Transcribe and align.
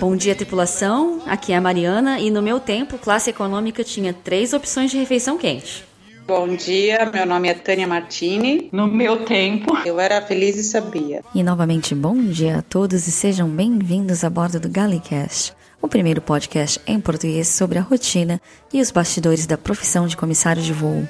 Bom 0.00 0.16
dia, 0.16 0.34
tripulação. 0.34 1.20
Aqui 1.26 1.52
é 1.52 1.56
a 1.56 1.60
Mariana 1.60 2.18
e 2.20 2.30
no 2.30 2.40
meu 2.40 2.58
tempo, 2.58 2.98
classe 2.98 3.30
econômica 3.30 3.84
tinha 3.84 4.12
três 4.12 4.52
opções 4.52 4.90
de 4.90 4.96
refeição 4.96 5.36
quente. 5.36 5.84
Bom 6.26 6.48
dia, 6.48 7.08
meu 7.12 7.24
nome 7.24 7.48
é 7.48 7.54
Tânia 7.54 7.86
Martini. 7.86 8.68
No 8.72 8.86
meu 8.86 9.24
tempo, 9.24 9.76
eu 9.84 10.00
era 10.00 10.20
feliz 10.22 10.56
e 10.56 10.64
sabia. 10.64 11.22
E 11.34 11.42
novamente, 11.42 11.94
bom 11.94 12.16
dia 12.16 12.58
a 12.58 12.62
todos 12.62 13.06
e 13.06 13.12
sejam 13.12 13.48
bem-vindos 13.48 14.24
a 14.24 14.30
bordo 14.30 14.58
do 14.58 14.68
Gallicast, 14.68 15.54
o 15.80 15.86
primeiro 15.86 16.20
podcast 16.20 16.80
em 16.86 16.98
português 16.98 17.48
sobre 17.48 17.78
a 17.78 17.82
rotina 17.82 18.40
e 18.72 18.80
os 18.80 18.90
bastidores 18.90 19.46
da 19.46 19.56
profissão 19.56 20.06
de 20.06 20.16
comissário 20.16 20.62
de 20.62 20.72
voo. 20.72 21.06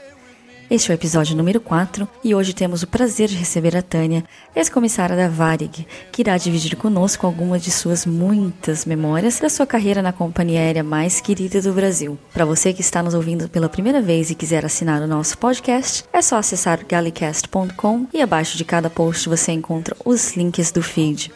Este 0.68 0.90
é 0.90 0.94
o 0.94 0.96
episódio 0.96 1.36
número 1.36 1.60
4 1.60 2.08
e 2.24 2.34
hoje 2.34 2.52
temos 2.52 2.82
o 2.82 2.88
prazer 2.88 3.28
de 3.28 3.36
receber 3.36 3.76
a 3.76 3.82
Tânia, 3.82 4.24
ex-comissária 4.54 5.14
da 5.14 5.28
Varig, 5.28 5.86
que 6.10 6.22
irá 6.22 6.36
dividir 6.36 6.74
conosco 6.74 7.24
algumas 7.24 7.62
de 7.62 7.70
suas 7.70 8.04
muitas 8.04 8.84
memórias 8.84 9.38
da 9.38 9.48
sua 9.48 9.64
carreira 9.64 10.02
na 10.02 10.12
companhia 10.12 10.58
aérea 10.58 10.82
mais 10.82 11.20
querida 11.20 11.62
do 11.62 11.72
Brasil. 11.72 12.18
Para 12.34 12.44
você 12.44 12.72
que 12.72 12.80
está 12.80 13.00
nos 13.00 13.14
ouvindo 13.14 13.48
pela 13.48 13.68
primeira 13.68 14.02
vez 14.02 14.28
e 14.28 14.34
quiser 14.34 14.66
assinar 14.66 15.00
o 15.00 15.06
nosso 15.06 15.38
podcast, 15.38 16.04
é 16.12 16.20
só 16.20 16.36
acessar 16.36 16.84
galicast.com 16.84 18.08
e 18.12 18.20
abaixo 18.20 18.58
de 18.58 18.64
cada 18.64 18.90
post 18.90 19.28
você 19.28 19.52
encontra 19.52 19.96
os 20.04 20.36
links 20.36 20.72
do 20.72 20.82
feed. 20.82 21.30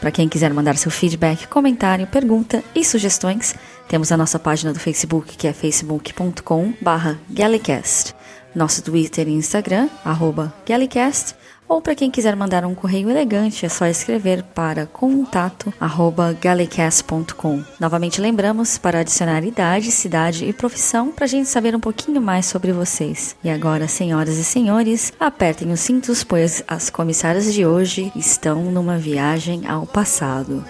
Para 0.00 0.12
quem 0.12 0.28
quiser 0.28 0.54
mandar 0.54 0.76
seu 0.76 0.92
feedback, 0.92 1.48
comentário, 1.48 2.06
pergunta 2.06 2.62
e 2.72 2.84
sugestões, 2.84 3.52
temos 3.88 4.12
a 4.12 4.16
nossa 4.16 4.38
página 4.38 4.72
do 4.72 4.78
Facebook, 4.78 5.36
que 5.36 5.48
é 5.48 5.52
facebook.com/galicast 5.52 8.14
nosso 8.56 8.82
Twitter 8.82 9.28
e 9.28 9.32
Instagram, 9.32 9.88
arroba 10.02 10.52
Gallicast, 10.66 11.36
ou 11.68 11.82
para 11.82 11.96
quem 11.96 12.10
quiser 12.10 12.36
mandar 12.36 12.64
um 12.64 12.74
correio 12.74 13.10
elegante, 13.10 13.66
é 13.66 13.68
só 13.68 13.86
escrever 13.86 14.42
para 14.42 14.86
contato 14.86 15.74
arroba 15.80 16.32
galecast.com. 16.40 17.62
Novamente 17.80 18.20
lembramos 18.20 18.78
para 18.78 19.00
adicionar 19.00 19.44
idade, 19.44 19.90
cidade 19.90 20.44
e 20.44 20.52
profissão 20.52 21.10
para 21.10 21.24
a 21.24 21.28
gente 21.28 21.48
saber 21.48 21.74
um 21.74 21.80
pouquinho 21.80 22.22
mais 22.22 22.46
sobre 22.46 22.72
vocês. 22.72 23.36
E 23.42 23.50
agora, 23.50 23.88
senhoras 23.88 24.36
e 24.38 24.44
senhores, 24.44 25.12
apertem 25.18 25.72
os 25.72 25.80
cintos, 25.80 26.22
pois 26.22 26.62
as 26.68 26.88
comissárias 26.88 27.52
de 27.52 27.66
hoje 27.66 28.12
estão 28.14 28.62
numa 28.70 28.96
viagem 28.96 29.66
ao 29.66 29.86
passado. 29.86 30.64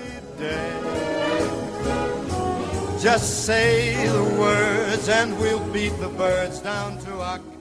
Just 2.99 3.45
say 3.45 3.95
the 4.07 4.41
words 4.41 5.09
and 5.09 5.39
we'll 5.39 5.61
beat 5.71 5.93
the 6.01 6.09
birds 6.17 6.61
down 6.61 6.97
to 7.05 7.21
October. 7.21 7.56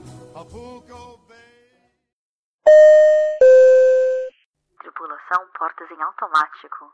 Tripulação 4.80 5.46
portas 5.58 5.90
em 5.90 6.02
automático. 6.02 6.92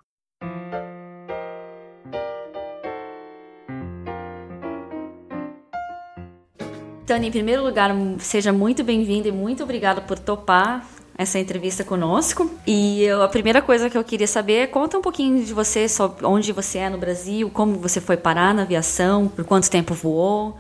Tânia, 7.07 7.29
em 7.29 7.31
primeiro 7.31 7.63
lugar, 7.63 7.91
seja 8.19 8.53
muito 8.53 8.85
bem-vinda 8.85 9.29
e 9.29 9.33
muito 9.33 9.63
obrigada 9.63 10.01
por 10.01 10.19
topar 10.19 10.87
essa 11.17 11.39
entrevista 11.39 11.85
conosco. 11.85 12.51
E 12.67 13.05
eu, 13.05 13.23
a 13.23 13.29
primeira 13.29 13.61
coisa 13.61 13.91
que 13.91 13.99
eu 13.99 14.05
queria 14.05 14.27
saber 14.27 14.55
é 14.55 14.67
conta 14.67 14.99
um 14.99 15.03
pouquinho 15.03 15.45
de 15.45 15.53
você, 15.53 15.89
sobre 15.89 16.25
onde 16.25 16.53
você 16.53 16.79
é 16.79 16.89
no 16.89 16.99
Brasil, 16.99 17.51
como 17.51 17.75
você 17.75 18.01
foi 18.01 18.17
parar 18.17 18.55
na 18.55 18.63
aviação, 18.63 19.29
por 19.29 19.45
quanto 19.45 19.71
tempo 19.71 19.95
voou. 19.95 20.57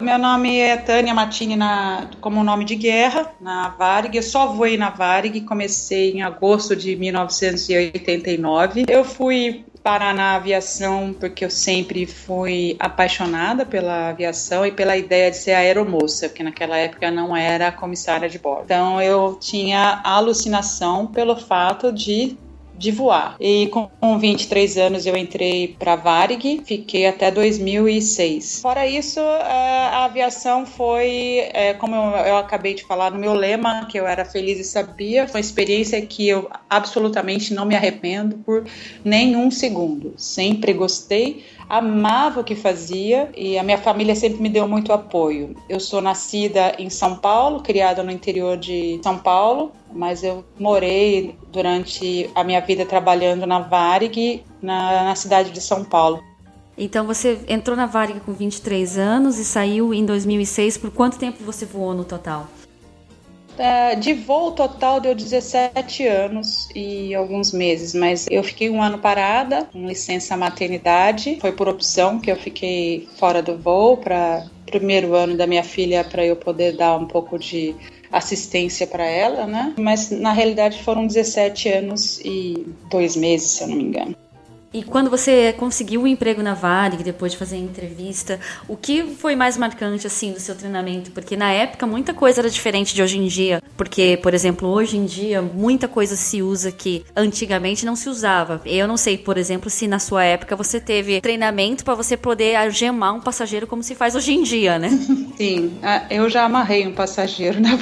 Meu 0.00 0.18
nome 0.18 0.58
é 0.58 0.78
Tânia 0.78 1.12
Matini 1.12 1.56
na, 1.56 2.08
como 2.22 2.42
nome 2.42 2.64
de 2.64 2.74
guerra 2.74 3.34
na 3.38 3.68
Varig. 3.68 4.16
Eu 4.16 4.22
só 4.22 4.46
voei 4.46 4.78
na 4.78 4.88
Varig, 4.88 5.42
comecei 5.42 6.12
em 6.12 6.22
agosto 6.22 6.74
de 6.74 6.96
1989. 6.96 8.86
Eu 8.88 9.04
fui 9.04 9.62
parar 9.82 10.14
na 10.14 10.36
aviação 10.36 11.14
porque 11.18 11.44
eu 11.44 11.50
sempre 11.50 12.06
fui 12.06 12.76
apaixonada 12.78 13.66
pela 13.66 14.08
aviação 14.08 14.64
e 14.64 14.72
pela 14.72 14.96
ideia 14.96 15.30
de 15.30 15.36
ser 15.36 15.52
aeromoça, 15.52 16.30
que 16.30 16.42
naquela 16.42 16.78
época 16.78 17.10
não 17.10 17.36
era 17.36 17.70
comissária 17.70 18.28
de 18.28 18.38
bordo. 18.38 18.64
Então 18.64 19.02
eu 19.02 19.36
tinha 19.38 20.00
alucinação 20.02 21.06
pelo 21.06 21.36
fato 21.36 21.92
de 21.92 22.38
de 22.80 22.90
voar. 22.90 23.36
E 23.38 23.68
com 23.68 24.18
23 24.18 24.78
anos 24.78 25.04
eu 25.04 25.14
entrei 25.14 25.76
para 25.78 25.96
Varig, 25.96 26.62
fiquei 26.64 27.06
até 27.06 27.30
2006. 27.30 28.62
Fora 28.62 28.86
isso, 28.86 29.20
a 29.20 30.06
aviação 30.06 30.64
foi, 30.64 31.50
é, 31.52 31.74
como 31.74 31.94
eu 31.94 32.38
acabei 32.38 32.72
de 32.72 32.82
falar 32.84 33.10
no 33.10 33.18
meu 33.18 33.34
lema, 33.34 33.84
que 33.84 34.00
eu 34.00 34.06
era 34.06 34.24
feliz 34.24 34.58
e 34.58 34.64
sabia, 34.64 35.28
foi 35.28 35.40
uma 35.40 35.44
experiência 35.44 36.00
que 36.00 36.26
eu 36.26 36.48
absolutamente 36.70 37.52
não 37.52 37.66
me 37.66 37.76
arrependo 37.76 38.38
por 38.38 38.64
nenhum 39.04 39.50
segundo. 39.50 40.14
Sempre 40.16 40.72
gostei 40.72 41.44
amava 41.70 42.40
o 42.40 42.44
que 42.44 42.56
fazia 42.56 43.30
e 43.36 43.56
a 43.56 43.62
minha 43.62 43.78
família 43.78 44.16
sempre 44.16 44.42
me 44.42 44.48
deu 44.48 44.66
muito 44.66 44.92
apoio. 44.92 45.54
Eu 45.68 45.78
sou 45.78 46.00
nascida 46.00 46.74
em 46.76 46.90
São 46.90 47.16
Paulo, 47.16 47.62
criada 47.62 48.02
no 48.02 48.10
interior 48.10 48.56
de 48.56 48.98
São 49.04 49.16
Paulo, 49.16 49.70
mas 49.92 50.24
eu 50.24 50.44
morei 50.58 51.36
durante 51.52 52.28
a 52.34 52.42
minha 52.42 52.60
vida 52.60 52.84
trabalhando 52.84 53.46
na 53.46 53.60
Varig, 53.60 54.42
na, 54.60 55.04
na 55.04 55.14
cidade 55.14 55.52
de 55.52 55.60
São 55.60 55.84
Paulo. 55.84 56.20
Então 56.76 57.06
você 57.06 57.38
entrou 57.46 57.76
na 57.76 57.86
Varig 57.86 58.18
com 58.20 58.32
23 58.32 58.98
anos 58.98 59.38
e 59.38 59.44
saiu 59.44 59.94
em 59.94 60.04
2006. 60.04 60.76
Por 60.76 60.90
quanto 60.90 61.18
tempo 61.18 61.44
você 61.44 61.64
voou 61.64 61.94
no 61.94 62.04
total? 62.04 62.48
É, 63.60 63.94
de 63.94 64.14
voo 64.14 64.52
total 64.52 65.02
deu 65.02 65.14
17 65.14 66.06
anos 66.06 66.66
e 66.74 67.14
alguns 67.14 67.52
meses, 67.52 67.92
mas 67.92 68.26
eu 68.30 68.42
fiquei 68.42 68.70
um 68.70 68.82
ano 68.82 68.96
parada, 68.96 69.66
com 69.70 69.86
licença 69.86 70.34
maternidade. 70.34 71.36
Foi 71.42 71.52
por 71.52 71.68
opção 71.68 72.18
que 72.18 72.30
eu 72.30 72.36
fiquei 72.36 73.06
fora 73.18 73.42
do 73.42 73.58
voo 73.58 73.98
para 73.98 74.46
primeiro 74.64 75.14
ano 75.14 75.36
da 75.36 75.46
minha 75.46 75.62
filha 75.62 76.02
para 76.02 76.24
eu 76.24 76.36
poder 76.36 76.74
dar 76.74 76.96
um 76.96 77.06
pouco 77.06 77.38
de 77.38 77.76
assistência 78.10 78.86
para 78.86 79.04
ela, 79.04 79.46
né? 79.46 79.74
Mas 79.78 80.10
na 80.10 80.32
realidade 80.32 80.82
foram 80.82 81.06
17 81.06 81.68
anos 81.68 82.18
e 82.24 82.66
dois 82.90 83.14
meses, 83.14 83.50
se 83.50 83.62
eu 83.62 83.68
não 83.68 83.76
me 83.76 83.82
engano. 83.82 84.16
E 84.72 84.84
quando 84.84 85.10
você 85.10 85.52
conseguiu 85.54 86.02
o 86.02 86.04
um 86.04 86.06
emprego 86.06 86.42
na 86.42 86.54
Varig, 86.54 87.02
depois 87.02 87.32
de 87.32 87.38
fazer 87.38 87.56
a 87.56 87.58
entrevista, 87.58 88.38
o 88.68 88.76
que 88.76 89.02
foi 89.02 89.34
mais 89.34 89.56
marcante, 89.56 90.06
assim, 90.06 90.32
do 90.32 90.38
seu 90.38 90.54
treinamento? 90.54 91.10
Porque 91.10 91.36
na 91.36 91.50
época 91.50 91.88
muita 91.88 92.14
coisa 92.14 92.40
era 92.40 92.48
diferente 92.48 92.94
de 92.94 93.02
hoje 93.02 93.18
em 93.18 93.26
dia. 93.26 93.60
Porque, 93.76 94.16
por 94.22 94.32
exemplo, 94.32 94.68
hoje 94.68 94.96
em 94.96 95.04
dia 95.04 95.42
muita 95.42 95.88
coisa 95.88 96.14
se 96.14 96.40
usa 96.40 96.70
que 96.70 97.04
antigamente 97.16 97.84
não 97.84 97.96
se 97.96 98.08
usava. 98.08 98.60
Eu 98.64 98.86
não 98.86 98.96
sei, 98.96 99.18
por 99.18 99.36
exemplo, 99.36 99.68
se 99.68 99.88
na 99.88 99.98
sua 99.98 100.22
época 100.22 100.54
você 100.54 100.80
teve 100.80 101.20
treinamento 101.20 101.84
para 101.84 101.96
você 101.96 102.16
poder 102.16 102.54
algemar 102.54 103.16
um 103.16 103.20
passageiro 103.20 103.66
como 103.66 103.82
se 103.82 103.96
faz 103.96 104.14
hoje 104.14 104.32
em 104.32 104.44
dia, 104.44 104.78
né? 104.78 104.90
Sim, 105.36 105.72
eu 106.10 106.30
já 106.30 106.44
amarrei 106.44 106.86
um 106.86 106.92
passageiro 106.92 107.58
na, 107.60 107.76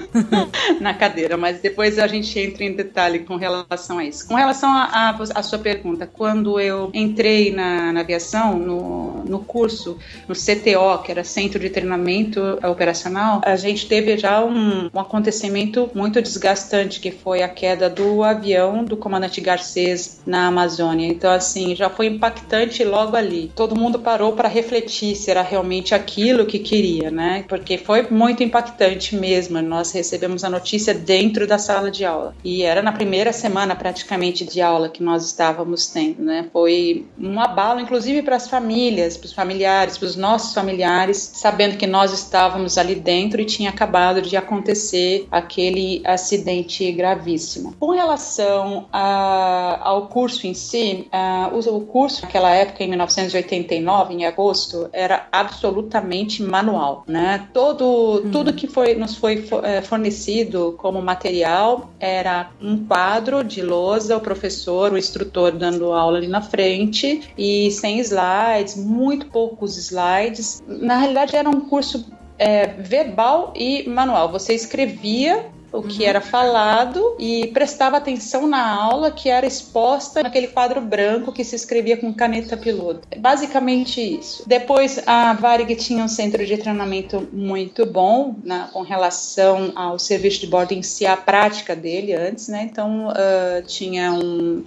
na 0.80 0.94
cadeira, 0.94 1.36
mas 1.36 1.60
depois 1.60 1.98
a 1.98 2.06
gente 2.06 2.38
entra 2.38 2.64
em 2.64 2.74
detalhe 2.74 3.18
com 3.18 3.36
relação 3.36 3.98
a 3.98 4.04
isso. 4.04 4.26
Com 4.26 4.34
relação 4.34 4.70
à 4.72 5.42
sua 5.42 5.58
pergunta, 5.58 6.05
quando 6.12 6.58
eu 6.60 6.90
entrei 6.94 7.52
na, 7.52 7.92
na 7.92 8.00
aviação, 8.00 8.58
no, 8.58 9.24
no 9.24 9.40
curso, 9.40 9.98
no 10.28 10.34
CTO, 10.34 11.02
que 11.02 11.10
era 11.10 11.24
Centro 11.24 11.58
de 11.58 11.70
Treinamento 11.70 12.40
Operacional, 12.62 13.40
a 13.44 13.56
gente 13.56 13.86
teve 13.86 14.16
já 14.16 14.44
um, 14.44 14.90
um 14.92 15.00
acontecimento 15.00 15.90
muito 15.94 16.20
desgastante, 16.20 17.00
que 17.00 17.10
foi 17.10 17.42
a 17.42 17.48
queda 17.48 17.88
do 17.88 18.22
avião 18.22 18.84
do 18.84 18.96
comandante 18.96 19.40
Garcês 19.40 20.20
na 20.26 20.46
Amazônia. 20.46 21.06
Então, 21.06 21.30
assim, 21.30 21.74
já 21.74 21.88
foi 21.88 22.06
impactante 22.06 22.84
logo 22.84 23.16
ali. 23.16 23.50
Todo 23.54 23.76
mundo 23.76 23.98
parou 23.98 24.32
para 24.32 24.48
refletir 24.48 25.14
se 25.16 25.30
era 25.30 25.42
realmente 25.42 25.94
aquilo 25.94 26.46
que 26.46 26.58
queria, 26.58 27.10
né? 27.10 27.44
Porque 27.48 27.78
foi 27.78 28.02
muito 28.10 28.42
impactante 28.42 29.16
mesmo. 29.16 29.60
Nós 29.62 29.92
recebemos 29.92 30.44
a 30.44 30.50
notícia 30.50 30.94
dentro 30.94 31.46
da 31.46 31.58
sala 31.58 31.90
de 31.90 32.04
aula. 32.04 32.34
E 32.44 32.62
era 32.62 32.82
na 32.82 32.92
primeira 32.92 33.32
semana 33.32 33.74
praticamente 33.74 34.44
de 34.44 34.60
aula 34.60 34.88
que 34.88 35.02
nós 35.02 35.24
estávamos 35.26 35.86
tendo, 35.96 36.22
né? 36.22 36.46
Foi 36.52 37.06
um 37.18 37.40
abalo, 37.40 37.80
inclusive 37.80 38.20
para 38.20 38.36
as 38.36 38.46
famílias, 38.46 39.16
para 39.16 39.24
os 39.24 39.32
familiares, 39.32 39.96
para 39.96 40.06
os 40.06 40.14
nossos 40.14 40.52
familiares, 40.52 41.16
sabendo 41.34 41.78
que 41.78 41.86
nós 41.86 42.12
estávamos 42.12 42.76
ali 42.76 42.94
dentro 42.94 43.40
e 43.40 43.46
tinha 43.46 43.70
acabado 43.70 44.20
de 44.20 44.36
acontecer 44.36 45.26
aquele 45.30 46.02
acidente 46.04 46.92
gravíssimo. 46.92 47.74
Com 47.80 47.92
relação 47.92 48.86
a, 48.92 49.80
ao 49.80 50.08
curso 50.08 50.46
em 50.46 50.52
si, 50.52 51.08
a, 51.10 51.50
o, 51.50 51.80
curso 51.80 52.22
naquela 52.22 52.50
época, 52.50 52.84
em 52.84 52.88
1989, 52.88 54.12
em 54.12 54.26
agosto, 54.26 54.90
era 54.92 55.26
absolutamente 55.32 56.42
manual, 56.42 57.04
né? 57.08 57.48
Todo, 57.54 57.86
uhum. 57.86 58.30
Tudo 58.30 58.52
que 58.52 58.66
foi, 58.66 58.94
nos 58.94 59.16
foi 59.16 59.48
é, 59.62 59.80
fornecido 59.80 60.74
como 60.76 61.00
material 61.00 61.90
era 61.98 62.50
um 62.60 62.84
quadro 62.84 63.42
de 63.42 63.62
lousa, 63.62 64.14
o 64.14 64.20
professor, 64.20 64.92
o 64.92 64.98
instrutor 64.98 65.52
dando 65.52 65.85
dando 65.86 65.92
aula 65.92 66.18
ali 66.18 66.26
na 66.26 66.40
frente 66.40 67.22
e 67.38 67.70
sem 67.70 67.98
slides, 68.00 68.76
muito 68.76 69.26
poucos 69.26 69.76
slides. 69.76 70.62
Na 70.66 70.98
realidade, 70.98 71.36
era 71.36 71.48
um 71.48 71.60
curso 71.60 72.06
é, 72.38 72.66
verbal 72.66 73.52
e 73.54 73.88
manual. 73.88 74.30
Você 74.30 74.54
escrevia 74.54 75.46
o 75.76 75.82
que 75.82 76.02
uhum. 76.02 76.08
era 76.08 76.20
falado 76.20 77.16
e 77.18 77.48
prestava 77.48 77.96
atenção 77.96 78.46
na 78.46 78.74
aula 78.74 79.10
que 79.10 79.28
era 79.28 79.46
exposta 79.46 80.22
naquele 80.22 80.48
quadro 80.48 80.80
branco 80.80 81.32
que 81.32 81.44
se 81.44 81.54
escrevia 81.54 81.96
com 81.96 82.12
caneta 82.12 82.56
piloto. 82.56 83.06
Basicamente 83.18 84.00
isso. 84.00 84.42
Depois 84.46 85.02
a 85.06 85.32
Varig 85.34 85.74
tinha 85.76 86.04
um 86.04 86.08
centro 86.08 86.44
de 86.44 86.56
treinamento 86.56 87.28
muito 87.32 87.84
bom 87.84 88.34
né, 88.42 88.68
com 88.72 88.82
relação 88.82 89.72
ao 89.74 89.98
serviço 89.98 90.40
de 90.40 90.46
bordo 90.46 90.72
em 90.72 90.82
si, 90.82 91.06
a 91.06 91.16
prática 91.16 91.76
dele 91.76 92.14
antes, 92.14 92.48
né? 92.48 92.62
Então 92.62 93.08
uh, 93.08 93.62
tinha 93.66 94.12
um, 94.12 94.64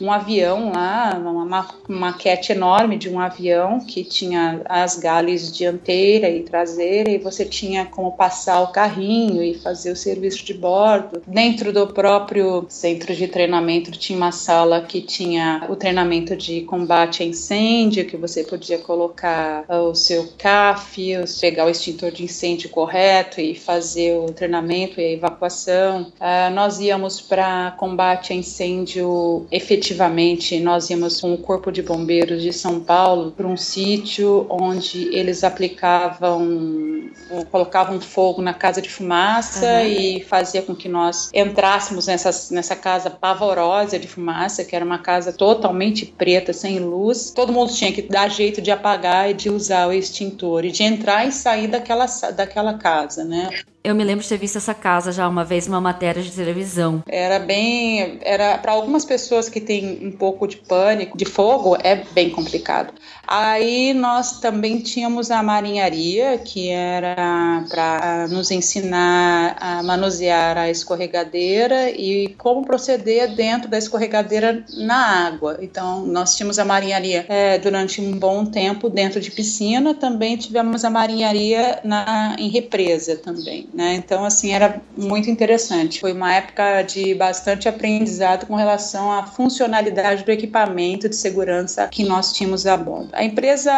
um 0.00 0.12
avião 0.12 0.72
lá, 0.72 1.18
uma 1.18 1.68
maquete 1.88 2.52
enorme 2.52 2.96
de 2.96 3.08
um 3.08 3.18
avião 3.18 3.80
que 3.80 4.04
tinha 4.04 4.60
as 4.66 4.98
gales 4.98 5.50
dianteira 5.52 6.28
e 6.28 6.42
traseira 6.42 7.10
e 7.10 7.18
você 7.18 7.44
tinha 7.44 7.84
como 7.86 8.12
passar 8.12 8.60
o 8.60 8.68
carrinho 8.68 9.42
e 9.42 9.54
fazer 9.54 9.92
o 9.92 9.96
serviço 9.96 10.44
de 10.44 10.51
bordo. 10.54 11.22
Dentro 11.26 11.72
do 11.72 11.86
próprio 11.86 12.66
centro 12.68 13.14
de 13.14 13.28
treinamento 13.28 13.90
tinha 13.92 14.16
uma 14.16 14.32
sala 14.32 14.80
que 14.82 15.00
tinha 15.00 15.66
o 15.68 15.76
treinamento 15.76 16.36
de 16.36 16.62
combate 16.62 17.22
a 17.22 17.26
incêndio, 17.26 18.06
que 18.06 18.16
você 18.16 18.44
podia 18.44 18.78
colocar 18.78 19.64
ah, 19.68 19.80
o 19.80 19.94
seu 19.94 20.28
CAF, 20.38 21.12
pegar 21.40 21.66
o 21.66 21.70
extintor 21.70 22.10
de 22.10 22.24
incêndio 22.24 22.70
correto 22.70 23.40
e 23.40 23.54
fazer 23.54 24.16
o 24.16 24.26
treinamento 24.26 25.00
e 25.00 25.04
a 25.04 25.12
evacuação. 25.12 26.12
Uh, 26.20 26.52
nós 26.54 26.78
íamos 26.80 27.20
para 27.20 27.72
combate 27.72 28.32
a 28.32 28.36
incêndio 28.36 29.46
efetivamente, 29.50 30.58
nós 30.60 30.90
íamos 30.90 31.20
com 31.20 31.32
o 31.32 31.38
Corpo 31.38 31.70
de 31.70 31.82
Bombeiros 31.82 32.42
de 32.42 32.52
São 32.52 32.80
Paulo 32.80 33.32
para 33.32 33.46
um 33.46 33.56
sítio 33.56 34.46
onde 34.48 35.14
eles 35.14 35.44
aplicavam, 35.44 37.10
colocavam 37.50 38.00
fogo 38.00 38.42
na 38.42 38.54
casa 38.54 38.80
de 38.80 38.90
fumaça 38.90 39.66
uhum. 39.66 39.86
e 39.86 40.20
fazia 40.32 40.62
com 40.62 40.74
que 40.74 40.88
nós 40.88 41.28
entrássemos 41.34 42.06
nessa, 42.06 42.30
nessa 42.54 42.74
casa 42.74 43.10
pavorosa 43.10 43.98
de 43.98 44.08
fumaça, 44.08 44.64
que 44.64 44.74
era 44.74 44.82
uma 44.82 44.98
casa 44.98 45.30
totalmente 45.30 46.06
preta, 46.06 46.54
sem 46.54 46.78
luz. 46.78 47.30
Todo 47.30 47.52
mundo 47.52 47.70
tinha 47.70 47.92
que 47.92 48.00
dar 48.00 48.30
jeito 48.30 48.62
de 48.62 48.70
apagar 48.70 49.28
e 49.28 49.34
de 49.34 49.50
usar 49.50 49.88
o 49.88 49.92
extintor 49.92 50.64
e 50.64 50.72
de 50.72 50.84
entrar 50.84 51.28
e 51.28 51.32
sair 51.32 51.68
daquela, 51.68 52.06
daquela 52.34 52.78
casa, 52.78 53.24
né? 53.24 53.50
Eu 53.84 53.96
me 53.96 54.04
lembro 54.04 54.22
de 54.22 54.28
ter 54.28 54.38
visto 54.38 54.58
essa 54.58 54.72
casa 54.72 55.10
já 55.10 55.26
uma 55.28 55.44
vez 55.44 55.66
numa 55.66 55.80
matéria 55.80 56.22
de 56.22 56.30
televisão. 56.30 57.02
Era 57.08 57.40
bem, 57.40 58.20
era 58.22 58.56
para 58.58 58.70
algumas 58.70 59.04
pessoas 59.04 59.48
que 59.48 59.60
têm 59.60 59.98
um 60.06 60.12
pouco 60.12 60.46
de 60.46 60.56
pânico, 60.56 61.18
de 61.18 61.24
fogo, 61.24 61.76
é 61.82 61.96
bem 61.96 62.30
complicado. 62.30 62.94
Aí 63.26 63.92
nós 63.92 64.38
também 64.38 64.78
tínhamos 64.78 65.32
a 65.32 65.42
marinharia, 65.42 66.38
que 66.38 66.68
era 66.68 67.64
para 67.68 68.28
nos 68.28 68.52
ensinar 68.52 69.56
a 69.58 69.82
manusear 69.82 70.56
a 70.56 70.70
escorregadeira 70.70 71.90
e 71.90 72.28
como 72.38 72.64
proceder 72.64 73.34
dentro 73.34 73.68
da 73.68 73.78
escorregadeira 73.78 74.64
na 74.76 75.26
água. 75.26 75.58
Então 75.60 76.06
nós 76.06 76.36
tínhamos 76.36 76.60
a 76.60 76.64
marinharia 76.64 77.26
é, 77.28 77.58
durante 77.58 78.00
um 78.00 78.12
bom 78.12 78.46
tempo 78.46 78.88
dentro 78.88 79.20
de 79.20 79.30
piscina, 79.32 79.92
também 79.92 80.36
tivemos 80.36 80.84
a 80.84 80.90
marinharia 80.90 81.80
na, 81.82 82.36
em 82.38 82.48
represa 82.48 83.16
também 83.16 83.71
né? 83.72 83.94
Então, 83.94 84.24
assim, 84.24 84.52
era 84.52 84.80
muito 84.96 85.30
interessante. 85.30 86.00
Foi 86.00 86.12
uma 86.12 86.34
época 86.34 86.82
de 86.82 87.14
bastante 87.14 87.68
aprendizado 87.68 88.46
com 88.46 88.54
relação 88.54 89.10
à 89.10 89.24
funcionalidade 89.26 90.24
do 90.24 90.30
equipamento 90.30 91.08
de 91.08 91.16
segurança 91.16 91.88
que 91.88 92.04
nós 92.04 92.32
tínhamos 92.32 92.66
a 92.66 92.76
bordo. 92.76 93.08
A 93.12 93.24
empresa 93.24 93.72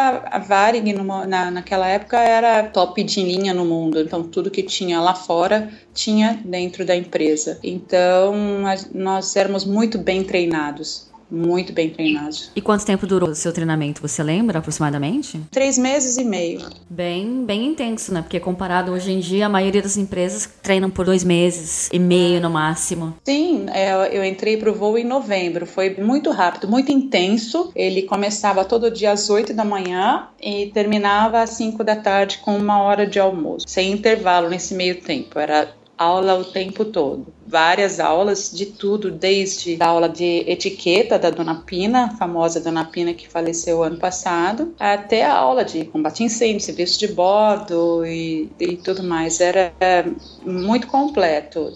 Varig, 0.47 0.93
na, 0.93 1.51
naquela 1.51 1.87
época, 1.87 2.17
era 2.19 2.63
top 2.63 3.03
de 3.03 3.21
linha 3.21 3.53
no 3.53 3.65
mundo, 3.65 3.99
então 3.99 4.23
tudo 4.23 4.51
que 4.51 4.63
tinha 4.63 4.99
lá 4.99 5.13
fora 5.13 5.69
tinha 5.93 6.39
dentro 6.43 6.85
da 6.85 6.95
empresa. 6.95 7.59
Então, 7.63 8.33
nós 8.93 9.35
éramos 9.35 9.65
muito 9.65 9.97
bem 9.97 10.23
treinados 10.23 11.14
muito 11.29 11.73
bem 11.73 11.89
treinados. 11.89 12.51
E 12.55 12.61
quanto 12.61 12.85
tempo 12.85 13.07
durou 13.07 13.29
o 13.29 13.35
seu 13.35 13.51
treinamento? 13.51 14.01
Você 14.01 14.21
lembra 14.21 14.59
aproximadamente? 14.59 15.39
Três 15.51 15.77
meses 15.77 16.17
e 16.17 16.23
meio. 16.23 16.61
Bem, 16.89 17.45
bem 17.45 17.65
intenso, 17.67 18.13
né? 18.13 18.21
Porque 18.21 18.39
comparado 18.39 18.91
hoje 18.91 19.11
em 19.11 19.19
dia, 19.19 19.45
a 19.45 19.49
maioria 19.49 19.81
das 19.81 19.97
empresas 19.97 20.49
treinam 20.61 20.89
por 20.89 21.05
dois 21.05 21.23
meses 21.23 21.89
e 21.91 21.99
meio 21.99 22.39
no 22.39 22.49
máximo. 22.49 23.15
Sim, 23.23 23.65
é, 23.69 24.17
eu 24.17 24.23
entrei 24.23 24.57
para 24.57 24.69
o 24.69 24.73
voo 24.73 24.97
em 24.97 25.03
novembro. 25.03 25.65
Foi 25.65 25.95
muito 25.95 26.31
rápido, 26.31 26.67
muito 26.67 26.91
intenso. 26.91 27.71
Ele 27.75 28.03
começava 28.03 28.63
todo 28.63 28.91
dia 28.91 29.11
às 29.11 29.29
oito 29.29 29.53
da 29.53 29.65
manhã 29.65 30.27
e 30.41 30.67
terminava 30.67 31.41
às 31.41 31.51
cinco 31.51 31.83
da 31.83 31.95
tarde 31.95 32.39
com 32.39 32.55
uma 32.57 32.81
hora 32.81 33.05
de 33.05 33.19
almoço, 33.19 33.65
sem 33.67 33.91
intervalo 33.91 34.49
nesse 34.49 34.73
meio 34.73 35.01
tempo. 35.01 35.39
Era 35.39 35.73
aula 35.97 36.35
o 36.35 36.43
tempo 36.43 36.85
todo. 36.85 37.27
Várias 37.47 37.99
aulas 37.99 38.51
de 38.51 38.65
tudo, 38.65 39.11
desde 39.11 39.77
a 39.79 39.87
aula 39.87 40.09
de 40.09 40.43
etiqueta 40.47 41.17
da 41.17 41.29
Dona 41.29 41.55
Pina, 41.55 42.05
a 42.05 42.09
famosa 42.17 42.59
Dona 42.59 42.85
Pina 42.85 43.13
que 43.13 43.27
faleceu 43.27 43.83
ano 43.83 43.97
passado, 43.97 44.73
até 44.79 45.23
a 45.23 45.33
aula 45.33 45.63
de 45.63 45.85
combate 45.85 46.23
incêndio, 46.23 46.59
serviço 46.59 46.99
de 46.99 47.07
bordo 47.07 48.05
e, 48.05 48.49
e 48.59 48.77
tudo 48.77 49.03
mais. 49.03 49.39
Era 49.39 49.71
muito 50.43 50.87
completo. 50.87 51.71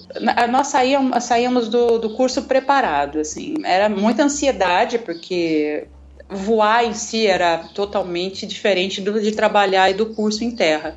Nós 0.49 0.67
saíamos, 0.67 1.23
saíamos 1.23 1.69
do, 1.69 1.99
do 1.99 2.15
curso 2.15 2.43
preparado, 2.43 3.19
assim. 3.19 3.55
Era 3.63 3.87
muita 3.87 4.23
ansiedade, 4.23 4.97
porque 4.99 5.87
voar 6.29 6.85
em 6.85 6.93
si 6.93 7.25
era 7.25 7.57
totalmente 7.73 8.45
diferente 8.45 9.01
do 9.01 9.19
de 9.19 9.31
trabalhar 9.31 9.89
e 9.89 9.95
do 9.95 10.07
curso 10.07 10.43
em 10.43 10.51
terra 10.51 10.95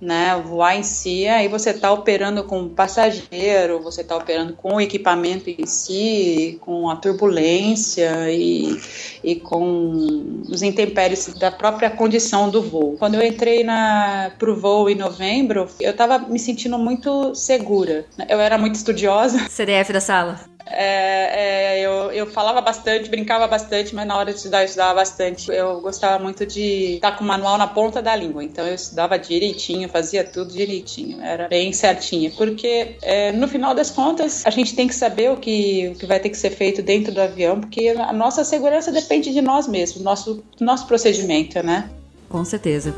né? 0.00 0.40
Voar 0.44 0.76
em 0.76 0.82
si, 0.82 1.26
aí 1.26 1.48
você 1.48 1.70
está 1.70 1.92
operando 1.92 2.44
com 2.44 2.68
passageiro, 2.68 3.80
você 3.80 4.00
está 4.00 4.16
operando 4.16 4.54
com 4.54 4.74
o 4.74 4.80
equipamento 4.80 5.50
em 5.50 5.66
si, 5.66 6.58
com 6.60 6.88
a 6.88 6.96
turbulência 6.96 8.30
e, 8.30 8.80
e 9.22 9.36
com 9.36 10.42
os 10.48 10.62
intempéries 10.62 11.34
da 11.34 11.50
própria 11.50 11.90
condição 11.90 12.48
do 12.48 12.62
voo. 12.62 12.96
Quando 12.98 13.16
eu 13.16 13.26
entrei 13.26 13.64
para 13.64 14.50
o 14.50 14.56
voo 14.56 14.88
em 14.88 14.94
novembro, 14.94 15.68
eu 15.78 15.90
estava 15.90 16.18
me 16.18 16.38
sentindo 16.38 16.78
muito 16.78 17.34
segura. 17.34 18.06
Eu 18.28 18.40
era 18.40 18.56
muito 18.56 18.76
estudiosa. 18.76 19.38
CDF 19.48 19.92
da 19.92 20.00
sala. 20.00 20.49
É, 20.70 21.78
é, 21.78 21.80
eu, 21.80 22.12
eu 22.12 22.26
falava 22.26 22.60
bastante, 22.60 23.10
brincava 23.10 23.46
bastante, 23.46 23.94
mas 23.94 24.06
na 24.06 24.16
hora 24.16 24.30
de 24.30 24.36
estudar 24.36 24.60
eu 24.60 24.66
estudava 24.66 24.94
bastante. 24.94 25.50
Eu 25.50 25.80
gostava 25.80 26.22
muito 26.22 26.46
de 26.46 26.94
estar 26.94 27.12
com 27.12 27.24
o 27.24 27.26
manual 27.26 27.58
na 27.58 27.66
ponta 27.66 28.00
da 28.00 28.14
língua, 28.14 28.44
então 28.44 28.66
eu 28.66 28.74
estudava 28.74 29.18
direitinho, 29.18 29.88
fazia 29.88 30.22
tudo 30.22 30.52
direitinho, 30.52 31.20
era 31.22 31.48
bem 31.48 31.72
certinha. 31.72 32.30
Porque 32.36 32.96
é, 33.02 33.32
no 33.32 33.48
final 33.48 33.74
das 33.74 33.90
contas, 33.90 34.46
a 34.46 34.50
gente 34.50 34.74
tem 34.74 34.86
que 34.86 34.94
saber 34.94 35.30
o 35.30 35.36
que, 35.36 35.92
o 35.94 35.98
que 35.98 36.06
vai 36.06 36.20
ter 36.20 36.30
que 36.30 36.36
ser 36.36 36.50
feito 36.50 36.82
dentro 36.82 37.12
do 37.12 37.20
avião, 37.20 37.60
porque 37.60 37.88
a 37.88 38.12
nossa 38.12 38.44
segurança 38.44 38.92
depende 38.92 39.32
de 39.32 39.42
nós 39.42 39.66
mesmos, 39.66 40.02
nosso, 40.02 40.42
nosso 40.60 40.86
procedimento, 40.86 41.62
né? 41.62 41.90
Com 42.28 42.44
certeza. 42.44 42.94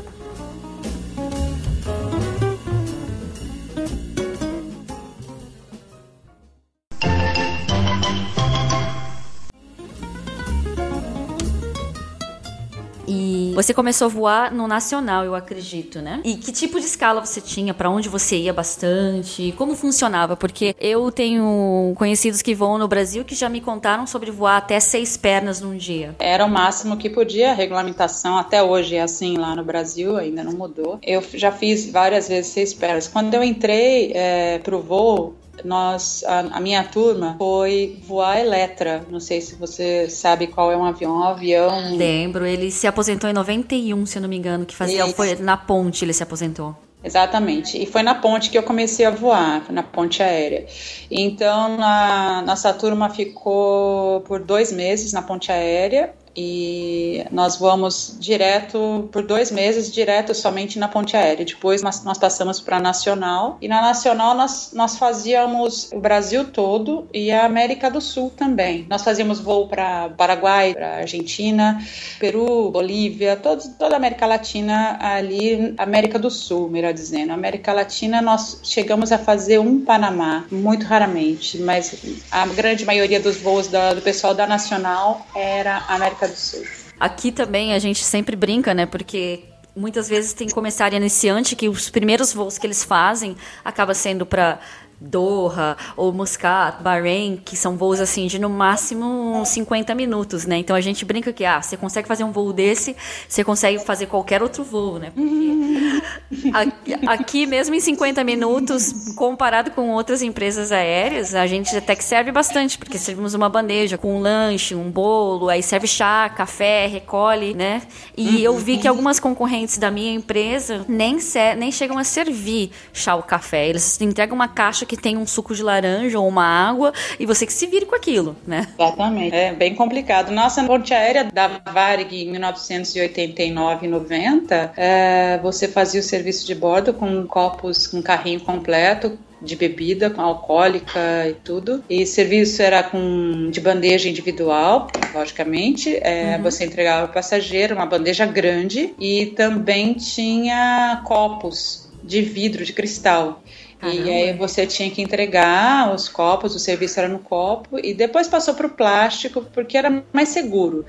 Você 13.53 13.73
começou 13.73 14.05
a 14.05 14.09
voar 14.09 14.53
no 14.53 14.67
nacional, 14.67 15.23
eu 15.23 15.35
acredito, 15.35 16.01
né? 16.01 16.21
E 16.23 16.35
que 16.35 16.51
tipo 16.51 16.79
de 16.79 16.85
escala 16.85 17.23
você 17.23 17.39
tinha? 17.39 17.73
Para 17.73 17.89
onde 17.89 18.09
você 18.09 18.37
ia 18.37 18.53
bastante? 18.53 19.53
Como 19.57 19.75
funcionava? 19.75 20.35
Porque 20.35 20.75
eu 20.79 21.11
tenho 21.11 21.93
conhecidos 21.95 22.41
que 22.41 22.55
voam 22.55 22.77
no 22.77 22.87
Brasil 22.87 23.23
que 23.23 23.35
já 23.35 23.49
me 23.49 23.61
contaram 23.61 24.07
sobre 24.07 24.31
voar 24.31 24.57
até 24.57 24.79
seis 24.79 25.15
pernas 25.15 25.61
num 25.61 25.77
dia. 25.77 26.15
Era 26.19 26.45
o 26.45 26.49
máximo 26.49 26.97
que 26.97 27.09
podia. 27.09 27.51
A 27.51 27.53
regulamentação 27.53 28.37
até 28.37 28.63
hoje 28.63 28.95
é 28.95 29.01
assim 29.01 29.37
lá 29.37 29.55
no 29.55 29.63
Brasil, 29.63 30.17
ainda 30.17 30.43
não 30.43 30.53
mudou. 30.53 30.99
Eu 31.03 31.23
já 31.33 31.51
fiz 31.51 31.89
várias 31.89 32.27
vezes 32.27 32.51
seis 32.51 32.73
pernas. 32.73 33.07
Quando 33.07 33.33
eu 33.33 33.43
entrei 33.43 34.11
é, 34.13 34.59
pro 34.59 34.81
voo, 34.81 35.35
nós, 35.63 36.23
a, 36.25 36.39
a, 36.39 36.59
minha 36.59 36.83
turma 36.83 37.35
foi 37.37 37.99
voar 38.05 38.39
Eletra. 38.39 39.05
Não 39.09 39.19
sei 39.19 39.41
se 39.41 39.55
você 39.55 40.09
sabe 40.09 40.47
qual 40.47 40.71
é 40.71 40.77
um 40.77 40.83
avião. 40.83 41.17
Um 41.17 41.23
avião. 41.23 41.95
Lembro, 41.95 42.45
ele 42.45 42.71
se 42.71 42.87
aposentou 42.87 43.29
em 43.29 43.33
91, 43.33 44.05
se 44.05 44.17
eu 44.17 44.21
não 44.21 44.29
me 44.29 44.37
engano, 44.37 44.65
que 44.65 44.75
fazia. 44.75 45.05
Isso. 45.05 45.15
Foi 45.15 45.35
na 45.35 45.57
ponte 45.57 46.03
ele 46.03 46.13
se 46.13 46.23
aposentou. 46.23 46.75
Exatamente. 47.03 47.81
E 47.81 47.85
foi 47.85 48.01
na 48.01 48.15
ponte 48.15 48.49
que 48.49 48.57
eu 48.57 48.63
comecei 48.63 49.05
a 49.05 49.11
voar, 49.11 49.69
na 49.69 49.83
ponte 49.83 50.23
aérea. 50.23 50.65
Então, 51.11 51.77
a 51.81 52.41
nossa 52.45 52.73
turma 52.73 53.09
ficou 53.09 54.21
por 54.21 54.39
dois 54.39 54.71
meses 54.71 55.11
na 55.11 55.21
ponte 55.21 55.51
aérea 55.51 56.13
e 56.35 57.25
nós 57.31 57.57
voamos 57.57 58.15
direto 58.19 59.09
por 59.11 59.23
dois 59.23 59.51
meses 59.51 59.91
direto 59.91 60.33
somente 60.33 60.79
na 60.79 60.87
ponte 60.87 61.15
aérea. 61.15 61.45
Depois 61.45 61.81
nós, 61.81 62.03
nós 62.03 62.17
passamos 62.17 62.59
para 62.59 62.77
a 62.77 62.79
Nacional 62.79 63.57
e 63.61 63.67
na 63.67 63.81
Nacional 63.81 64.35
nós, 64.35 64.71
nós 64.73 64.97
fazíamos 64.97 65.91
o 65.91 65.99
Brasil 65.99 66.45
todo 66.45 67.07
e 67.13 67.31
a 67.31 67.45
América 67.45 67.89
do 67.89 68.01
Sul 68.01 68.31
também. 68.35 68.85
Nós 68.89 69.03
fazíamos 69.03 69.39
voo 69.39 69.67
para 69.67 70.09
Paraguai, 70.09 70.73
para 70.73 70.97
Argentina, 70.97 71.79
Peru, 72.19 72.71
Bolívia, 72.71 73.35
todo, 73.35 73.63
toda 73.77 73.95
a 73.95 73.97
América 73.97 74.25
Latina 74.25 74.97
ali, 74.99 75.73
América 75.77 76.17
do 76.17 76.29
Sul, 76.29 76.69
melhor 76.69 76.93
dizendo. 76.93 77.31
América 77.33 77.73
Latina 77.73 78.21
nós 78.21 78.59
chegamos 78.63 79.11
a 79.11 79.17
fazer 79.17 79.59
um 79.59 79.83
Panamá, 79.83 80.45
muito 80.51 80.85
raramente, 80.85 81.59
mas 81.59 81.95
a 82.31 82.45
grande 82.47 82.85
maioria 82.85 83.19
dos 83.19 83.37
voos 83.37 83.67
da, 83.67 83.93
do 83.93 84.01
pessoal 84.01 84.33
da 84.33 84.47
Nacional 84.47 85.25
era 85.35 85.83
América 85.87 86.22
do. 86.27 86.67
Aqui 86.99 87.31
também 87.31 87.73
a 87.73 87.79
gente 87.79 88.03
sempre 88.03 88.35
brinca, 88.35 88.73
né? 88.73 88.85
Porque 88.85 89.43
muitas 89.75 90.07
vezes 90.07 90.33
tem 90.33 90.49
comissária 90.49 90.97
iniciante 90.97 91.55
que 91.55 91.67
os 91.67 91.89
primeiros 91.89 92.33
voos 92.33 92.57
que 92.57 92.67
eles 92.67 92.83
fazem 92.83 93.35
acaba 93.63 93.93
sendo 93.93 94.25
para 94.25 94.59
Doha 95.03 95.75
ou 95.97 96.13
Muscat, 96.13 96.81
Bahrein, 96.81 97.39
que 97.43 97.57
são 97.57 97.75
voos 97.75 97.99
assim 97.99 98.27
de 98.27 98.39
no 98.39 98.49
máximo 98.49 99.43
50 99.45 99.93
minutos, 99.93 100.45
né? 100.45 100.57
Então 100.57 100.75
a 100.75 100.81
gente 100.81 101.03
brinca 101.03 101.33
que 101.33 101.43
ah, 101.43 101.61
você 101.61 101.75
consegue 101.75 102.07
fazer 102.07 102.23
um 102.23 102.31
voo 102.31 102.53
desse, 102.53 102.95
você 103.27 103.43
consegue 103.43 103.79
fazer 103.79 104.05
qualquer 104.05 104.41
outro 104.41 104.63
voo, 104.63 104.99
né? 104.99 105.11
Porque 105.11 106.93
aqui 107.05 107.45
mesmo 107.45 107.75
em 107.75 107.79
50 107.79 108.23
minutos, 108.23 109.13
comparado 109.15 109.71
com 109.71 109.89
outras 109.89 110.21
empresas 110.21 110.71
aéreas, 110.71 111.35
a 111.35 111.45
gente 111.45 111.75
até 111.75 111.95
que 111.95 112.03
serve 112.03 112.31
bastante, 112.31 112.77
porque 112.77 112.97
servimos 112.97 113.33
uma 113.33 113.49
bandeja 113.49 113.97
com 113.97 114.17
um 114.17 114.21
lanche, 114.21 114.73
um 114.73 114.89
bolo, 114.89 115.49
aí 115.49 115.61
serve 115.61 115.87
chá, 115.87 116.29
café, 116.29 116.87
recolhe, 116.87 117.53
né? 117.53 117.81
E 118.15 118.43
eu 118.43 118.57
vi 118.57 118.77
que 118.77 118.87
algumas 118.87 119.19
concorrentes 119.19 119.77
da 119.77 119.91
minha 119.91 120.13
empresa 120.13 120.85
nem, 120.87 121.17
nem 121.57 121.71
chegam 121.71 121.97
a 121.97 122.03
servir 122.03 122.71
chá 122.93 123.15
ou 123.15 123.23
café. 123.23 123.67
Eles 123.67 123.99
entregam 124.01 124.35
uma 124.35 124.47
caixa 124.47 124.85
que 124.85 124.92
que 124.95 125.01
tem 125.01 125.17
um 125.17 125.25
suco 125.25 125.55
de 125.55 125.63
laranja 125.63 126.19
ou 126.19 126.27
uma 126.27 126.45
água 126.45 126.93
e 127.19 127.25
você 127.25 127.45
que 127.45 127.53
se 127.53 127.65
vire 127.65 127.85
com 127.85 127.95
aquilo, 127.95 128.35
né? 128.45 128.67
Exatamente. 128.77 129.35
É 129.35 129.53
bem 129.53 129.73
complicado. 129.73 130.31
Nossa 130.31 130.63
ponte 130.63 130.93
aérea 130.93 131.25
da 131.25 131.47
Varig 131.47 132.23
em 132.23 132.31
1989 132.31 133.85
e 133.85 133.89
90, 133.89 134.73
é, 134.77 135.39
você 135.41 135.67
fazia 135.67 135.99
o 135.99 136.03
serviço 136.03 136.45
de 136.45 136.53
bordo 136.53 136.93
com 136.93 137.25
copos, 137.25 137.87
com 137.87 138.01
carrinho 138.01 138.39
completo, 138.41 139.17
de 139.41 139.55
bebida 139.55 140.09
com 140.09 140.21
alcoólica 140.21 141.27
e 141.27 141.33
tudo. 141.33 141.83
E 141.89 142.05
serviço 142.05 142.61
era 142.61 142.83
com 142.83 143.49
de 143.49 143.59
bandeja 143.59 144.07
individual, 144.07 144.87
logicamente. 145.13 145.97
É, 146.01 146.35
uhum. 146.37 146.43
Você 146.43 146.65
entregava 146.65 147.01
ao 147.01 147.07
passageiro 147.09 147.75
uma 147.75 147.85
bandeja 147.85 148.25
grande 148.25 148.93
e 148.99 149.27
também 149.35 149.93
tinha 149.93 151.01
copos 151.03 151.91
de 152.03 152.21
vidro, 152.21 152.63
de 152.63 152.73
cristal. 152.73 153.41
Caramba. 153.83 154.01
E 154.01 154.09
aí 154.09 154.33
você 154.37 154.65
tinha 154.65 154.89
que 154.89 155.01
entregar 155.01 155.93
os 155.93 156.07
copos, 156.07 156.55
o 156.55 156.59
serviço 156.59 156.99
era 156.99 157.09
no 157.09 157.19
copo, 157.19 157.77
e 157.77 157.93
depois 157.93 158.29
passou 158.29 158.53
para 158.53 158.67
o 158.67 158.69
plástico, 158.69 159.41
porque 159.53 159.77
era 159.77 160.03
mais 160.13 160.29
seguro. 160.29 160.85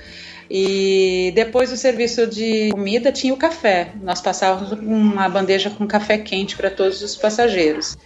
E 0.48 1.32
depois 1.34 1.70
do 1.70 1.76
serviço 1.76 2.26
de 2.26 2.70
comida 2.70 3.10
tinha 3.10 3.34
o 3.34 3.36
café. 3.36 3.92
Nós 4.00 4.20
passávamos 4.20 4.72
uma 4.72 5.28
bandeja 5.28 5.70
com 5.70 5.86
café 5.86 6.18
quente 6.18 6.56
para 6.56 6.70
todos 6.70 7.02
os 7.02 7.16
passageiros. 7.16 7.96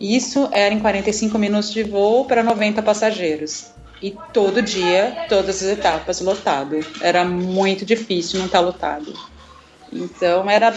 Isso 0.00 0.48
era 0.52 0.72
em 0.72 0.78
45 0.78 1.38
minutos 1.38 1.72
de 1.72 1.82
voo 1.82 2.24
para 2.24 2.42
90 2.42 2.82
passageiros. 2.82 3.66
E 4.00 4.14
todo 4.32 4.62
dia, 4.62 5.26
todas 5.28 5.62
as 5.62 5.70
etapas 5.70 6.20
lotado. 6.20 6.78
Era 7.00 7.24
muito 7.24 7.84
difícil 7.84 8.38
não 8.38 8.46
estar 8.46 8.58
tá 8.58 8.64
lotado. 8.64 9.35
Então 9.92 10.48
era 10.50 10.74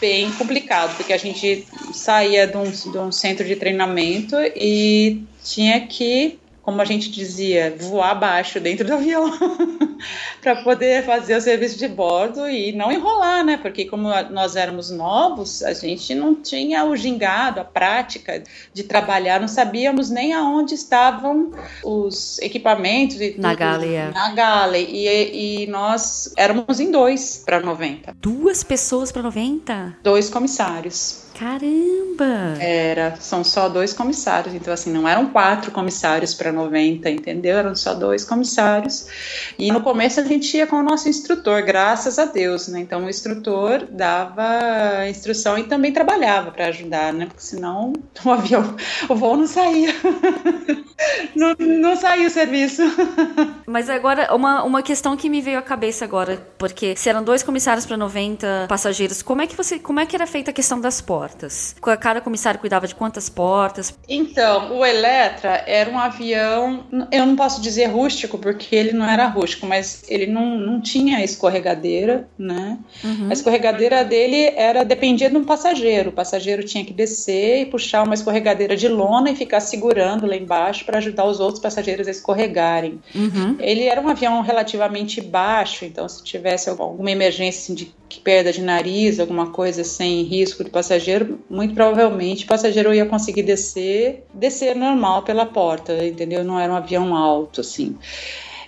bem 0.00 0.32
complicado, 0.32 0.96
porque 0.96 1.12
a 1.12 1.18
gente 1.18 1.66
saía 1.92 2.46
de 2.46 2.56
um, 2.56 2.70
de 2.70 2.98
um 2.98 3.12
centro 3.12 3.44
de 3.46 3.56
treinamento 3.56 4.36
e 4.54 5.26
tinha 5.42 5.86
que 5.86 6.40
como 6.66 6.82
a 6.82 6.84
gente 6.84 7.12
dizia, 7.12 7.76
voar 7.78 8.10
abaixo 8.10 8.58
dentro 8.58 8.84
do 8.84 8.94
avião 8.94 9.30
para 10.42 10.64
poder 10.64 11.04
fazer 11.04 11.36
o 11.36 11.40
serviço 11.40 11.78
de 11.78 11.86
bordo 11.86 12.48
e 12.48 12.72
não 12.72 12.90
enrolar, 12.90 13.44
né? 13.44 13.56
Porque 13.56 13.84
como 13.84 14.08
nós 14.30 14.56
éramos 14.56 14.90
novos, 14.90 15.62
a 15.62 15.72
gente 15.72 16.12
não 16.12 16.34
tinha 16.34 16.84
o 16.84 16.96
gingado, 16.96 17.60
a 17.60 17.64
prática 17.64 18.42
de 18.74 18.82
trabalhar, 18.82 19.40
não 19.40 19.46
sabíamos 19.46 20.10
nem 20.10 20.32
aonde 20.32 20.74
estavam 20.74 21.52
os 21.84 22.40
equipamentos 22.40 23.20
e 23.20 23.36
na 23.38 23.54
Gale, 23.54 23.94
é. 23.94 24.10
na 24.10 24.34
Gale 24.34 24.80
e, 24.90 25.62
e 25.62 25.66
nós 25.68 26.32
éramos 26.36 26.80
em 26.80 26.90
dois 26.90 27.44
para 27.46 27.60
90. 27.60 28.16
Duas 28.20 28.64
pessoas 28.64 29.12
para 29.12 29.22
90? 29.22 29.98
Dois 30.02 30.28
comissários. 30.28 31.25
Caramba! 31.38 32.56
Era, 32.58 33.16
são 33.20 33.44
só 33.44 33.68
dois 33.68 33.92
comissários, 33.92 34.54
então 34.54 34.72
assim, 34.72 34.90
não 34.90 35.06
eram 35.06 35.26
quatro 35.26 35.70
comissários 35.70 36.32
para 36.32 36.50
90, 36.50 37.10
entendeu? 37.10 37.58
Eram 37.58 37.74
só 37.74 37.92
dois 37.92 38.24
comissários. 38.24 39.06
E 39.58 39.70
no 39.70 39.82
começo 39.82 40.18
a 40.18 40.24
gente 40.24 40.56
ia 40.56 40.66
com 40.66 40.76
o 40.76 40.82
nosso 40.82 41.10
instrutor, 41.10 41.62
graças 41.62 42.18
a 42.18 42.24
Deus, 42.24 42.68
né? 42.68 42.80
Então 42.80 43.04
o 43.04 43.10
instrutor 43.10 43.86
dava 43.90 45.06
instrução 45.10 45.58
e 45.58 45.64
também 45.64 45.92
trabalhava 45.92 46.50
para 46.50 46.68
ajudar, 46.68 47.12
né? 47.12 47.26
Porque 47.26 47.42
senão 47.42 47.92
o 48.24 48.30
avião, 48.30 48.74
o 49.06 49.14
voo 49.14 49.36
não 49.36 49.46
saía. 49.46 49.94
não, 51.36 51.54
não 51.58 51.96
saía 51.96 52.28
o 52.28 52.30
serviço. 52.30 52.82
Mas 53.66 53.90
agora, 53.90 54.34
uma, 54.34 54.62
uma 54.62 54.82
questão 54.82 55.14
que 55.18 55.28
me 55.28 55.42
veio 55.42 55.58
à 55.58 55.62
cabeça 55.62 56.02
agora, 56.02 56.42
porque 56.56 56.96
se 56.96 57.10
eram 57.10 57.22
dois 57.22 57.42
comissários 57.42 57.84
para 57.84 57.98
90 57.98 58.64
passageiros, 58.70 59.20
como 59.20 59.42
é 59.42 59.46
que 59.46 59.54
você, 59.54 59.78
como 59.78 60.00
é 60.00 60.06
que 60.06 60.16
era 60.16 60.26
feita 60.26 60.50
a 60.50 60.54
questão 60.54 60.80
das 60.80 61.02
portas? 61.02 61.25
Portas? 61.26 61.74
Cada 62.00 62.20
comissário 62.20 62.60
cuidava 62.60 62.86
de 62.86 62.94
quantas 62.94 63.28
portas? 63.28 63.98
Então, 64.08 64.78
o 64.78 64.84
Eletra 64.84 65.64
era 65.66 65.90
um 65.90 65.98
avião, 65.98 66.84
eu 67.10 67.26
não 67.26 67.34
posso 67.34 67.60
dizer 67.60 67.86
rústico, 67.86 68.38
porque 68.38 68.74
ele 68.74 68.92
não 68.92 69.08
era 69.08 69.26
rústico, 69.26 69.66
mas 69.66 70.04
ele 70.08 70.26
não, 70.26 70.58
não 70.58 70.80
tinha 70.80 71.22
escorregadeira, 71.24 72.28
né? 72.38 72.78
Uhum. 73.02 73.28
A 73.28 73.32
escorregadeira 73.32 74.04
dele 74.04 74.52
era 74.56 74.84
dependia 74.84 75.28
de 75.28 75.36
um 75.36 75.44
passageiro. 75.44 76.10
O 76.10 76.12
passageiro 76.12 76.64
tinha 76.64 76.84
que 76.84 76.92
descer 76.92 77.62
e 77.62 77.66
puxar 77.66 78.04
uma 78.04 78.14
escorregadeira 78.14 78.76
de 78.76 78.88
lona 78.88 79.30
e 79.30 79.36
ficar 79.36 79.60
segurando 79.60 80.26
lá 80.26 80.36
embaixo 80.36 80.84
para 80.84 80.98
ajudar 80.98 81.24
os 81.24 81.40
outros 81.40 81.60
passageiros 81.60 82.06
a 82.06 82.10
escorregarem. 82.10 83.00
Uhum. 83.14 83.56
Ele 83.58 83.84
era 83.84 84.00
um 84.00 84.08
avião 84.08 84.40
relativamente 84.42 85.20
baixo, 85.20 85.84
então 85.84 86.08
se 86.08 86.22
tivesse 86.22 86.68
alguma 86.68 87.10
emergência 87.10 87.56
assim, 87.56 87.74
de 87.74 87.94
perda 88.22 88.52
de 88.52 88.62
nariz, 88.62 89.18
alguma 89.18 89.50
coisa 89.50 89.84
sem 89.84 90.22
risco 90.22 90.64
de 90.64 90.70
passageiro, 90.70 91.40
muito 91.50 91.74
provavelmente 91.74 92.44
o 92.44 92.48
passageiro 92.48 92.94
ia 92.94 93.06
conseguir 93.06 93.42
descer, 93.42 94.24
descer 94.32 94.74
normal 94.76 95.22
pela 95.22 95.46
porta, 95.46 96.04
entendeu? 96.04 96.44
Não 96.44 96.58
era 96.58 96.72
um 96.72 96.76
avião 96.76 97.14
alto, 97.14 97.60
assim. 97.60 97.96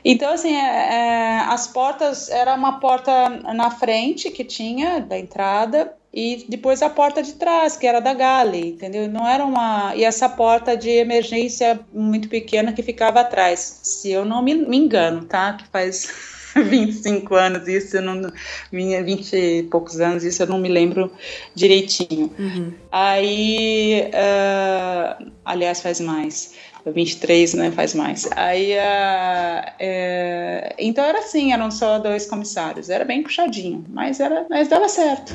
Então, 0.04 0.32
assim, 0.32 0.54
é, 0.54 0.60
é, 0.60 1.38
as 1.48 1.66
portas, 1.66 2.28
era 2.28 2.54
uma 2.54 2.78
porta 2.78 3.28
na 3.54 3.70
frente 3.70 4.30
que 4.30 4.44
tinha 4.44 5.00
da 5.00 5.18
entrada 5.18 5.92
e 6.12 6.46
depois 6.48 6.82
a 6.82 6.88
porta 6.88 7.22
de 7.22 7.34
trás, 7.34 7.76
que 7.76 7.86
era 7.86 8.00
da 8.00 8.14
Gale, 8.14 8.70
entendeu? 8.70 9.08
Não 9.08 9.28
era 9.28 9.44
uma. 9.44 9.94
E 9.94 10.04
essa 10.04 10.28
porta 10.28 10.76
de 10.76 10.88
emergência 10.88 11.80
muito 11.92 12.28
pequena 12.28 12.72
que 12.72 12.82
ficava 12.82 13.20
atrás, 13.20 13.80
se 13.82 14.10
eu 14.10 14.24
não 14.24 14.42
me, 14.42 14.54
me 14.54 14.76
engano, 14.76 15.24
tá? 15.24 15.52
Que 15.54 15.66
faz 15.68 16.37
25 16.56 17.34
anos, 17.34 17.68
isso 17.68 17.96
eu 17.96 18.02
não. 18.02 18.30
Minha 18.72 19.02
20 19.02 19.32
e 19.34 19.62
poucos 19.64 20.00
anos, 20.00 20.24
isso 20.24 20.42
eu 20.42 20.46
não 20.46 20.58
me 20.58 20.68
lembro 20.68 21.10
direitinho. 21.54 22.32
Uhum. 22.38 22.72
Aí. 22.90 24.10
Uh, 24.12 25.32
aliás, 25.44 25.80
faz 25.80 26.00
mais. 26.00 26.54
23, 26.86 27.54
né? 27.54 27.70
Faz 27.70 27.94
mais. 27.94 28.28
Aí. 28.36 28.72
Uh, 28.72 29.72
é, 29.78 30.74
então 30.78 31.04
era 31.04 31.18
assim, 31.18 31.52
eram 31.52 31.70
só 31.70 31.98
dois 31.98 32.26
comissários. 32.26 32.88
Era 32.88 33.04
bem 33.04 33.22
puxadinho, 33.22 33.84
mas, 33.88 34.20
era, 34.20 34.46
mas 34.48 34.68
dava 34.68 34.88
certo. 34.88 35.34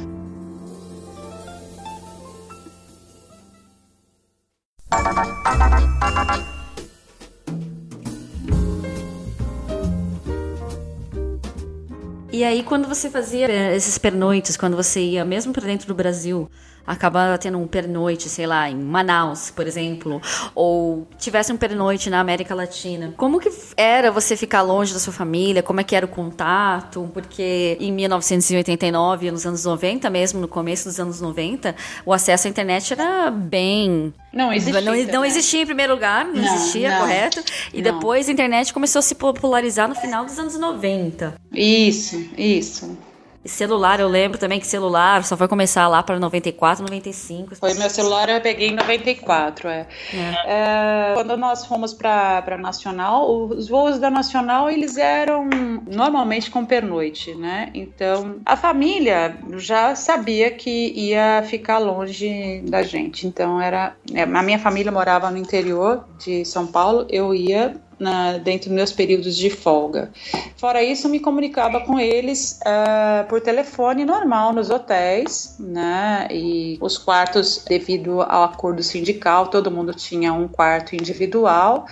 E 12.33 12.43
aí, 12.43 12.63
quando 12.63 12.87
você 12.87 13.11
fazia 13.11 13.47
esses 13.75 13.95
pernoites, 13.99 14.57
quando 14.57 14.75
você 14.75 14.99
ia 14.99 15.23
mesmo 15.23 15.53
para 15.53 15.67
dentro 15.67 15.87
do 15.87 15.93
Brasil, 15.93 16.49
acaba 16.85 17.37
tendo 17.37 17.57
um 17.57 17.67
pernoite, 17.67 18.29
sei 18.29 18.45
lá, 18.45 18.69
em 18.69 18.75
Manaus, 18.75 19.49
por 19.51 19.67
exemplo, 19.67 20.21
ou 20.53 21.07
tivesse 21.17 21.51
um 21.51 21.57
pernoite 21.57 22.09
na 22.09 22.19
América 22.19 22.53
Latina. 22.53 23.13
Como 23.17 23.39
que 23.39 23.49
era 23.77 24.11
você 24.11 24.35
ficar 24.35 24.61
longe 24.61 24.93
da 24.93 24.99
sua 24.99 25.13
família? 25.13 25.63
Como 25.63 25.79
é 25.79 25.83
que 25.83 25.95
era 25.95 26.05
o 26.05 26.09
contato? 26.09 27.09
Porque 27.13 27.77
em 27.79 27.91
1989, 27.91 29.31
nos 29.31 29.45
anos 29.45 29.63
90 29.65 30.09
mesmo, 30.09 30.39
no 30.39 30.47
começo 30.47 30.85
dos 30.85 30.99
anos 30.99 31.21
90, 31.21 31.75
o 32.05 32.13
acesso 32.13 32.47
à 32.47 32.49
internet 32.49 32.93
era 32.93 33.31
bem 33.31 34.13
não 34.33 34.51
existia. 34.51 34.81
Não, 34.81 35.13
não, 35.13 35.25
existia 35.25 35.61
em 35.61 35.65
primeiro 35.65 35.93
lugar, 35.93 36.25
não, 36.25 36.33
não 36.33 36.55
existia, 36.55 36.89
não, 36.89 37.01
correto? 37.01 37.43
E 37.71 37.83
depois 37.83 38.27
a 38.27 38.31
internet 38.31 38.73
começou 38.73 38.99
a 38.99 39.03
se 39.03 39.13
popularizar 39.13 39.87
no 39.87 39.93
final 39.93 40.25
dos 40.25 40.39
anos 40.39 40.57
90. 40.57 41.35
Isso, 41.53 42.29
isso. 42.35 42.97
Celular, 43.45 43.99
eu 43.99 44.07
lembro 44.07 44.37
também 44.37 44.59
que 44.59 44.65
celular 44.65 45.23
só 45.23 45.35
foi 45.35 45.47
começar 45.47 45.87
lá 45.87 46.01
para 46.01 46.17
94, 46.17 46.83
95. 46.83 47.55
Foi 47.55 47.73
meu 47.73 47.89
celular, 47.89 48.29
eu 48.29 48.39
peguei 48.39 48.69
em 48.69 48.75
94, 48.75 49.67
é. 49.67 49.87
é. 50.13 50.17
é 50.45 51.13
quando 51.13 51.35
nós 51.35 51.65
fomos 51.65 51.93
para 51.93 52.57
Nacional, 52.57 53.29
os 53.47 53.67
voos 53.67 53.99
da 53.99 54.09
Nacional, 54.09 54.69
eles 54.69 54.97
eram 54.97 55.49
normalmente 55.85 56.49
com 56.49 56.65
pernoite, 56.65 57.35
né? 57.35 57.69
Então, 57.73 58.37
a 58.45 58.55
família 58.55 59.37
já 59.57 59.93
sabia 59.95 60.49
que 60.51 60.93
ia 60.95 61.43
ficar 61.43 61.79
longe 61.79 62.61
da 62.65 62.81
gente. 62.81 63.27
Então, 63.27 63.59
era... 63.59 63.95
É, 64.13 64.23
a 64.23 64.43
minha 64.43 64.59
família 64.59 64.91
morava 64.91 65.29
no 65.29 65.37
interior 65.37 66.05
de 66.17 66.45
São 66.45 66.65
Paulo, 66.67 67.05
eu 67.09 67.33
ia 67.33 67.75
na, 68.03 68.37
dentro 68.37 68.69
dos 68.69 68.75
meus 68.75 68.91
períodos 68.91 69.35
de 69.35 69.49
folga. 69.49 70.11
Fora 70.57 70.83
isso, 70.83 71.07
me 71.09 71.19
comunicava 71.19 71.79
com 71.81 71.99
eles 71.99 72.59
uh, 72.61 73.27
por 73.27 73.41
telefone 73.41 74.05
normal 74.05 74.53
nos 74.53 74.69
hotéis, 74.69 75.55
né? 75.59 76.27
E 76.29 76.77
os 76.81 76.97
quartos, 76.97 77.63
devido 77.67 78.21
ao 78.21 78.43
acordo 78.43 78.83
sindical, 78.83 79.47
todo 79.47 79.71
mundo 79.71 79.93
tinha 79.93 80.33
um 80.33 80.47
quarto 80.47 80.95
individual, 80.95 81.87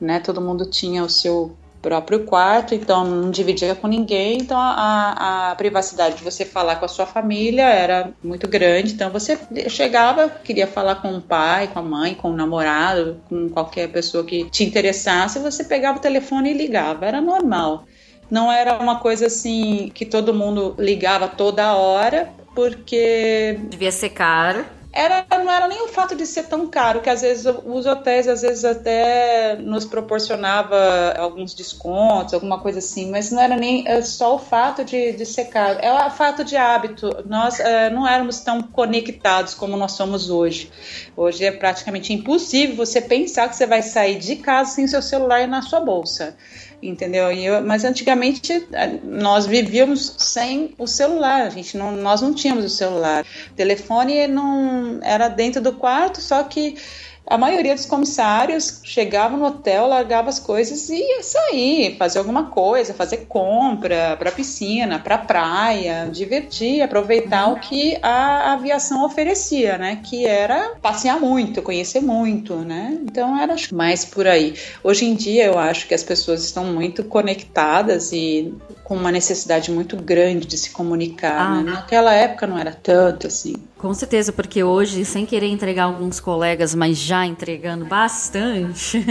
né? 0.00 0.18
Todo 0.18 0.40
mundo 0.40 0.64
tinha 0.68 1.04
o 1.04 1.08
seu 1.08 1.54
próprio 1.80 2.24
quarto, 2.24 2.74
então 2.74 3.04
não 3.04 3.30
dividia 3.30 3.74
com 3.74 3.86
ninguém, 3.86 4.38
então 4.38 4.58
a, 4.58 5.50
a, 5.50 5.54
privacidade 5.54 6.16
de 6.16 6.24
você 6.24 6.44
falar 6.44 6.76
com 6.76 6.84
a 6.84 6.88
sua 6.88 7.06
família 7.06 7.64
era 7.64 8.12
muito 8.22 8.46
grande, 8.46 8.92
então 8.92 9.10
você 9.10 9.38
chegava, 9.68 10.28
queria 10.28 10.66
falar 10.66 10.96
com 10.96 11.16
o 11.16 11.20
pai, 11.20 11.68
com 11.68 11.78
a 11.78 11.82
mãe, 11.82 12.14
com 12.14 12.30
o 12.30 12.36
namorado, 12.36 13.20
com 13.28 13.48
qualquer 13.48 13.88
pessoa 13.88 14.24
que 14.24 14.44
te 14.50 14.64
interessasse, 14.64 15.38
você 15.38 15.64
pegava 15.64 15.98
o 15.98 16.02
telefone 16.02 16.50
e 16.50 16.54
ligava, 16.54 17.06
era 17.06 17.20
normal. 17.20 17.84
Não 18.30 18.52
era 18.52 18.78
uma 18.78 19.00
coisa 19.00 19.26
assim 19.26 19.90
que 19.92 20.04
todo 20.04 20.32
mundo 20.32 20.76
ligava 20.78 21.26
toda 21.26 21.74
hora, 21.74 22.32
porque. 22.54 23.58
Devia 23.68 23.90
ser 23.90 24.10
caro 24.10 24.64
era, 24.92 25.24
não 25.30 25.50
era 25.50 25.68
nem 25.68 25.82
o 25.82 25.88
fato 25.88 26.16
de 26.16 26.26
ser 26.26 26.44
tão 26.44 26.66
caro, 26.66 27.00
que 27.00 27.08
às 27.08 27.22
vezes 27.22 27.46
os 27.64 27.86
hotéis 27.86 28.26
às 28.26 28.42
vezes 28.42 28.64
até 28.64 29.56
nos 29.56 29.84
proporcionava 29.84 31.14
alguns 31.16 31.54
descontos, 31.54 32.34
alguma 32.34 32.58
coisa 32.58 32.80
assim, 32.80 33.10
mas 33.10 33.30
não 33.30 33.40
era 33.40 33.56
nem 33.56 33.86
é 33.86 34.02
só 34.02 34.34
o 34.34 34.38
fato 34.38 34.84
de, 34.84 35.12
de 35.12 35.24
ser 35.24 35.46
caro, 35.46 35.78
é 35.80 36.06
o 36.06 36.10
fato 36.10 36.44
de 36.44 36.56
hábito. 36.56 37.24
Nós 37.26 37.60
é, 37.60 37.88
não 37.90 38.06
éramos 38.06 38.40
tão 38.40 38.62
conectados 38.62 39.54
como 39.54 39.76
nós 39.76 39.92
somos 39.92 40.28
hoje. 40.28 40.70
Hoje 41.16 41.44
é 41.44 41.52
praticamente 41.52 42.12
impossível 42.12 42.74
você 42.76 43.00
pensar 43.00 43.48
que 43.48 43.56
você 43.56 43.66
vai 43.66 43.82
sair 43.82 44.18
de 44.18 44.36
casa 44.36 44.72
sem 44.72 44.86
seu 44.88 45.02
celular 45.02 45.46
na 45.46 45.62
sua 45.62 45.80
bolsa 45.80 46.36
entendeu? 46.82 47.30
Eu, 47.32 47.62
mas 47.62 47.84
antigamente 47.84 48.66
eh, 48.72 48.98
nós 49.04 49.46
vivíamos 49.46 50.14
sem 50.18 50.74
o 50.78 50.86
celular, 50.86 51.42
a 51.42 51.50
gente 51.50 51.76
não, 51.76 51.92
nós 51.92 52.20
não 52.20 52.34
tínhamos 52.34 52.64
o 52.64 52.70
celular. 52.70 53.24
O 53.50 53.54
telefone 53.54 54.26
não 54.26 54.98
era 55.02 55.28
dentro 55.28 55.60
do 55.60 55.72
quarto, 55.72 56.20
só 56.20 56.42
que 56.42 56.76
a 57.26 57.38
maioria 57.38 57.74
dos 57.74 57.86
comissários 57.86 58.80
chegava 58.82 59.36
no 59.36 59.46
hotel, 59.46 59.86
largava 59.86 60.28
as 60.28 60.38
coisas 60.38 60.88
e 60.88 60.96
ia 60.96 61.22
sair, 61.22 61.96
fazer 61.96 62.18
alguma 62.18 62.44
coisa, 62.44 62.92
fazer 62.92 63.26
compra 63.28 64.16
para 64.18 64.32
piscina, 64.32 64.98
para 64.98 65.16
praia, 65.16 66.08
divertir, 66.10 66.82
aproveitar 66.82 67.46
uhum. 67.46 67.54
o 67.54 67.60
que 67.60 67.96
a 68.02 68.54
aviação 68.54 69.04
oferecia, 69.04 69.78
né? 69.78 70.00
Que 70.02 70.26
era 70.26 70.74
passear 70.82 71.20
muito, 71.20 71.62
conhecer 71.62 72.00
muito, 72.00 72.56
né? 72.56 72.98
Então 73.02 73.38
era 73.40 73.54
mais 73.72 74.04
por 74.04 74.26
aí. 74.26 74.54
Hoje 74.82 75.04
em 75.04 75.14
dia 75.14 75.44
eu 75.46 75.58
acho 75.58 75.86
que 75.86 75.94
as 75.94 76.02
pessoas 76.02 76.42
estão 76.42 76.64
muito 76.64 77.04
conectadas 77.04 78.12
e 78.12 78.52
com 78.82 78.96
uma 78.96 79.12
necessidade 79.12 79.70
muito 79.70 79.96
grande 79.96 80.48
de 80.48 80.58
se 80.58 80.70
comunicar. 80.70 81.40
Ah. 81.40 81.62
Né? 81.62 81.70
Naquela 81.70 82.12
época 82.12 82.44
não 82.44 82.58
era 82.58 82.72
tanto 82.72 83.28
assim. 83.28 83.54
Com 83.78 83.94
certeza, 83.94 84.30
porque 84.30 84.62
hoje, 84.62 85.06
sem 85.06 85.24
querer 85.24 85.46
entregar 85.46 85.84
alguns 85.84 86.20
colegas, 86.20 86.74
mas 86.74 86.98
já 87.10 87.26
entregando 87.26 87.84
bastante, 87.84 89.04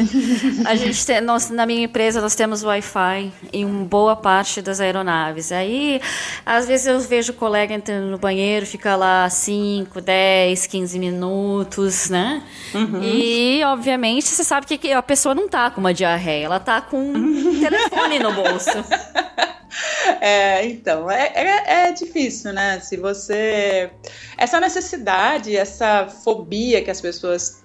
a 0.65 0.73
gente 0.73 1.05
tem, 1.05 1.19
nós, 1.19 1.49
na 1.49 1.65
minha 1.65 1.83
empresa 1.83 2.21
nós 2.21 2.33
temos 2.33 2.63
Wi-Fi 2.63 3.29
em 3.51 3.67
boa 3.83 4.15
parte 4.15 4.61
das 4.61 4.79
aeronaves. 4.79 5.51
Aí, 5.51 5.99
às 6.45 6.65
vezes 6.65 6.87
eu 6.87 6.97
vejo 7.01 7.33
o 7.33 7.35
colega 7.35 7.73
entrando 7.73 8.09
no 8.09 8.17
banheiro, 8.17 8.65
fica 8.65 8.95
lá 8.95 9.29
5, 9.29 9.99
10, 9.99 10.65
15 10.65 10.97
minutos, 10.97 12.09
né? 12.09 12.41
Uhum. 12.73 13.03
E, 13.03 13.61
obviamente, 13.65 14.29
você 14.29 14.45
sabe 14.45 14.65
que 14.65 14.93
a 14.93 15.03
pessoa 15.03 15.35
não 15.35 15.49
tá 15.49 15.69
com 15.69 15.81
uma 15.81 15.93
diarreia, 15.93 16.45
ela 16.45 16.59
tá 16.59 16.79
com 16.79 16.97
um 17.01 17.59
telefone 17.59 18.17
no 18.17 18.31
bolso. 18.31 18.69
É, 20.21 20.65
então, 20.65 21.09
é, 21.09 21.31
é, 21.35 21.87
é, 21.87 21.91
difícil, 21.91 22.51
né? 22.51 22.79
Se 22.79 22.97
você. 22.97 23.89
Essa 24.37 24.59
necessidade, 24.59 25.55
essa 25.55 26.07
fobia 26.07 26.83
que 26.83 26.89
as 26.91 26.99
pessoas 26.99 27.61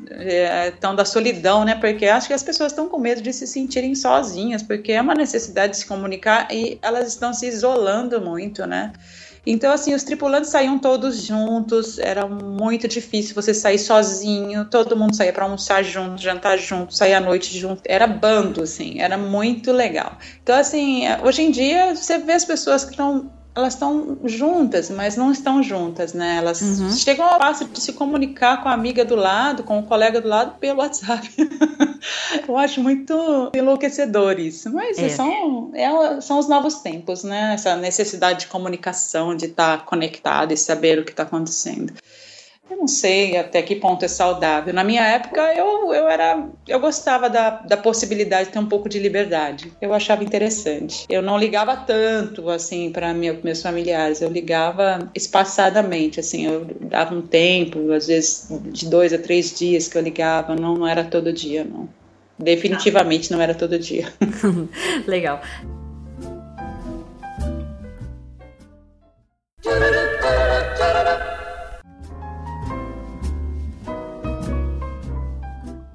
estão 0.72 0.92
é, 0.92 0.96
da 0.96 1.04
solidão, 1.04 1.64
né? 1.64 1.74
Porque 1.74 2.06
acho 2.06 2.28
que 2.28 2.34
as 2.34 2.42
pessoas 2.42 2.72
estão 2.72 2.88
com 2.88 2.98
medo 2.98 3.22
de 3.22 3.32
se 3.32 3.46
sentirem 3.46 3.94
sozinhas, 3.94 4.62
porque 4.62 4.92
é 4.92 5.00
uma 5.00 5.14
necessidade 5.14 5.72
de 5.72 5.78
se 5.78 5.86
comunicar 5.86 6.48
e 6.50 6.78
elas 6.82 7.08
estão 7.08 7.32
se 7.32 7.46
isolando 7.46 8.20
muito, 8.20 8.66
né? 8.66 8.92
Então, 9.46 9.72
assim, 9.72 9.94
os 9.94 10.02
tripulantes 10.02 10.50
saíam 10.50 10.78
todos 10.78 11.22
juntos, 11.22 11.98
era 11.98 12.26
muito 12.26 12.88
difícil 12.88 13.35
você 13.35 13.52
sair 13.52 13.78
sozinho, 13.78 14.64
todo 14.64 14.96
mundo 14.96 15.14
saía 15.14 15.33
para 15.33 15.44
almoçar 15.44 15.83
junto, 15.85 16.20
jantar 16.20 16.59
junto, 16.59 16.94
sair 16.94 17.14
à 17.14 17.20
noite 17.20 17.59
junto, 17.59 17.83
era 17.85 18.07
bando, 18.07 18.62
assim, 18.62 19.00
era 19.00 19.18
muito 19.18 19.70
legal. 19.72 20.18
Então, 20.42 20.57
assim, 20.57 21.02
hoje 21.22 21.42
em 21.42 21.50
dia 21.50 21.94
você 21.94 22.18
vê 22.18 22.33
as 22.33 22.44
pessoas 22.44 22.85
que 22.85 22.92
estão 22.92 23.30
elas 23.54 23.74
estão 23.74 24.18
juntas, 24.24 24.90
mas 24.90 25.16
não 25.16 25.30
estão 25.30 25.62
juntas, 25.62 26.12
né? 26.12 26.38
Elas 26.38 26.60
uhum. 26.60 26.90
chegam 26.90 27.24
ao 27.24 27.38
passo 27.38 27.64
de 27.66 27.80
se 27.80 27.92
comunicar 27.92 28.62
com 28.62 28.68
a 28.68 28.72
amiga 28.72 29.04
do 29.04 29.14
lado, 29.14 29.62
com 29.62 29.78
o 29.78 29.82
colega 29.84 30.20
do 30.20 30.28
lado 30.28 30.58
pelo 30.58 30.80
WhatsApp. 30.80 31.30
Eu 32.46 32.58
acho 32.58 32.82
muito 32.82 33.50
enlouquecedor 33.54 34.40
isso, 34.40 34.72
mas 34.72 34.98
é. 34.98 35.08
São, 35.08 35.70
é, 35.72 36.20
são 36.20 36.38
os 36.38 36.48
novos 36.48 36.76
tempos, 36.76 37.22
né? 37.22 37.54
Essa 37.54 37.76
necessidade 37.76 38.40
de 38.40 38.46
comunicação, 38.48 39.36
de 39.36 39.46
estar 39.46 39.84
conectado 39.84 40.52
e 40.52 40.56
saber 40.56 40.98
o 40.98 41.04
que 41.04 41.12
está 41.12 41.22
acontecendo. 41.22 41.92
Eu 42.70 42.79
não 42.79 42.88
sei 42.88 43.37
até 43.37 43.61
que 43.61 43.77
ponto 43.77 44.05
é 44.05 44.09
saudável. 44.09 44.72
Na 44.72 44.83
minha 44.83 45.03
época, 45.03 45.40
eu, 45.55 45.92
eu 45.92 46.09
era. 46.09 46.48
Eu 46.66 46.81
gostava 46.81 47.29
da, 47.29 47.50
da 47.50 47.77
possibilidade 47.77 48.46
de 48.46 48.53
ter 48.53 48.59
um 48.59 48.66
pouco 48.66 48.88
de 48.88 48.98
liberdade. 48.98 49.70
Eu 49.81 49.92
achava 49.92 50.24
interessante. 50.24 51.05
Eu 51.09 51.20
não 51.20 51.37
ligava 51.37 51.77
tanto, 51.77 52.48
assim, 52.48 52.90
para 52.90 53.12
meus 53.12 53.61
familiares. 53.61 54.22
Eu 54.22 54.31
ligava 54.31 55.11
espaçadamente, 55.14 56.18
assim. 56.20 56.46
Eu 56.46 56.66
dava 56.81 57.14
um 57.14 57.22
tempo, 57.22 57.92
às 57.92 58.07
vezes 58.07 58.48
de 58.72 58.88
dois 58.88 59.12
a 59.12 59.18
três 59.18 59.57
dias 59.57 59.87
que 59.87 59.98
eu 59.98 60.03
ligava. 60.03 60.57
Não, 60.57 60.74
não 60.74 60.88
era 60.88 61.05
todo 61.05 61.33
dia, 61.33 61.64
não. 61.64 61.87
Definitivamente 62.38 63.31
não 63.31 63.40
era 63.40 63.55
todo 63.55 63.79
dia. 63.79 64.12
Legal. 65.07 65.40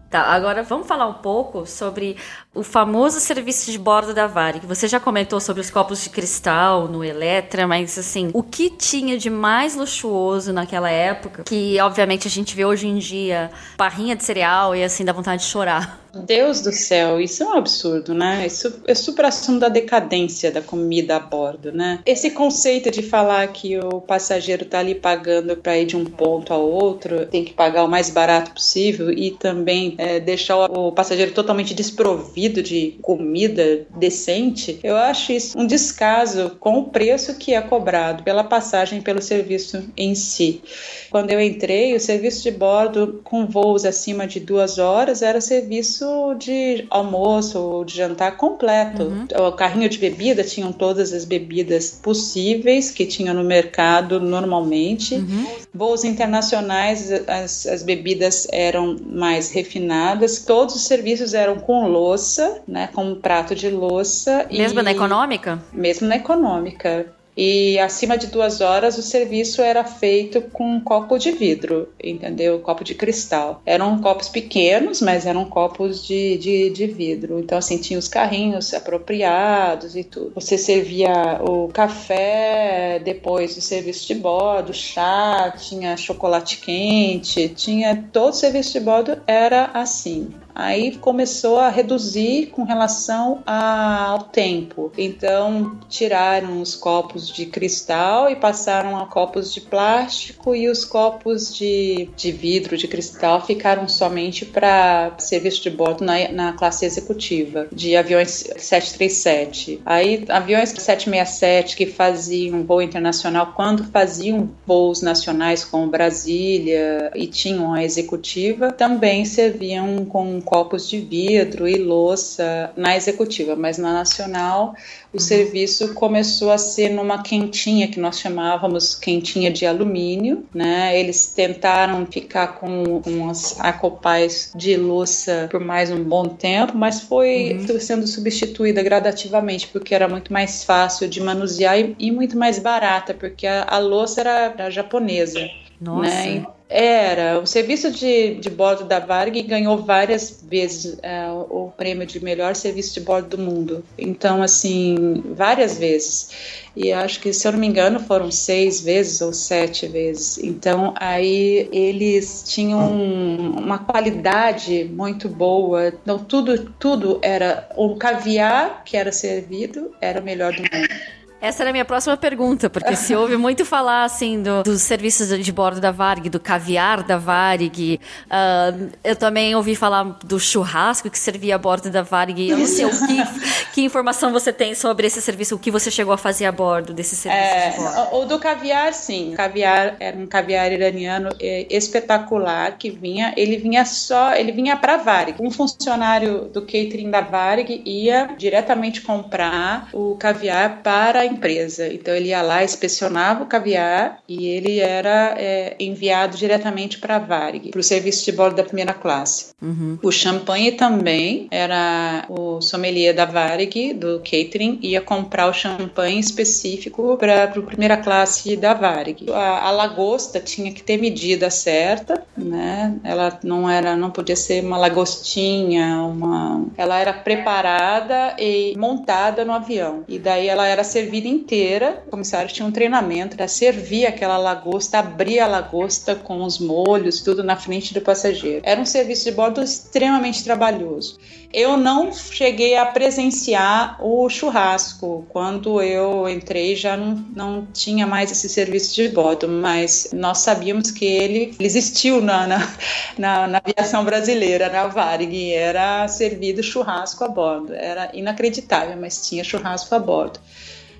Tá, 0.09 0.21
agora 0.23 0.63
vamos 0.63 0.87
falar 0.87 1.07
um 1.07 1.13
pouco 1.21 1.67
sobre 1.67 2.17
o 2.59 2.63
famoso 2.63 3.21
serviço 3.21 3.71
de 3.71 3.79
bordo 3.79 4.13
da 4.13 4.27
Varig. 4.27 4.65
Você 4.67 4.85
já 4.85 4.99
comentou 4.99 5.39
sobre 5.39 5.61
os 5.61 5.69
copos 5.69 6.03
de 6.03 6.09
cristal 6.09 6.89
no 6.89 7.03
Eletra, 7.03 7.65
mas 7.65 7.97
assim, 7.97 8.29
o 8.33 8.43
que 8.43 8.69
tinha 8.69 9.17
de 9.17 9.29
mais 9.29 9.77
luxuoso 9.77 10.51
naquela 10.51 10.91
época, 10.91 11.43
que 11.43 11.79
obviamente 11.79 12.27
a 12.27 12.31
gente 12.31 12.53
vê 12.53 12.65
hoje 12.65 12.85
em 12.85 12.97
dia, 12.97 13.49
barrinha 13.77 14.15
de 14.15 14.25
cereal 14.25 14.75
e 14.75 14.83
assim 14.83 15.05
dá 15.05 15.13
vontade 15.13 15.43
de 15.43 15.47
chorar. 15.47 15.99
Deus 16.13 16.61
do 16.61 16.71
céu, 16.71 17.21
isso 17.21 17.43
é 17.43 17.45
um 17.45 17.53
absurdo, 17.53 18.13
né? 18.15 18.45
Isso 18.47 18.81
é 18.87 18.95
superação 18.95 19.59
da 19.59 19.69
decadência 19.69 20.51
da 20.51 20.61
comida 20.61 21.15
a 21.15 21.19
bordo, 21.19 21.71
né? 21.71 21.99
Esse 22.05 22.31
conceito 22.31 22.89
de 22.89 23.03
falar 23.03 23.47
que 23.47 23.77
o 23.77 24.01
passageiro 24.01 24.65
tá 24.65 24.79
ali 24.79 24.95
pagando 24.95 25.55
para 25.55 25.77
ir 25.77 25.85
de 25.85 25.95
um 25.95 26.05
ponto 26.05 26.51
ao 26.51 26.67
outro, 26.67 27.27
tem 27.27 27.45
que 27.45 27.53
pagar 27.53 27.83
o 27.83 27.87
mais 27.87 28.09
barato 28.09 28.51
possível 28.51 29.11
e 29.11 29.31
também 29.31 29.93
é, 29.99 30.19
deixar 30.19 30.57
o 30.57 30.91
passageiro 30.91 31.31
totalmente 31.31 31.75
desprovido 31.75 32.48
de 32.49 32.97
comida 33.01 33.85
decente, 33.95 34.79
eu 34.83 34.95
acho 34.95 35.31
isso 35.31 35.57
um 35.57 35.65
descaso 35.65 36.57
com 36.59 36.79
o 36.79 36.85
preço 36.85 37.35
que 37.35 37.53
é 37.53 37.61
cobrado 37.61 38.23
pela 38.23 38.43
passagem 38.43 39.01
pelo 39.01 39.21
serviço 39.21 39.83
em 39.95 40.15
si. 40.15 40.61
Quando 41.09 41.31
eu 41.31 41.41
entrei, 41.41 41.95
o 41.95 41.99
serviço 41.99 42.43
de 42.43 42.51
bordo 42.51 43.21
com 43.23 43.45
voos 43.45 43.85
acima 43.85 44.27
de 44.27 44.39
duas 44.39 44.77
horas 44.77 45.21
era 45.21 45.41
serviço 45.41 46.35
de 46.35 46.85
almoço 46.89 47.59
ou 47.59 47.85
de 47.85 47.95
jantar 47.95 48.37
completo. 48.37 49.03
Uhum. 49.03 49.47
O 49.47 49.51
carrinho 49.51 49.89
de 49.89 49.97
bebida 49.97 50.43
tinham 50.43 50.71
todas 50.71 51.13
as 51.13 51.25
bebidas 51.25 51.99
possíveis 52.01 52.91
que 52.91 53.05
tinha 53.05 53.33
no 53.33 53.43
mercado 53.43 54.19
normalmente. 54.19 55.15
Uhum. 55.15 55.47
Voos 55.73 56.03
internacionais, 56.03 57.11
as, 57.27 57.65
as 57.65 57.83
bebidas 57.83 58.47
eram 58.51 58.97
mais 59.05 59.51
refinadas. 59.51 60.39
Todos 60.39 60.75
os 60.75 60.85
serviços 60.85 61.33
eram 61.33 61.59
com 61.59 61.87
louça, 61.87 62.28
né, 62.67 62.89
com 62.93 63.03
um 63.03 63.15
prato 63.15 63.55
de 63.55 63.69
louça. 63.69 64.45
Mesmo 64.51 64.79
e... 64.79 64.83
na 64.83 64.91
econômica? 64.91 65.61
Mesmo 65.73 66.07
na 66.07 66.17
econômica 66.17 67.07
e 67.41 67.79
acima 67.79 68.17
de 68.17 68.27
duas 68.27 68.59
horas 68.59 68.97
o 68.97 69.01
serviço 69.01 69.61
era 69.61 69.85
feito 69.85 70.41
com 70.41 70.75
um 70.75 70.81
copo 70.81 71.17
de 71.17 71.31
vidro, 71.31 71.87
entendeu? 72.03 72.59
Copo 72.59 72.83
de 72.83 72.93
cristal. 72.93 73.61
Eram 73.65 73.97
copos 74.01 74.27
pequenos, 74.27 75.01
mas 75.01 75.25
eram 75.25 75.45
copos 75.45 76.05
de, 76.05 76.37
de, 76.37 76.69
de 76.69 76.85
vidro. 76.85 77.39
Então, 77.39 77.57
assim, 77.57 77.77
tinha 77.77 77.97
os 77.97 78.09
carrinhos 78.09 78.73
apropriados 78.73 79.95
e 79.95 80.03
tudo. 80.03 80.33
Você 80.35 80.57
servia 80.57 81.39
o 81.41 81.69
café 81.69 82.99
depois 83.01 83.55
do 83.55 83.61
serviço 83.61 84.05
de 84.05 84.15
bordo, 84.15 84.73
chá, 84.73 85.53
tinha 85.57 85.95
chocolate 85.95 86.57
quente, 86.57 87.47
tinha 87.47 88.03
todo 88.11 88.31
o 88.31 88.35
serviço 88.35 88.73
de 88.73 88.81
bordo 88.81 89.17
era 89.25 89.71
assim 89.73 90.29
aí 90.59 90.97
começou 90.97 91.57
a 91.57 91.69
reduzir 91.69 92.47
com 92.47 92.63
relação 92.63 93.41
ao 93.45 94.23
tempo. 94.23 94.91
Então, 94.97 95.79
tiraram 95.87 96.61
os 96.61 96.75
copos 96.75 97.29
de 97.29 97.45
cristal 97.45 98.29
e 98.29 98.35
passaram 98.35 98.97
a 98.97 99.05
copos 99.05 99.53
de 99.53 99.61
plástico 99.61 100.53
e 100.53 100.67
os 100.67 100.83
copos 100.83 101.55
de, 101.55 102.09
de 102.15 102.31
vidro, 102.31 102.77
de 102.77 102.87
cristal, 102.87 103.45
ficaram 103.45 103.87
somente 103.87 104.45
para 104.45 105.13
serviço 105.17 105.63
de 105.63 105.69
bordo 105.69 106.03
na, 106.03 106.29
na 106.29 106.53
classe 106.53 106.85
executiva 106.85 107.67
de 107.71 107.95
aviões 107.95 108.29
737. 108.57 109.81
Aí, 109.85 110.25
aviões 110.27 110.69
767 110.69 111.77
que 111.77 111.85
faziam 111.85 112.63
voo 112.63 112.81
internacional, 112.81 113.53
quando 113.55 113.85
faziam 113.85 114.49
voos 114.65 115.01
nacionais 115.01 115.63
como 115.63 115.87
Brasília 115.87 117.11
e 117.15 117.27
tinham 117.27 117.73
a 117.73 117.83
executiva, 117.83 118.71
também 118.71 119.23
serviam 119.23 120.05
com 120.05 120.41
copos 120.49 120.89
de 120.89 120.99
vidro 120.99 121.67
e 121.67 121.75
louça 121.77 122.71
na 122.75 122.97
executiva, 122.97 123.55
mas 123.55 123.77
na 123.77 123.93
nacional 123.93 124.73
o 125.13 125.17
uhum. 125.17 125.19
serviço 125.19 125.93
começou 125.93 126.51
a 126.51 126.57
ser 126.57 126.89
numa 126.89 127.21
quentinha 127.21 127.87
que 127.87 127.99
nós 127.99 128.19
chamávamos 128.19 128.95
quentinha 128.95 129.51
de 129.51 129.67
alumínio, 129.67 130.43
né? 130.53 130.99
Eles 130.99 131.27
tentaram 131.27 132.03
ficar 132.07 132.59
com 132.59 132.99
umas 133.05 133.59
acopais 133.59 134.51
de 134.55 134.75
louça 134.75 135.47
por 135.51 135.59
mais 135.59 135.91
um 135.91 136.03
bom 136.03 136.25
tempo, 136.25 136.75
mas 136.75 137.01
foi 137.01 137.53
uhum. 137.53 137.79
sendo 137.79 138.07
substituída 138.07 138.81
gradativamente 138.81 139.67
porque 139.67 139.93
era 139.93 140.07
muito 140.07 140.33
mais 140.33 140.63
fácil 140.63 141.07
de 141.07 141.21
manusear 141.21 141.79
e, 141.79 141.95
e 141.99 142.11
muito 142.11 142.35
mais 142.35 142.57
barata, 142.57 143.13
porque 143.13 143.45
a, 143.45 143.67
a 143.69 143.77
louça 143.77 144.21
era, 144.21 144.53
era 144.57 144.71
japonesa. 144.71 145.47
Nossa. 145.79 146.09
Né? 146.09 146.45
Era. 146.69 147.39
O 147.39 147.47
serviço 147.47 147.89
de, 147.89 148.35
de 148.35 148.47
bordo 148.47 148.85
da 148.85 148.99
Varg 148.99 149.41
ganhou 149.41 149.79
várias 149.79 150.39
vezes 150.47 150.99
é, 151.01 151.27
o 151.31 151.73
prêmio 151.75 152.05
de 152.05 152.23
melhor 152.23 152.55
serviço 152.55 152.93
de 152.93 153.01
bordo 153.01 153.35
do 153.35 153.43
mundo. 153.43 153.83
Então, 153.97 154.43
assim, 154.43 155.23
várias 155.35 155.79
vezes. 155.79 156.69
E 156.75 156.91
acho 156.93 157.19
que, 157.21 157.33
se 157.33 157.47
eu 157.47 157.53
não 157.53 157.59
me 157.59 157.65
engano, 157.65 157.99
foram 157.99 158.29
seis 158.29 158.81
vezes 158.81 159.19
ou 159.19 159.33
sete 159.33 159.87
vezes. 159.87 160.37
Então, 160.37 160.93
aí 160.95 161.67
eles 161.71 162.43
tinham 162.45 162.87
uma 162.91 163.79
qualidade 163.79 164.83
muito 164.83 165.27
boa. 165.27 165.87
Então, 165.87 166.19
tudo, 166.19 166.71
tudo 166.77 167.19
era. 167.23 167.67
O 167.75 167.95
caviar 167.95 168.83
que 168.85 168.95
era 168.95 169.11
servido 169.11 169.91
era 169.99 170.21
o 170.21 170.23
melhor 170.23 170.53
do 170.53 170.61
mundo. 170.61 171.18
Essa 171.41 171.63
era 171.63 171.69
a 171.69 171.73
minha 171.73 171.85
próxima 171.85 172.17
pergunta, 172.17 172.69
porque 172.69 172.95
se 172.95 173.15
ouve 173.15 173.35
muito 173.37 173.65
falar, 173.65 174.03
assim, 174.03 174.41
do, 174.41 174.63
dos 174.63 174.81
serviços 174.81 175.29
de 175.43 175.51
bordo 175.51 175.79
da 175.79 175.91
Varg, 175.91 176.29
do 176.29 176.39
caviar 176.39 177.03
da 177.03 177.17
Varg. 177.17 177.99
Uh, 178.25 178.89
eu 179.03 179.15
também 179.15 179.55
ouvi 179.55 179.75
falar 179.75 180.03
do 180.23 180.39
churrasco 180.39 181.09
que 181.09 181.17
servia 181.17 181.55
a 181.55 181.57
bordo 181.57 181.89
da 181.89 182.01
Varg. 182.01 182.49
Eu 182.49 182.57
não 182.57 182.65
sei 182.65 182.85
o 182.85 182.89
que, 182.89 183.17
que 183.73 183.81
informação 183.81 184.31
você 184.31 184.51
tem 184.51 184.75
sobre 184.75 185.07
esse 185.07 185.21
serviço, 185.21 185.55
o 185.55 185.59
que 185.59 185.71
você 185.71 185.89
chegou 185.89 186.13
a 186.13 186.17
fazer 186.17 186.45
a 186.45 186.51
bordo 186.51 186.93
desse 186.93 187.15
serviço 187.15 187.41
é, 187.41 187.69
de. 187.71 188.15
O 188.15 188.25
do 188.25 188.37
caviar, 188.39 188.93
sim. 188.93 189.33
O 189.33 189.37
caviar 189.37 189.95
era 189.99 190.17
um 190.17 190.27
caviar 190.27 190.71
iraniano 190.71 191.29
é, 191.39 191.65
espetacular 191.69 192.77
que 192.77 192.89
vinha, 192.89 193.33
ele 193.37 193.57
vinha 193.57 193.85
só, 193.85 194.33
ele 194.35 194.51
vinha 194.51 194.75
para 194.75 194.97
Varg. 194.97 195.35
Um 195.39 195.51
funcionário 195.51 196.49
do 196.53 196.61
catering 196.61 197.09
da 197.09 197.21
Varg 197.21 197.81
ia 197.85 198.29
diretamente 198.37 199.01
comprar 199.01 199.87
o 199.93 200.15
caviar 200.17 200.81
para 200.83 201.28
empresa. 201.29 201.87
Então 201.87 202.13
ele 202.13 202.29
ia 202.29 202.41
lá, 202.41 202.63
inspecionava 202.63 203.43
o 203.43 203.47
caviar 203.47 204.19
e 204.27 204.47
ele 204.47 204.79
era 204.79 205.35
é, 205.37 205.75
enviado 205.79 206.37
diretamente 206.37 206.99
para 206.99 207.15
a 207.15 207.19
Varig, 207.19 207.69
para 207.69 207.79
o 207.79 207.83
serviço 207.83 208.25
de 208.25 208.31
bordo 208.31 208.55
da 208.55 208.63
primeira 208.63 208.93
classe. 208.93 209.53
Uhum. 209.61 209.97
O 210.01 210.11
champanhe 210.11 210.71
também 210.71 211.47
era 211.51 212.25
o 212.29 212.61
sommelier 212.61 213.13
da 213.13 213.25
Varig, 213.25 213.93
do 213.93 214.19
catering, 214.19 214.79
ia 214.81 215.01
comprar 215.01 215.47
o 215.47 215.53
champanhe 215.53 216.19
específico 216.19 217.17
para 217.17 217.43
a 217.43 217.47
primeira 217.47 217.97
classe 217.97 218.55
da 218.55 218.73
Varig. 218.73 219.25
A, 219.31 219.67
a, 219.67 219.71
lagosta 219.71 220.39
tinha 220.39 220.71
que 220.71 220.83
ter 220.83 220.97
medida 220.97 221.49
certa, 221.49 222.23
né? 222.37 222.95
Ela 223.03 223.39
não 223.43 223.69
era, 223.69 223.95
não 223.95 224.11
podia 224.11 224.35
ser 224.35 224.63
uma 224.63 224.77
lagostinha, 224.77 225.97
uma. 226.03 226.65
Ela 226.77 226.99
era 226.99 227.13
preparada 227.13 228.35
e 228.39 228.75
montada 228.77 229.43
no 229.45 229.53
avião. 229.53 230.03
E 230.07 230.17
daí 230.17 230.47
ela 230.47 230.67
era 230.67 230.83
servida 230.83 231.18
vida 231.19 231.27
inteira, 231.27 232.01
o 232.07 232.11
comissário 232.11 232.49
tinha 232.51 232.65
um 232.65 232.71
treinamento 232.71 233.35
para 233.35 233.47
servir 233.47 234.05
aquela 234.05 234.37
lagosta, 234.37 234.99
abrir 234.99 235.39
a 235.39 235.47
lagosta 235.47 236.15
com 236.15 236.43
os 236.43 236.57
molhos, 236.59 237.21
tudo 237.21 237.43
na 237.43 237.57
frente 237.57 237.93
do 237.93 237.99
passageiro. 237.99 238.61
Era 238.63 238.79
um 238.79 238.85
serviço 238.85 239.25
de 239.25 239.31
bordo 239.31 239.61
extremamente 239.61 240.43
trabalhoso. 240.43 241.19
Eu 241.51 241.75
não 241.75 242.13
cheguei 242.13 242.77
a 242.77 242.85
presenciar 242.85 243.97
o 243.99 244.29
churrasco. 244.29 245.25
Quando 245.29 245.81
eu 245.81 246.29
entrei, 246.29 246.75
já 246.75 246.95
não, 246.95 247.15
não 247.35 247.67
tinha 247.73 248.05
mais 248.05 248.31
esse 248.31 248.47
serviço 248.47 248.93
de 248.93 249.09
bordo, 249.09 249.47
mas 249.49 250.11
nós 250.13 250.37
sabíamos 250.39 250.91
que 250.91 251.05
ele, 251.05 251.55
existiu 251.59 252.21
na, 252.21 252.45
na, 252.45 252.73
na, 253.17 253.47
na 253.47 253.61
aviação 253.65 254.05
brasileira, 254.05 254.69
na 254.69 254.87
Varig. 254.87 255.51
Era 255.51 256.07
servido 256.07 256.61
churrasco 256.61 257.23
a 257.23 257.27
bordo. 257.27 257.73
Era 257.73 258.11
inacreditável, 258.13 258.95
mas 258.95 259.27
tinha 259.27 259.43
churrasco 259.43 259.93
a 259.95 259.99
bordo. 259.99 260.39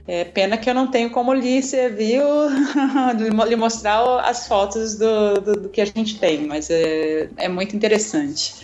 É 0.07 0.23
pena 0.23 0.57
que 0.57 0.69
eu 0.69 0.73
não 0.73 0.87
tenho 0.87 1.09
como 1.11 1.33
lhe 1.33 1.61
servir, 1.61 2.21
lhe 3.47 3.55
mostrar 3.55 4.01
as 4.21 4.47
fotos 4.47 4.95
do, 4.95 5.41
do, 5.41 5.53
do, 5.53 5.69
que 5.69 5.81
a 5.81 5.85
gente 5.85 6.17
tem, 6.17 6.47
mas 6.47 6.69
é, 6.69 7.29
é 7.37 7.47
muito 7.47 7.75
interessante. 7.75 8.55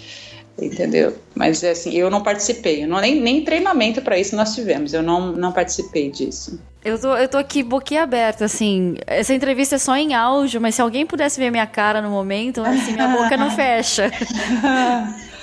Entendeu? 0.59 1.13
Mas 1.35 1.63
é 1.63 1.71
assim, 1.71 1.93
eu 1.93 2.09
não 2.09 2.23
participei. 2.23 2.83
Eu 2.83 2.87
não, 2.87 3.01
nem, 3.01 3.19
nem 3.19 3.43
treinamento 3.43 4.01
para 4.01 4.17
isso 4.17 4.37
nós 4.37 4.55
tivemos. 4.55 4.93
Eu 4.93 5.03
não, 5.03 5.33
não 5.33 5.51
participei 5.51 6.09
disso. 6.09 6.57
Eu 6.83 6.97
tô, 6.97 7.13
eu 7.17 7.27
tô 7.27 7.37
aqui 7.37 7.61
boquiaberta, 7.61 8.45
assim. 8.45 8.95
Essa 9.05 9.33
entrevista 9.33 9.75
é 9.75 9.77
só 9.77 9.97
em 9.97 10.13
áudio, 10.13 10.61
mas 10.61 10.75
se 10.75 10.81
alguém 10.81 11.05
pudesse 11.05 11.39
ver 11.39 11.51
minha 11.51 11.67
cara 11.67 12.01
no 12.01 12.09
momento, 12.09 12.61
assim, 12.61 12.93
minha 12.93 13.09
boca 13.09 13.35
não 13.35 13.51
fecha. 13.57 14.09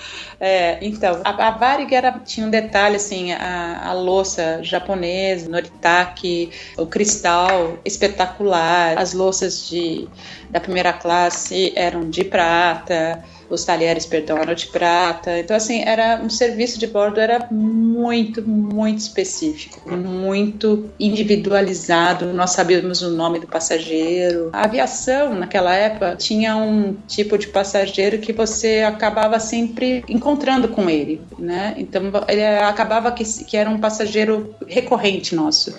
É, 0.45 0.85
então, 0.85 1.21
a, 1.25 1.47
a 1.47 1.51
Varig 1.53 1.95
era, 1.95 2.19
tinha 2.19 2.45
um 2.45 2.51
detalhe 2.51 2.97
assim, 2.97 3.31
a, 3.31 3.91
a 3.91 3.93
louça 3.93 4.59
japonesa, 4.61 5.49
Noritake, 5.49 6.51
o 6.77 6.85
cristal 6.85 7.79
espetacular, 7.85 8.99
as 8.99 9.13
louças 9.13 9.69
de, 9.69 10.09
da 10.51 10.59
primeira 10.59 10.93
classe 10.93 11.73
eram 11.77 12.11
de 12.11 12.25
prata, 12.25 13.23
os 13.55 13.65
talheres, 13.65 14.07
perdão, 14.07 14.39
eram 14.39 14.55
de 14.55 14.67
prata. 14.67 15.39
Então, 15.39 15.57
assim, 15.57 15.83
era 15.83 16.21
um 16.23 16.31
serviço 16.31 16.79
de 16.79 16.87
bordo 16.87 17.21
era 17.21 17.49
muito, 17.51 18.47
muito 18.47 18.99
específico, 18.99 19.91
muito 19.91 20.91
individualizado. 20.99 22.33
Nós 22.33 22.51
sabíamos 22.51 23.03
o 23.03 23.11
nome 23.11 23.39
do 23.39 23.47
passageiro. 23.47 24.51
A 24.53 24.65
aviação, 24.65 25.35
naquela 25.35 25.75
época, 25.75 26.17
tinha 26.17 26.57
um 26.57 26.97
tipo 27.07 27.39
de 27.39 27.49
passageiro 27.49 28.19
que 28.19 28.33
você 28.33 28.81
acabava 28.81 29.39
sempre 29.39 30.05
encontrando 30.09 30.33
encontrando 30.33 30.69
com 30.69 30.89
ele, 30.89 31.21
né? 31.39 31.75
Então 31.77 32.03
ele 32.29 32.45
acabava 32.45 33.13
que, 33.13 33.25
que 33.45 33.57
era 33.57 33.69
um 33.69 33.79
passageiro 33.79 34.55
recorrente 34.67 35.35
nosso. 35.35 35.75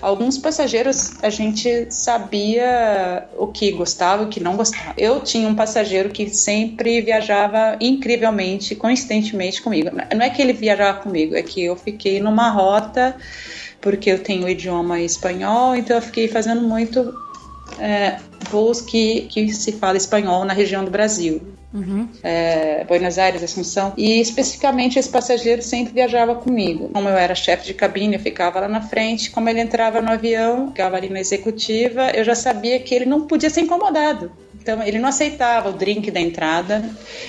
Alguns 0.00 0.38
passageiros 0.38 1.22
a 1.22 1.30
gente 1.30 1.86
sabia 1.90 3.28
o 3.36 3.46
que 3.46 3.70
gostava 3.72 4.22
e 4.22 4.26
o 4.26 4.28
que 4.28 4.40
não 4.40 4.56
gostava. 4.56 4.94
Eu 4.96 5.20
tinha 5.20 5.48
um 5.48 5.54
passageiro 5.54 6.10
que 6.10 6.28
sempre 6.30 7.00
viajava 7.00 7.17
incrivelmente, 7.80 8.74
coincidentemente 8.74 9.62
comigo. 9.62 9.90
Não 10.14 10.24
é 10.24 10.30
que 10.30 10.40
ele 10.42 10.52
viajava 10.52 11.00
comigo, 11.00 11.34
é 11.34 11.42
que 11.42 11.64
eu 11.64 11.76
fiquei 11.76 12.20
numa 12.20 12.50
rota 12.50 13.16
porque 13.80 14.10
eu 14.10 14.22
tenho 14.22 14.44
o 14.44 14.48
idioma 14.48 15.00
espanhol, 15.00 15.76
então 15.76 15.96
eu 15.96 16.02
fiquei 16.02 16.26
fazendo 16.26 16.62
muito 16.62 17.14
é, 17.78 18.18
voos 18.50 18.80
que, 18.80 19.22
que 19.22 19.52
se 19.52 19.72
fala 19.72 19.96
espanhol 19.96 20.44
na 20.44 20.52
região 20.52 20.84
do 20.84 20.90
Brasil. 20.90 21.40
Uhum. 21.72 22.08
É, 22.22 22.84
Buenos 22.84 23.18
Aires, 23.18 23.42
Assunção. 23.42 23.92
E 23.96 24.20
especificamente 24.20 24.98
esse 24.98 25.08
passageiro 25.08 25.62
sempre 25.62 25.92
viajava 25.92 26.34
comigo. 26.34 26.88
Como 26.88 27.08
eu 27.08 27.16
era 27.16 27.34
chefe 27.34 27.66
de 27.66 27.74
cabine, 27.74 28.14
eu 28.14 28.20
ficava 28.20 28.60
lá 28.60 28.68
na 28.68 28.80
frente. 28.80 29.30
Como 29.30 29.48
ele 29.48 29.60
entrava 29.60 30.00
no 30.00 30.10
avião, 30.10 30.68
ficava 30.68 30.96
ali 30.96 31.10
na 31.10 31.20
executiva, 31.20 32.10
eu 32.10 32.24
já 32.24 32.34
sabia 32.34 32.80
que 32.80 32.94
ele 32.94 33.04
não 33.04 33.26
podia 33.26 33.50
ser 33.50 33.60
incomodado. 33.60 34.32
Então, 34.68 34.82
ele 34.82 34.98
não 34.98 35.08
aceitava 35.08 35.70
o 35.70 35.72
drink 35.72 36.10
da 36.10 36.20
entrada, 36.20 36.84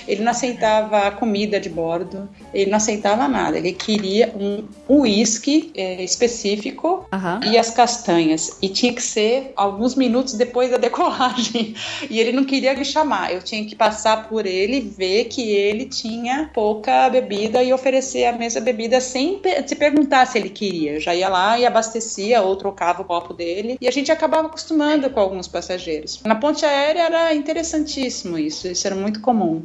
ele 0.06 0.22
não 0.22 0.32
aceitava 0.32 1.08
a 1.08 1.12
comida 1.12 1.58
de 1.58 1.70
bordo, 1.70 2.28
ele 2.54 2.70
não 2.70 2.76
aceitava 2.76 3.30
nada. 3.30 3.58
Ele 3.58 3.72
queria 3.72 4.34
um 4.36 4.68
uísque 4.90 5.72
é, 5.74 6.04
específico 6.04 7.08
uhum. 7.14 7.50
e 7.50 7.58
as 7.58 7.70
castanhas. 7.70 8.58
E 8.62 8.68
tinha 8.68 8.92
que 8.92 9.02
ser 9.02 9.54
alguns 9.56 9.96
minutos 9.96 10.34
depois 10.34 10.70
da 10.70 10.76
decolagem. 10.78 11.76
E 12.10 12.20
ele 12.20 12.32
não 12.32 12.44
queria 12.44 12.74
me 12.76 12.84
chamar. 12.84 13.34
Eu 13.34 13.42
tinha 13.42 13.64
que 13.66 13.76
passar 13.76 14.28
por 14.28 14.46
ele, 14.46 14.82
ver 14.82 15.26
que 15.26 15.50
ele 15.50 15.86
tinha 15.86 16.50
pouca 16.54 17.10
bebida 17.10 17.64
e 17.64 17.72
oferecer 17.72 18.26
a 18.26 18.34
mesma 18.34 18.62
bebida 18.62 19.00
sem 19.00 19.42
se 19.66 19.76
perguntar 19.76 20.26
se 20.26 20.38
ele 20.38 20.50
queria. 20.50 20.94
Eu 20.94 21.00
já 21.00 21.16
ia 21.16 21.30
lá 21.30 21.58
e 21.58 21.66
abastecia 21.66 22.42
ou 22.42 22.56
trocava 22.56 23.02
o 23.02 23.06
copo 23.06 23.34
dele. 23.34 23.78
E 23.80 23.88
a 23.88 23.92
gente 23.92 24.12
acabava 24.12 24.48
acostumando 24.48 25.10
com 25.10 25.20
alguns 25.20 25.48
passageiros. 25.48 26.22
Na 26.26 26.36
ponte 26.36 26.66
aérea 26.66 27.04
era 27.04 27.29
interessantíssimo 27.34 28.38
isso, 28.38 28.68
isso 28.68 28.86
era 28.86 28.96
muito 28.96 29.22
comum. 29.22 29.64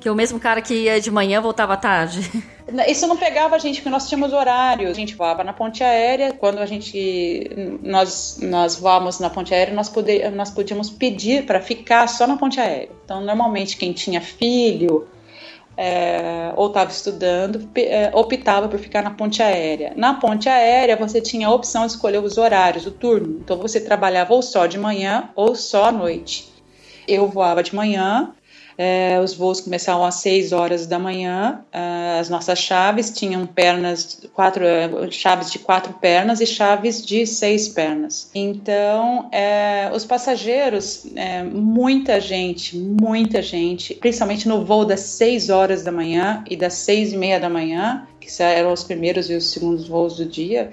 Que 0.00 0.10
o 0.10 0.16
mesmo 0.16 0.40
cara 0.40 0.60
que 0.60 0.74
ia 0.74 1.00
de 1.00 1.12
manhã 1.12 1.40
voltava 1.40 1.74
à 1.74 1.76
tarde. 1.76 2.28
Isso 2.88 3.06
não 3.06 3.16
pegava 3.16 3.54
a 3.54 3.58
gente, 3.58 3.76
porque 3.76 3.90
nós 3.90 4.08
tínhamos 4.08 4.32
horário. 4.32 4.88
A 4.88 4.92
gente 4.92 5.14
voava 5.14 5.44
na 5.44 5.52
ponte 5.52 5.84
aérea. 5.84 6.32
Quando 6.32 6.58
a 6.58 6.66
gente 6.66 7.48
nós 7.80 8.36
nós 8.42 8.74
voávamos 8.74 9.20
na 9.20 9.30
ponte 9.30 9.54
aérea, 9.54 9.72
nós, 9.72 9.88
poder, 9.88 10.28
nós 10.32 10.50
podíamos 10.50 10.90
pedir 10.90 11.46
para 11.46 11.60
ficar 11.60 12.08
só 12.08 12.26
na 12.26 12.36
ponte 12.36 12.58
aérea. 12.58 12.88
Então, 13.04 13.20
normalmente 13.20 13.76
quem 13.76 13.92
tinha 13.92 14.20
filho 14.20 15.06
é, 15.76 16.52
ou 16.56 16.68
estava 16.68 16.90
estudando, 16.90 17.68
é, 17.74 18.10
optava 18.12 18.68
por 18.68 18.78
ficar 18.78 19.02
na 19.02 19.10
ponte 19.10 19.42
aérea. 19.42 19.92
Na 19.96 20.14
ponte 20.14 20.48
aérea, 20.48 20.96
você 20.96 21.20
tinha 21.20 21.46
a 21.46 21.54
opção 21.54 21.86
de 21.86 21.92
escolher 21.92 22.22
os 22.22 22.38
horários, 22.38 22.86
o 22.86 22.90
turno. 22.90 23.38
Então, 23.40 23.56
você 23.56 23.80
trabalhava 23.80 24.34
ou 24.34 24.42
só 24.42 24.66
de 24.66 24.78
manhã 24.78 25.30
ou 25.34 25.54
só 25.54 25.84
à 25.86 25.92
noite. 25.92 26.51
Eu 27.06 27.28
voava 27.28 27.62
de 27.62 27.74
manhã, 27.74 28.32
é, 28.76 29.20
os 29.22 29.34
voos 29.34 29.60
começavam 29.60 30.04
às 30.04 30.16
6 30.16 30.52
horas 30.52 30.86
da 30.86 30.98
manhã. 30.98 31.64
É, 31.72 32.18
as 32.18 32.28
nossas 32.28 32.58
chaves 32.58 33.10
tinham 33.10 33.46
pernas, 33.46 34.20
quatro 34.32 34.64
é, 34.64 34.88
chaves 35.10 35.50
de 35.50 35.58
quatro 35.58 35.92
pernas 35.94 36.40
e 36.40 36.46
chaves 36.46 37.04
de 37.04 37.26
seis 37.26 37.68
pernas. 37.68 38.30
Então, 38.34 39.28
é, 39.30 39.90
os 39.94 40.04
passageiros, 40.04 41.06
é, 41.14 41.42
muita 41.42 42.20
gente, 42.20 42.76
muita 42.76 43.42
gente, 43.42 43.94
principalmente 43.94 44.48
no 44.48 44.64
voo 44.64 44.84
das 44.84 45.00
6 45.00 45.50
horas 45.50 45.82
da 45.82 45.92
manhã 45.92 46.42
e 46.48 46.56
das 46.56 46.74
6 46.74 47.12
e 47.12 47.16
meia 47.16 47.38
da 47.38 47.50
manhã, 47.50 48.06
que 48.20 48.42
eram 48.42 48.72
os 48.72 48.84
primeiros 48.84 49.28
e 49.28 49.34
os 49.34 49.50
segundos 49.50 49.88
voos 49.88 50.16
do 50.16 50.24
dia, 50.24 50.70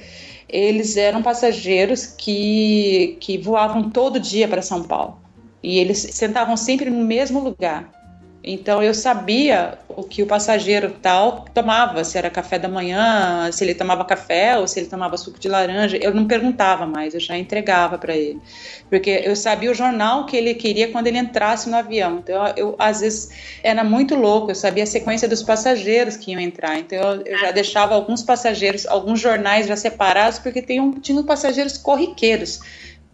eles 0.48 0.98
eram 0.98 1.22
passageiros 1.22 2.06
que, 2.06 3.18
que 3.20 3.38
voavam 3.38 3.90
todo 3.90 4.20
dia 4.20 4.48
para 4.48 4.62
São 4.62 4.84
Paulo. 4.84 5.29
E 5.62 5.78
eles 5.80 5.98
sentavam 6.12 6.56
sempre 6.56 6.90
no 6.90 7.04
mesmo 7.04 7.40
lugar. 7.40 8.00
Então 8.42 8.82
eu 8.82 8.94
sabia 8.94 9.78
o 9.90 10.02
que 10.02 10.24
o 10.24 10.26
passageiro 10.26 10.96
tal 11.02 11.46
tomava, 11.54 12.06
se 12.06 12.18
era 12.18 12.30
café 12.30 12.58
da 12.58 12.70
manhã, 12.70 13.52
se 13.52 13.66
ele 13.66 13.76
tomava 13.76 14.06
café 14.06 14.58
ou 14.58 14.66
se 14.66 14.80
ele 14.80 14.88
tomava 14.88 15.18
suco 15.18 15.38
de 15.38 15.50
laranja. 15.50 15.98
Eu 15.98 16.14
não 16.14 16.26
perguntava 16.26 16.86
mais, 16.86 17.14
eu 17.14 17.20
já 17.20 17.38
entregava 17.38 17.98
para 17.98 18.16
ele, 18.16 18.40
porque 18.90 19.10
eu 19.26 19.36
sabia 19.36 19.70
o 19.70 19.74
jornal 19.74 20.26
que 20.26 20.38
ele 20.38 20.54
queria 20.54 20.90
quando 20.90 21.08
ele 21.08 21.18
entrasse 21.18 21.70
no 21.70 21.76
avião. 21.76 22.20
Então 22.20 22.48
eu, 22.48 22.54
eu 22.56 22.76
às 22.80 23.02
vezes 23.02 23.30
era 23.62 23.84
muito 23.84 24.16
louco, 24.16 24.52
eu 24.52 24.56
sabia 24.56 24.84
a 24.84 24.88
sequência 24.88 25.28
dos 25.28 25.44
passageiros 25.44 26.16
que 26.16 26.32
iam 26.32 26.40
entrar. 26.40 26.80
Então 26.80 26.98
eu, 26.98 27.22
eu 27.26 27.38
já 27.40 27.52
deixava 27.52 27.94
alguns 27.94 28.24
passageiros, 28.24 28.88
alguns 28.88 29.20
jornais 29.20 29.68
já 29.68 29.76
separados, 29.76 30.40
porque 30.40 30.62
tinham, 30.62 30.94
tinham 30.94 31.24
passageiros 31.26 31.78
corriqueiros 31.78 32.62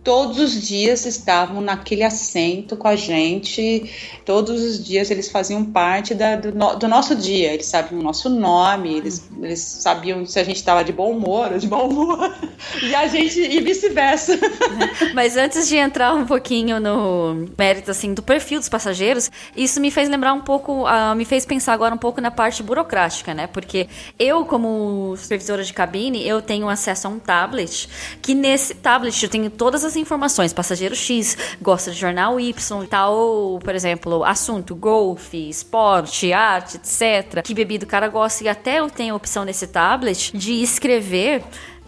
todos 0.06 0.38
os 0.38 0.62
dias 0.62 1.04
estavam 1.08 1.60
naquele 1.60 2.04
assento 2.04 2.78
com 2.78 2.88
a 2.88 2.96
gente, 2.96 3.91
todos 4.24 4.62
os 4.62 4.86
dias 4.86 5.10
eles 5.10 5.32
faziam 5.32 5.65
parte 5.65 6.13
da, 6.13 6.36
do, 6.36 6.54
no, 6.54 6.76
do, 6.76 6.88
nosso 6.88 7.15
dia, 7.15 7.52
eles 7.52 7.65
sabiam 7.65 8.00
o 8.00 8.04
nosso 8.04 8.30
nome, 8.30 8.98
eles, 8.98 9.28
eles 9.41 9.60
sabiam 9.60 10.24
se 10.24 10.39
a 10.39 10.44
gente 10.44 10.58
estava 10.58 10.84
de 10.84 10.94
bom 10.94 11.12
humor 11.12 11.52
ou 11.52 11.58
de 11.58 11.65
bom 11.65 11.89
humor, 11.89 12.38
e 12.84 12.94
a 12.94 13.08
gente, 13.08 13.39
e 13.39 13.60
vice-versa. 13.62 14.39
Mas 15.15 15.36
antes 15.38 15.68
de 15.68 15.76
entrar 15.76 16.13
um 16.13 16.24
pouquinho 16.24 16.80
no 16.80 17.50
mérito, 17.58 17.89
assim, 17.89 18.13
do 18.13 18.22
perfil 18.22 18.60
dos 18.60 18.70
passageiros, 18.70 19.32
isso 19.58 19.82
me 19.82 19.89
fez 19.89 20.08
lembrar 20.08 20.34
um 20.34 20.41
pouco, 20.41 20.84
uh, 20.84 21.15
me 21.15 21.26
fez 21.26 21.48
pensar 21.48 21.74
agora 21.74 21.96
um 21.96 21.98
pouco 21.98 22.22
na 22.22 22.30
parte 22.30 22.62
burocrática, 22.62 23.34
né, 23.34 23.48
porque 23.48 23.88
eu, 24.20 24.46
como 24.46 25.15
supervisora 25.18 25.63
de 25.63 25.74
cabine, 25.74 26.28
eu 26.28 26.44
tenho 26.44 26.70
acesso 26.70 27.08
a 27.08 27.10
um 27.10 27.18
tablet, 27.18 27.89
que 28.22 28.36
nesse 28.36 28.76
tablet 28.76 29.24
eu 29.24 29.30
tenho 29.30 29.50
todas 29.50 29.84
as 29.84 29.94
informações. 29.95 30.53
Passageiro 30.53 30.95
X 30.95 31.38
gosta 31.62 31.91
de 31.91 31.97
jornal 31.97 32.39
Y, 32.39 32.53
tal, 32.89 33.60
por 33.63 33.75
exemplo, 33.75 34.23
assunto, 34.23 34.75
golfe, 34.75 35.49
esporte, 35.49 36.34
arte, 36.34 36.77
etc. 36.77 37.41
Que 37.43 37.53
bebida 37.53 37.86
o 37.86 37.88
cara 37.88 38.08
gosta. 38.08 38.43
E 38.43 38.49
até 38.49 38.79
eu 38.79 38.89
tenho 38.89 39.13
a 39.13 39.17
opção 39.17 39.45
nesse 39.45 39.67
tablet 39.67 40.31
de 40.36 40.62
escrever 40.62 41.43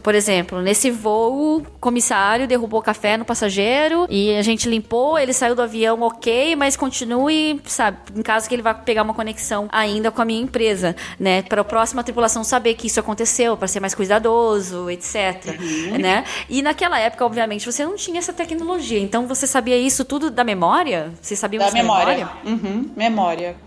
por 0.08 0.16
exemplo, 0.16 0.62
nesse 0.62 0.90
voo, 0.90 1.58
o 1.58 1.66
comissário 1.82 2.48
derrubou 2.48 2.82
café 2.82 3.18
no 3.18 3.26
passageiro 3.26 4.08
e 4.10 4.34
a 4.38 4.42
gente 4.42 4.70
limpou, 4.70 5.20
ele 5.20 5.34
saiu 5.34 5.54
do 5.54 5.62
avião 5.62 6.02
ok, 6.02 6.56
mas 6.56 6.78
continue, 6.78 7.60
sabe, 7.66 7.98
em 8.16 8.22
caso 8.22 8.48
que 8.48 8.56
ele 8.56 8.62
vá 8.62 8.74
pegar 8.74 9.04
uma 9.04 9.14
conexão 9.14 9.68
ainda 9.70 10.10
com 10.10 10.22
a 10.22 10.24
minha 10.24 10.42
empresa, 10.42 10.96
né? 11.20 11.42
Para 11.42 11.60
a 11.60 11.66
próxima 11.66 12.06
tripulação 12.06 12.42
saber 12.42 12.76
que 12.76 12.88
isso 12.88 13.02
aconteceu, 13.02 13.58
para 13.58 13.68
ser 13.68 13.82
mais 13.82 13.94
cuidadoso, 13.94 14.90
etc. 14.90 15.60
Uhum. 15.60 15.98
Né? 15.98 16.24
E 16.48 16.62
naquela 16.62 16.98
época, 16.98 17.26
obviamente, 17.26 17.66
você 17.70 17.84
não 17.84 17.98
tinha 17.98 18.20
essa 18.20 18.32
tecnologia, 18.32 19.02
então 19.02 19.28
você 19.28 19.46
sabia 19.46 19.76
isso 19.76 20.06
tudo 20.06 20.32
da 20.32 20.46
memória? 20.46 21.12
Você 21.22 21.36
sabia 21.36 21.60
da 21.60 21.70
memória? 21.70 22.16
memória? 22.16 22.30
Uhum, 22.46 22.92
memória 22.96 23.67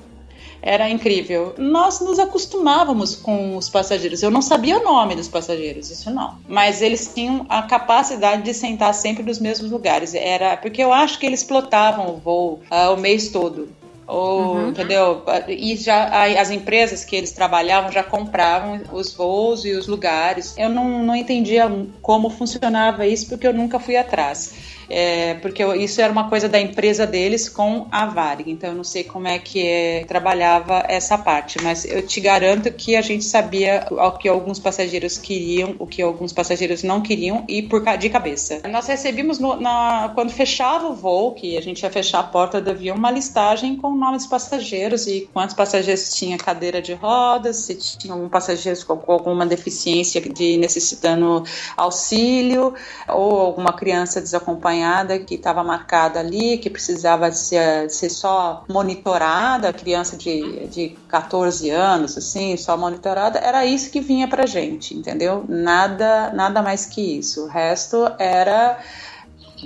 era 0.62 0.88
incrível. 0.88 1.54
Nós 1.56 2.00
nos 2.00 2.18
acostumávamos 2.18 3.16
com 3.16 3.56
os 3.56 3.68
passageiros. 3.68 4.22
Eu 4.22 4.30
não 4.30 4.42
sabia 4.42 4.78
o 4.78 4.84
nome 4.84 5.14
dos 5.14 5.28
passageiros, 5.28 5.90
isso 5.90 6.10
não. 6.10 6.36
Mas 6.48 6.82
eles 6.82 7.10
tinham 7.14 7.46
a 7.48 7.62
capacidade 7.62 8.42
de 8.42 8.52
sentar 8.52 8.94
sempre 8.94 9.22
nos 9.22 9.38
mesmos 9.38 9.70
lugares. 9.70 10.14
Era 10.14 10.56
porque 10.56 10.82
eu 10.82 10.92
acho 10.92 11.18
que 11.18 11.26
eles 11.26 11.42
plotavam 11.42 12.14
o 12.14 12.16
voo 12.18 12.60
uh, 12.70 12.94
o 12.94 12.96
mês 12.96 13.28
todo. 13.28 13.68
Ou, 14.06 14.56
uhum. 14.56 14.68
entendeu? 14.70 15.22
E 15.46 15.76
já 15.76 16.26
as 16.40 16.50
empresas 16.50 17.04
que 17.04 17.14
eles 17.14 17.30
trabalhavam 17.30 17.92
já 17.92 18.02
compravam 18.02 18.80
os 18.92 19.14
voos 19.14 19.64
e 19.64 19.70
os 19.70 19.86
lugares. 19.86 20.52
Eu 20.58 20.68
não, 20.68 21.04
não 21.04 21.14
entendia 21.14 21.70
como 22.02 22.28
funcionava 22.28 23.06
isso 23.06 23.28
porque 23.28 23.46
eu 23.46 23.54
nunca 23.54 23.78
fui 23.78 23.96
atrás 23.96 24.52
é, 24.90 25.34
porque 25.34 25.64
isso 25.76 26.00
era 26.00 26.12
uma 26.12 26.28
coisa 26.28 26.48
da 26.48 26.60
empresa 26.60 27.06
deles 27.06 27.48
com 27.48 27.86
a 27.92 28.06
Varig, 28.06 28.50
então 28.50 28.70
eu 28.70 28.76
não 28.76 28.82
sei 28.82 29.04
como 29.04 29.28
é 29.28 29.38
que 29.38 29.64
é, 29.64 30.04
trabalhava 30.04 30.84
essa 30.88 31.16
parte, 31.16 31.62
mas 31.62 31.84
eu 31.84 32.04
te 32.04 32.20
garanto 32.20 32.72
que 32.72 32.96
a 32.96 33.00
gente 33.00 33.24
sabia 33.24 33.86
o 33.88 34.10
que 34.12 34.28
alguns 34.28 34.58
passageiros 34.58 35.16
queriam, 35.16 35.76
o 35.78 35.86
que 35.86 36.02
alguns 36.02 36.32
passageiros 36.32 36.82
não 36.82 37.00
queriam 37.00 37.44
e 37.48 37.62
por 37.62 37.80
de 37.96 38.10
cabeça. 38.10 38.60
Nós 38.68 38.86
recebemos 38.86 39.38
no, 39.38 39.56
na, 39.56 40.10
quando 40.14 40.30
fechava 40.30 40.88
o 40.88 40.94
voo, 40.94 41.34
que 41.34 41.56
a 41.56 41.62
gente 41.62 41.82
ia 41.82 41.90
fechar 41.90 42.20
a 42.20 42.24
porta 42.24 42.60
do 42.60 42.70
avião, 42.70 42.96
uma 42.96 43.10
listagem 43.10 43.76
com 43.76 43.88
o 43.88 43.96
nome 43.96 44.16
dos 44.16 44.26
passageiros 44.26 45.06
e 45.06 45.28
quantos 45.32 45.54
passageiros 45.54 46.14
tinha 46.14 46.36
cadeira 46.36 46.82
de 46.82 46.94
rodas, 46.94 47.56
se 47.56 47.74
tinha 47.76 48.12
algum 48.12 48.28
passageiro 48.28 48.84
com, 48.84 48.96
com 48.96 49.12
alguma 49.12 49.46
deficiência 49.46 50.20
de 50.20 50.56
necessitando 50.56 51.44
auxílio 51.76 52.74
ou 53.08 53.40
alguma 53.40 53.72
criança 53.72 54.20
desacompanhada 54.20 54.79
acompanhada 54.80 55.18
que 55.18 55.34
estava 55.34 55.62
marcada 55.62 56.20
ali, 56.20 56.58
que 56.58 56.70
precisava 56.70 57.30
ser, 57.32 57.90
ser 57.90 58.10
só 58.10 58.64
monitorada, 58.68 59.72
criança 59.72 60.16
de, 60.16 60.66
de 60.68 60.96
14 61.08 61.70
anos, 61.70 62.16
assim, 62.16 62.56
só 62.56 62.76
monitorada, 62.76 63.38
era 63.38 63.64
isso 63.64 63.90
que 63.90 64.00
vinha 64.00 64.26
pra 64.26 64.46
gente, 64.46 64.96
entendeu? 64.96 65.44
Nada, 65.48 66.32
nada 66.32 66.62
mais 66.62 66.86
que 66.86 67.18
isso. 67.18 67.44
O 67.44 67.48
resto 67.48 68.10
era 68.18 68.78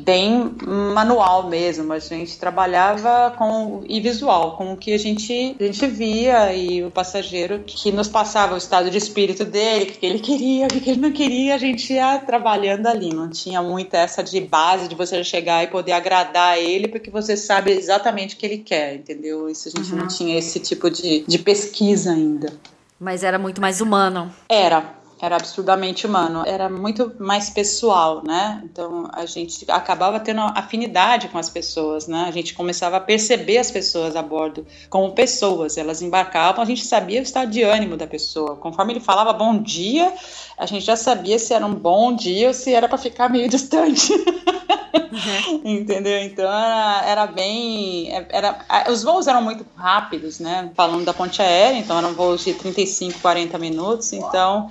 bem 0.00 0.54
manual 0.66 1.48
mesmo. 1.48 1.92
A 1.92 1.98
gente 1.98 2.38
trabalhava 2.38 3.34
com 3.36 3.82
e 3.88 4.00
visual, 4.00 4.56
com 4.56 4.72
o 4.72 4.76
que 4.76 4.92
a 4.92 4.98
gente, 4.98 5.56
a 5.58 5.64
gente 5.64 5.86
via 5.86 6.54
e 6.54 6.82
o 6.82 6.90
passageiro 6.90 7.60
que 7.66 7.92
nos 7.92 8.08
passava 8.08 8.54
o 8.54 8.58
estado 8.58 8.90
de 8.90 8.98
espírito 8.98 9.44
dele, 9.44 9.84
o 9.84 9.86
que 9.86 10.06
ele 10.06 10.18
queria, 10.18 10.66
o 10.66 10.68
que 10.68 10.90
ele 10.90 11.00
não 11.00 11.12
queria, 11.12 11.54
a 11.54 11.58
gente 11.58 11.92
ia 11.92 12.18
trabalhando 12.18 12.86
ali. 12.86 13.12
Não 13.12 13.28
tinha 13.28 13.62
muito 13.62 13.94
essa 13.94 14.22
de 14.22 14.40
base 14.40 14.88
de 14.88 14.94
você 14.94 15.22
chegar 15.22 15.64
e 15.64 15.68
poder 15.68 15.92
agradar 15.92 16.58
ele, 16.58 16.88
porque 16.88 17.10
você 17.10 17.36
sabe 17.36 17.72
exatamente 17.72 18.34
o 18.34 18.38
que 18.38 18.46
ele 18.46 18.58
quer, 18.58 18.94
entendeu? 18.94 19.48
Isso 19.48 19.68
a 19.68 19.70
gente 19.70 19.92
uhum. 19.92 19.98
não 19.98 20.08
tinha 20.08 20.38
esse 20.38 20.60
tipo 20.60 20.90
de, 20.90 21.24
de 21.26 21.38
pesquisa 21.38 22.12
ainda. 22.12 22.52
Mas 22.98 23.22
era 23.22 23.38
muito 23.38 23.60
mais 23.60 23.80
humano. 23.80 24.32
Era, 24.48 24.94
era 25.20 25.36
absurdamente 25.36 26.06
humano, 26.06 26.42
era 26.46 26.68
muito 26.68 27.12
mais 27.18 27.48
pessoal, 27.50 28.22
né? 28.24 28.60
Então 28.64 29.08
a 29.12 29.24
gente 29.26 29.64
acabava 29.70 30.20
tendo 30.20 30.40
afinidade 30.40 31.28
com 31.28 31.38
as 31.38 31.48
pessoas, 31.48 32.06
né? 32.06 32.24
A 32.26 32.30
gente 32.30 32.54
começava 32.54 32.96
a 32.96 33.00
perceber 33.00 33.58
as 33.58 33.70
pessoas 33.70 34.16
a 34.16 34.22
bordo 34.22 34.66
como 34.90 35.12
pessoas, 35.12 35.76
elas 35.76 36.02
embarcavam, 36.02 36.62
a 36.62 36.66
gente 36.66 36.84
sabia 36.84 37.20
o 37.20 37.22
estado 37.22 37.50
de 37.50 37.62
ânimo 37.62 37.96
da 37.96 38.06
pessoa. 38.06 38.56
Conforme 38.56 38.92
ele 38.92 39.00
falava 39.00 39.32
bom 39.32 39.60
dia, 39.62 40.12
a 40.56 40.66
gente 40.66 40.84
já 40.84 40.96
sabia 40.96 41.38
se 41.38 41.52
era 41.52 41.64
um 41.66 41.74
bom 41.74 42.14
dia 42.14 42.48
ou 42.48 42.54
se 42.54 42.72
era 42.72 42.88
para 42.88 42.98
ficar 42.98 43.28
meio 43.28 43.48
distante. 43.50 44.12
Uhum. 44.12 45.60
Entendeu? 45.64 46.22
Então 46.22 46.44
era, 46.44 47.02
era 47.06 47.26
bem. 47.26 48.08
Era, 48.28 48.58
os 48.90 49.02
voos 49.02 49.26
eram 49.26 49.42
muito 49.42 49.64
rápidos, 49.76 50.38
né? 50.38 50.70
Falando 50.74 51.04
da 51.04 51.14
ponte 51.14 51.40
aérea, 51.40 51.78
então 51.78 51.98
eram 51.98 52.14
voos 52.14 52.44
de 52.44 52.54
35, 52.54 53.20
40 53.20 53.58
minutos. 53.58 54.12
Então 54.12 54.70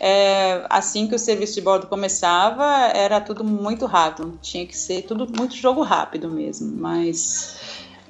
é, 0.00 0.64
assim 0.70 1.08
que 1.08 1.14
o 1.14 1.18
serviço 1.18 1.54
de 1.54 1.60
bordo 1.60 1.86
começava, 1.86 2.64
era 2.94 3.20
tudo 3.20 3.42
muito 3.42 3.86
rápido. 3.86 4.38
Tinha 4.40 4.66
que 4.66 4.76
ser 4.76 5.02
tudo 5.02 5.26
muito 5.36 5.56
jogo 5.56 5.82
rápido 5.82 6.28
mesmo. 6.28 6.76
Mas, 6.76 7.56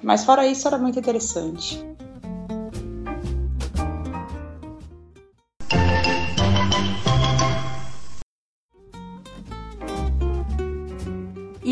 mas 0.02 0.24
fora 0.24 0.46
isso, 0.46 0.66
era 0.68 0.78
muito 0.78 0.98
interessante. 0.98 1.82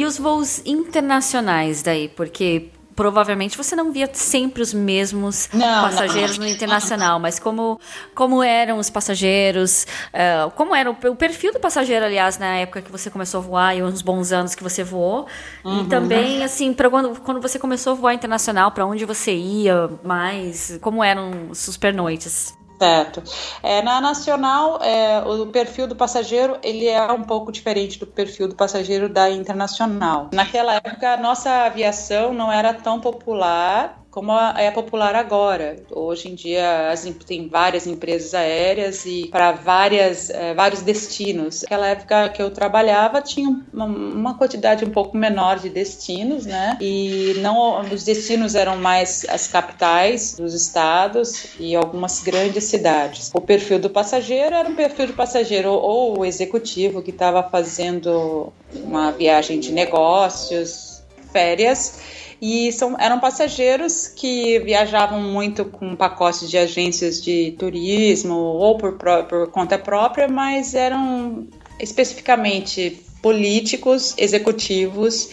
Os 0.06 0.18
voos 0.18 0.62
internacionais 0.64 1.82
daí? 1.82 2.08
Porque 2.08 2.70
provavelmente 2.96 3.58
você 3.58 3.76
não 3.76 3.92
via 3.92 4.08
sempre 4.12 4.62
os 4.62 4.72
mesmos 4.72 5.50
não, 5.52 5.84
passageiros 5.84 6.38
não. 6.38 6.46
no 6.46 6.50
internacional, 6.50 7.20
mas 7.20 7.38
como, 7.38 7.78
como 8.14 8.42
eram 8.42 8.78
os 8.78 8.88
passageiros, 8.88 9.86
uh, 10.14 10.50
como 10.52 10.74
era 10.74 10.90
o, 10.90 10.94
o, 10.94 11.14
perfil 11.14 11.52
do 11.52 11.60
passageiro, 11.60 12.06
aliás, 12.06 12.38
na 12.38 12.56
época 12.56 12.80
que 12.80 12.90
você 12.90 13.10
começou 13.10 13.40
a 13.40 13.42
voar 13.42 13.76
e 13.76 13.82
uns 13.82 14.00
bons 14.00 14.32
anos 14.32 14.54
que 14.54 14.62
você 14.62 14.82
voou, 14.82 15.26
uhum. 15.62 15.82
e 15.82 15.84
também, 15.88 16.42
assim, 16.42 16.72
para 16.72 16.88
quando, 16.88 17.20
quando 17.20 17.40
você 17.40 17.58
começou 17.58 17.92
a 17.92 17.96
voar 17.96 18.14
internacional, 18.14 18.72
para 18.72 18.86
onde 18.86 19.04
você 19.04 19.34
ia 19.34 19.90
mais, 20.02 20.78
como 20.80 21.04
eram 21.04 21.50
os 21.50 21.76
pernoites? 21.76 22.56
Certo. 22.78 23.22
É, 23.62 23.80
na 23.82 24.00
nacional, 24.00 24.82
é, 24.82 25.20
o 25.20 25.46
perfil 25.46 25.86
do 25.86 25.96
passageiro 25.96 26.58
ele 26.62 26.86
é 26.86 27.10
um 27.10 27.22
pouco 27.22 27.50
diferente 27.50 27.98
do 27.98 28.06
perfil 28.06 28.48
do 28.48 28.54
passageiro 28.54 29.08
da 29.08 29.30
internacional. 29.30 30.28
Naquela 30.32 30.74
época, 30.74 31.14
a 31.14 31.16
nossa 31.16 31.64
aviação 31.64 32.34
não 32.34 32.52
era 32.52 32.74
tão 32.74 33.00
popular 33.00 34.05
como 34.16 34.32
é 34.32 34.70
popular 34.70 35.14
agora. 35.14 35.76
Hoje 35.90 36.30
em 36.30 36.34
dia 36.34 36.90
as, 36.90 37.04
tem 37.26 37.48
várias 37.48 37.86
empresas 37.86 38.32
aéreas 38.32 39.04
e 39.04 39.28
para 39.30 39.52
várias 39.52 40.30
é, 40.30 40.54
vários 40.54 40.80
destinos. 40.80 41.60
Naquela 41.60 41.88
época 41.88 42.30
que 42.30 42.40
eu 42.40 42.50
trabalhava 42.50 43.20
tinha 43.20 43.50
uma, 43.70 43.84
uma, 43.84 44.38
quantidade 44.38 44.86
um 44.86 44.90
pouco 44.90 45.14
menor 45.18 45.58
de 45.58 45.68
destinos, 45.68 46.46
né? 46.46 46.78
E 46.80 47.34
não 47.40 47.82
os 47.92 48.04
destinos 48.04 48.54
eram 48.54 48.78
mais 48.78 49.26
as 49.28 49.48
capitais 49.48 50.34
dos 50.34 50.54
estados 50.54 51.48
e 51.60 51.76
algumas 51.76 52.22
grandes 52.22 52.64
cidades. 52.64 53.30
O 53.34 53.40
perfil 53.42 53.78
do 53.78 53.90
passageiro 53.90 54.54
era 54.54 54.66
um 54.66 54.74
perfil 54.74 55.08
de 55.08 55.12
passageiro 55.12 55.72
ou 55.72 56.24
executivo 56.24 57.02
que 57.02 57.10
estava 57.10 57.42
fazendo 57.42 58.50
uma 58.76 59.10
viagem 59.10 59.60
de 59.60 59.72
negócios, 59.72 61.02
férias 61.34 62.25
e 62.40 62.70
são, 62.72 62.96
eram 62.98 63.18
passageiros 63.18 64.08
que 64.08 64.58
viajavam 64.60 65.20
muito 65.20 65.64
com 65.64 65.96
pacotes 65.96 66.50
de 66.50 66.58
agências 66.58 67.22
de 67.22 67.52
turismo 67.58 68.34
ou 68.34 68.76
por, 68.76 68.96
por 68.96 69.50
conta 69.50 69.78
própria, 69.78 70.28
mas 70.28 70.74
eram 70.74 71.46
especificamente 71.80 73.02
políticos, 73.22 74.14
executivos 74.16 75.30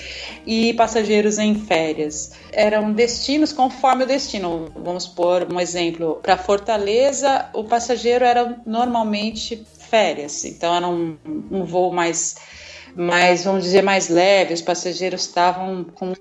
e 0.47 0.73
passageiros 0.73 1.37
em 1.37 1.53
férias. 1.53 2.31
Eram 2.51 2.91
destinos 2.91 3.53
conforme 3.53 4.03
o 4.03 4.07
destino. 4.07 4.71
Vamos 4.75 5.05
por 5.05 5.51
um 5.51 5.59
exemplo: 5.59 6.19
para 6.23 6.37
Fortaleza, 6.37 7.49
o 7.53 7.63
passageiro 7.63 8.25
era 8.25 8.59
normalmente 8.65 9.63
férias, 9.89 10.43
então 10.43 10.75
era 10.75 10.87
um, 10.87 11.17
um 11.51 11.63
voo 11.65 11.91
mais 11.91 12.35
mais, 12.95 13.43
vamos 13.43 13.63
dizer, 13.63 13.81
mais 13.81 14.09
leve, 14.09 14.53
os 14.53 14.61
passageiros 14.61 15.21
estavam 15.21 15.83
com. 15.83 16.13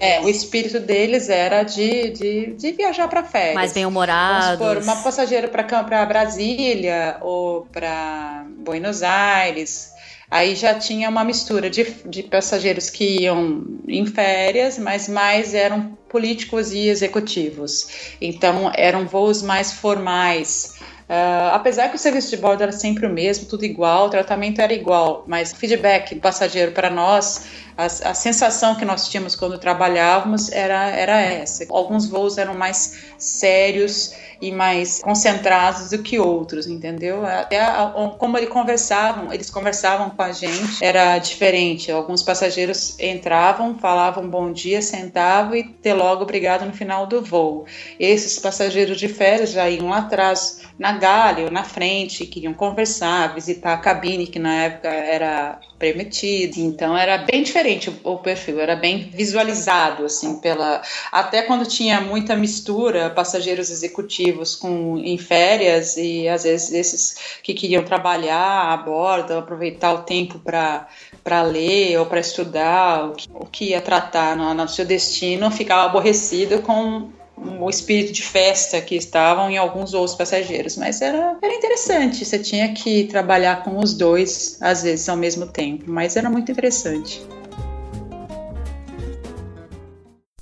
É, 0.00 0.20
o 0.20 0.28
espírito 0.28 0.80
deles 0.80 1.28
era 1.28 1.62
de, 1.62 2.10
de, 2.10 2.46
de 2.54 2.72
viajar 2.72 3.08
para 3.08 3.22
férias. 3.22 3.54
Mais 3.54 3.72
bem-humorados. 3.72 4.58
Vamos 4.58 4.84
uma 4.84 4.96
passageira 4.96 5.48
para 5.48 6.04
Brasília 6.04 7.18
ou 7.20 7.66
para 7.66 8.44
Buenos 8.58 9.02
Aires. 9.02 9.94
Aí 10.28 10.56
já 10.56 10.74
tinha 10.74 11.08
uma 11.08 11.22
mistura 11.22 11.70
de, 11.70 11.84
de 12.04 12.24
passageiros 12.24 12.90
que 12.90 13.22
iam 13.22 13.64
em 13.86 14.04
férias, 14.06 14.76
mas 14.76 15.08
mais 15.08 15.54
eram 15.54 15.96
políticos 16.08 16.72
e 16.72 16.88
executivos. 16.88 18.16
Então 18.20 18.72
eram 18.74 19.06
voos 19.06 19.42
mais 19.42 19.72
formais 19.72 20.75
Uh, 21.08 21.54
apesar 21.54 21.88
que 21.88 21.94
o 21.94 21.98
serviço 21.98 22.30
de 22.30 22.36
bordo 22.36 22.64
era 22.64 22.72
sempre 22.72 23.06
o 23.06 23.10
mesmo, 23.10 23.46
tudo 23.46 23.64
igual, 23.64 24.06
o 24.06 24.10
tratamento 24.10 24.60
era 24.60 24.72
igual, 24.72 25.22
mas 25.28 25.52
o 25.52 25.56
feedback 25.56 26.16
do 26.16 26.20
passageiro 26.20 26.72
para 26.72 26.90
nós, 26.90 27.46
a, 27.76 27.84
a, 27.84 28.14
sensação 28.14 28.74
que 28.74 28.84
nós 28.84 29.08
tínhamos 29.08 29.36
quando 29.36 29.58
trabalhávamos 29.58 30.50
era, 30.50 30.88
era 30.88 31.20
essa. 31.20 31.66
Alguns 31.68 32.08
voos 32.08 32.38
eram 32.38 32.54
mais 32.54 33.04
sérios 33.18 34.14
e 34.40 34.50
mais 34.50 35.00
concentrados 35.02 35.90
do 35.90 35.98
que 36.02 36.18
outros, 36.18 36.66
entendeu? 36.66 37.24
Até 37.26 37.60
a, 37.60 37.92
como 38.18 38.38
eles 38.38 38.48
conversavam, 38.48 39.30
eles 39.32 39.50
conversavam 39.50 40.08
com 40.08 40.22
a 40.22 40.32
gente, 40.32 40.82
era 40.82 41.18
diferente. 41.18 41.92
Alguns 41.92 42.22
passageiros 42.22 42.98
entravam, 42.98 43.78
falavam 43.78 44.26
bom 44.26 44.52
dia, 44.52 44.80
sentavam 44.80 45.54
e 45.54 45.64
ter 45.64 45.92
logo 45.92 46.22
obrigado 46.22 46.64
no 46.64 46.72
final 46.72 47.06
do 47.06 47.22
voo. 47.22 47.66
Esses 48.00 48.38
passageiros 48.38 48.98
de 48.98 49.08
férias 49.08 49.50
já 49.50 49.68
iam 49.68 49.92
atrás, 49.92 50.62
na 50.78 50.92
galha 50.92 51.44
ou 51.44 51.50
na 51.50 51.64
frente, 51.64 52.24
queriam 52.26 52.54
conversar, 52.54 53.34
visitar 53.34 53.74
a 53.74 53.78
cabine, 53.78 54.26
que 54.26 54.38
na 54.38 54.54
época 54.64 54.88
era 54.88 55.58
permitido. 55.78 56.58
Então 56.58 56.96
era 56.96 57.18
bem 57.18 57.42
diferente 57.42 57.65
o, 58.04 58.12
o, 58.12 58.18
perfil, 58.18 58.60
era 58.60 58.76
bem 58.76 59.10
visualizado 59.12 60.04
assim 60.04 60.38
pela 60.38 60.82
até 61.10 61.42
quando 61.42 61.66
tinha 61.66 62.00
muita 62.00 62.36
mistura, 62.36 63.10
passageiros 63.10 63.70
executivos 63.70 64.54
com 64.54 64.98
em 64.98 65.18
férias 65.18 65.96
e 65.96 66.28
às 66.28 66.44
vezes 66.44 66.72
esses 66.72 67.16
que 67.42 67.54
queriam 67.54 67.82
trabalhar 67.82 68.72
a 68.72 68.76
bordo, 68.76 69.34
aproveitar 69.34 69.92
o 69.94 70.02
tempo 70.02 70.38
para 70.38 71.42
ler 71.42 71.98
ou 71.98 72.06
para 72.06 72.20
estudar 72.20 73.10
o 73.10 73.14
que, 73.14 73.28
o 73.34 73.46
que 73.46 73.64
ia 73.70 73.80
tratar 73.80 74.36
no, 74.36 74.54
no 74.54 74.68
seu 74.68 74.84
destino, 74.84 75.50
ficava 75.50 75.86
aborrecido 75.86 76.62
com 76.62 77.10
o 77.36 77.68
espírito 77.68 78.12
de 78.12 78.22
festa 78.22 78.80
que 78.80 78.94
estavam 78.94 79.50
em 79.50 79.58
alguns 79.58 79.92
outros 79.92 80.16
passageiros, 80.16 80.76
mas 80.76 81.02
era, 81.02 81.36
era 81.42 81.54
interessante. 81.54 82.24
Você 82.24 82.38
tinha 82.38 82.72
que 82.72 83.04
trabalhar 83.04 83.62
com 83.62 83.78
os 83.78 83.94
dois, 83.94 84.58
às 84.60 84.82
vezes, 84.82 85.08
ao 85.08 85.16
mesmo 85.16 85.46
tempo, 85.46 85.84
mas 85.86 86.16
era 86.16 86.30
muito 86.30 86.50
interessante. 86.50 87.22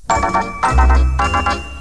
E 0.06 1.73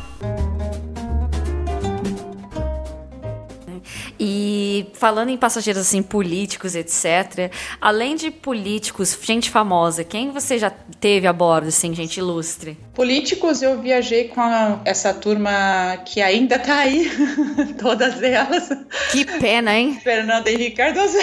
falando 5.04 5.28
em 5.28 5.38
passageiros 5.38 5.82
assim 5.82 6.02
políticos, 6.02 6.76
etc. 6.76 7.52
Além 7.82 8.16
de 8.16 8.32
políticos, 8.32 9.20
gente 9.22 9.50
famosa, 9.50 10.02
quem 10.02 10.32
você 10.32 10.58
já 10.58 10.70
teve 10.70 11.28
a 11.28 11.34
bordo, 11.34 11.68
assim, 11.68 11.94
gente 11.94 12.22
ilustre? 12.22 12.78
Políticos, 12.94 13.62
eu 13.62 13.82
viajei 13.82 14.30
com 14.30 14.40
a, 14.40 14.80
essa 14.86 15.14
turma 15.14 15.98
que 16.06 16.22
ainda 16.22 16.58
tá 16.58 16.78
aí, 16.78 17.12
todas 17.78 18.24
elas. 18.24 18.70
Que 19.12 19.26
pena, 19.26 19.78
hein? 19.78 20.00
Fernando 20.02 20.48
Henrique 20.48 20.78
Cardoso. 20.78 21.18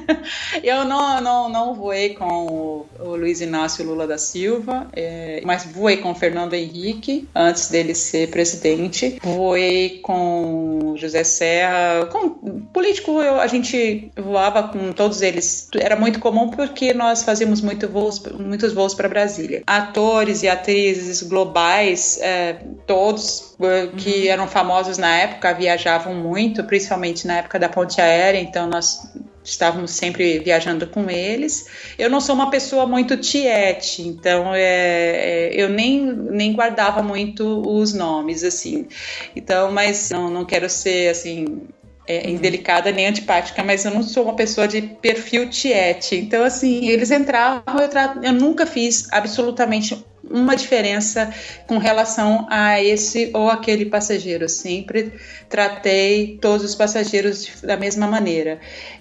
eu 0.62 0.84
não, 0.84 1.18
não, 1.22 1.48
não 1.48 1.74
voei 1.74 2.10
com 2.10 2.26
o, 2.26 2.86
o 3.00 3.16
Luiz 3.16 3.40
Inácio 3.40 3.86
Lula 3.86 4.06
da 4.06 4.18
Silva, 4.18 4.86
é, 4.92 5.40
mas 5.46 5.64
voei 5.64 5.96
com 5.96 6.10
o 6.10 6.14
Fernando 6.14 6.52
Henrique 6.52 7.26
antes 7.34 7.70
dele 7.70 7.94
ser 7.94 8.28
presidente. 8.28 9.18
Voei 9.22 10.00
com 10.02 10.94
José 10.98 11.24
Serra, 11.24 12.04
com 12.12 12.28
político 12.28 13.13
eu, 13.22 13.40
a 13.40 13.46
gente 13.46 14.10
voava 14.16 14.68
com 14.68 14.92
todos 14.92 15.22
eles. 15.22 15.68
Era 15.76 15.96
muito 15.96 16.20
comum 16.20 16.50
porque 16.50 16.92
nós 16.94 17.22
fazíamos 17.22 17.60
muito 17.60 17.88
voos, 17.88 18.22
muitos 18.38 18.72
voos 18.72 18.94
para 18.94 19.08
Brasília. 19.08 19.62
Atores 19.66 20.42
e 20.42 20.48
atrizes 20.48 21.22
globais, 21.22 22.18
é, 22.20 22.56
todos 22.86 23.54
é, 23.60 23.88
que 23.96 24.22
uhum. 24.22 24.32
eram 24.32 24.48
famosos 24.48 24.98
na 24.98 25.14
época, 25.16 25.52
viajavam 25.54 26.14
muito, 26.14 26.64
principalmente 26.64 27.26
na 27.26 27.38
época 27.38 27.58
da 27.58 27.68
ponte 27.68 28.00
aérea, 28.00 28.38
então 28.38 28.66
nós 28.66 29.00
estávamos 29.44 29.90
sempre 29.90 30.38
viajando 30.38 30.86
com 30.86 31.08
eles. 31.10 31.66
Eu 31.98 32.08
não 32.08 32.20
sou 32.20 32.34
uma 32.34 32.50
pessoa 32.50 32.86
muito 32.86 33.16
tiete, 33.18 34.02
então 34.02 34.54
é, 34.54 34.62
é, 34.62 35.50
eu 35.52 35.68
nem, 35.68 36.00
nem 36.00 36.52
guardava 36.54 37.02
muito 37.02 37.62
os 37.68 37.92
nomes, 37.92 38.42
assim. 38.42 38.88
Então, 39.36 39.70
mas 39.70 40.10
não, 40.10 40.30
não 40.30 40.44
quero 40.44 40.68
ser, 40.70 41.10
assim, 41.10 41.62
é, 42.06 42.26
uhum. 42.26 42.34
indelicada 42.34 42.90
nem 42.90 43.06
antipática, 43.06 43.62
mas 43.62 43.84
eu 43.84 43.90
não 43.90 44.02
sou 44.02 44.24
uma 44.24 44.36
pessoa 44.36 44.68
de 44.68 44.82
perfil 44.82 45.48
tiete. 45.48 46.16
Então, 46.16 46.44
assim, 46.44 46.88
eles 46.88 47.10
entravam, 47.10 47.80
eu, 47.80 47.88
tra... 47.88 48.16
eu 48.22 48.32
nunca 48.32 48.66
fiz 48.66 49.08
absolutamente 49.10 50.04
uma 50.30 50.56
diferença 50.56 51.32
com 51.66 51.78
relação 51.78 52.46
a 52.50 52.82
esse 52.82 53.30
ou 53.34 53.50
aquele 53.50 53.86
passageiro. 53.86 54.48
Sempre 54.48 55.12
tratei 55.48 56.38
todos 56.40 56.64
os 56.64 56.74
passageiros 56.74 57.60
da 57.62 57.76
mesma 57.76 58.06
maneira. 58.06 58.58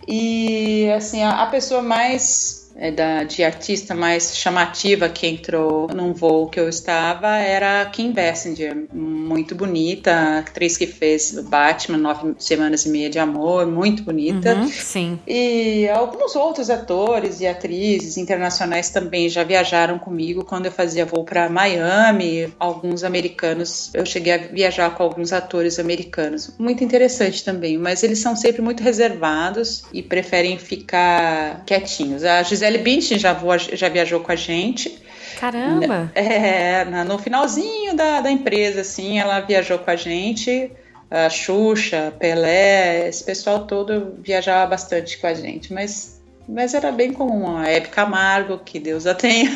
E 0.07 0.89
assim, 0.95 1.23
a, 1.23 1.43
a 1.43 1.47
pessoa 1.47 1.81
mais 1.81 2.62
é, 2.75 2.91
da, 2.91 3.23
de 3.23 3.43
artista 3.43 3.95
mais 3.95 4.35
chamativa 4.35 5.07
que 5.09 5.27
entrou 5.27 5.87
num 5.87 6.13
voo 6.13 6.49
que 6.49 6.59
eu 6.59 6.67
estava 6.67 7.37
era 7.37 7.81
a 7.81 7.85
Kim 7.85 8.11
Basinger, 8.11 8.75
muito 8.91 9.55
bonita, 9.55 10.39
atriz 10.39 10.77
que 10.77 10.87
fez 10.87 11.31
Batman, 11.43 11.97
Nove 11.97 12.33
Semanas 12.37 12.85
e 12.85 12.89
Meia 12.89 13.09
de 13.09 13.19
Amor, 13.19 13.65
muito 13.65 14.03
bonita. 14.03 14.55
Uhum, 14.55 14.67
sim. 14.67 15.19
E 15.27 15.87
alguns 15.89 16.35
outros 16.35 16.69
atores 16.69 17.41
e 17.41 17.47
atrizes 17.47 18.17
internacionais 18.17 18.89
também 18.89 19.29
já 19.29 19.43
viajaram 19.43 19.99
comigo 19.99 20.43
quando 20.43 20.65
eu 20.65 20.71
fazia 20.71 21.05
voo 21.05 21.23
para 21.23 21.49
Miami. 21.49 22.53
Alguns 22.59 23.03
americanos, 23.03 23.91
eu 23.93 24.05
cheguei 24.05 24.33
a 24.33 24.37
viajar 24.37 24.95
com 24.95 25.03
alguns 25.03 25.31
atores 25.31 25.79
americanos. 25.79 26.53
Muito 26.57 26.83
interessante 26.83 27.43
também, 27.43 27.77
mas 27.77 28.03
eles 28.03 28.19
são 28.19 28.35
sempre 28.35 28.61
muito 28.61 28.83
reservados 28.83 29.83
e 29.93 30.01
preferem 30.01 30.57
ficar 30.57 31.63
quietinhos. 31.65 32.23
A 32.23 32.41
Gisele 32.43 32.62
Gisele 32.63 32.77
Bündchen 32.77 33.19
já, 33.19 33.33
voa, 33.33 33.57
já 33.57 33.89
viajou 33.89 34.21
com 34.21 34.31
a 34.31 34.35
gente. 34.35 34.97
Caramba! 35.39 36.09
É, 36.15 36.85
no 36.85 37.19
finalzinho 37.19 37.95
da, 37.95 38.21
da 38.21 38.31
empresa, 38.31 38.81
assim, 38.81 39.19
ela 39.19 39.41
viajou 39.41 39.79
com 39.79 39.91
a 39.91 39.95
gente. 39.95 40.71
A 41.11 41.29
Xuxa, 41.29 42.13
Pelé, 42.17 43.07
esse 43.07 43.23
pessoal 43.23 43.67
todo 43.67 44.15
viajava 44.19 44.67
bastante 44.71 45.17
com 45.17 45.27
a 45.27 45.33
gente, 45.33 45.71
mas 45.71 46.19
mas 46.47 46.73
era 46.73 46.91
bem 46.91 47.13
comum. 47.13 47.57
A 47.57 47.67
Hebe 47.69 47.87
Camargo, 47.89 48.59
que 48.59 48.79
Deus 48.79 49.05
a 49.05 49.13
tenha. 49.13 49.49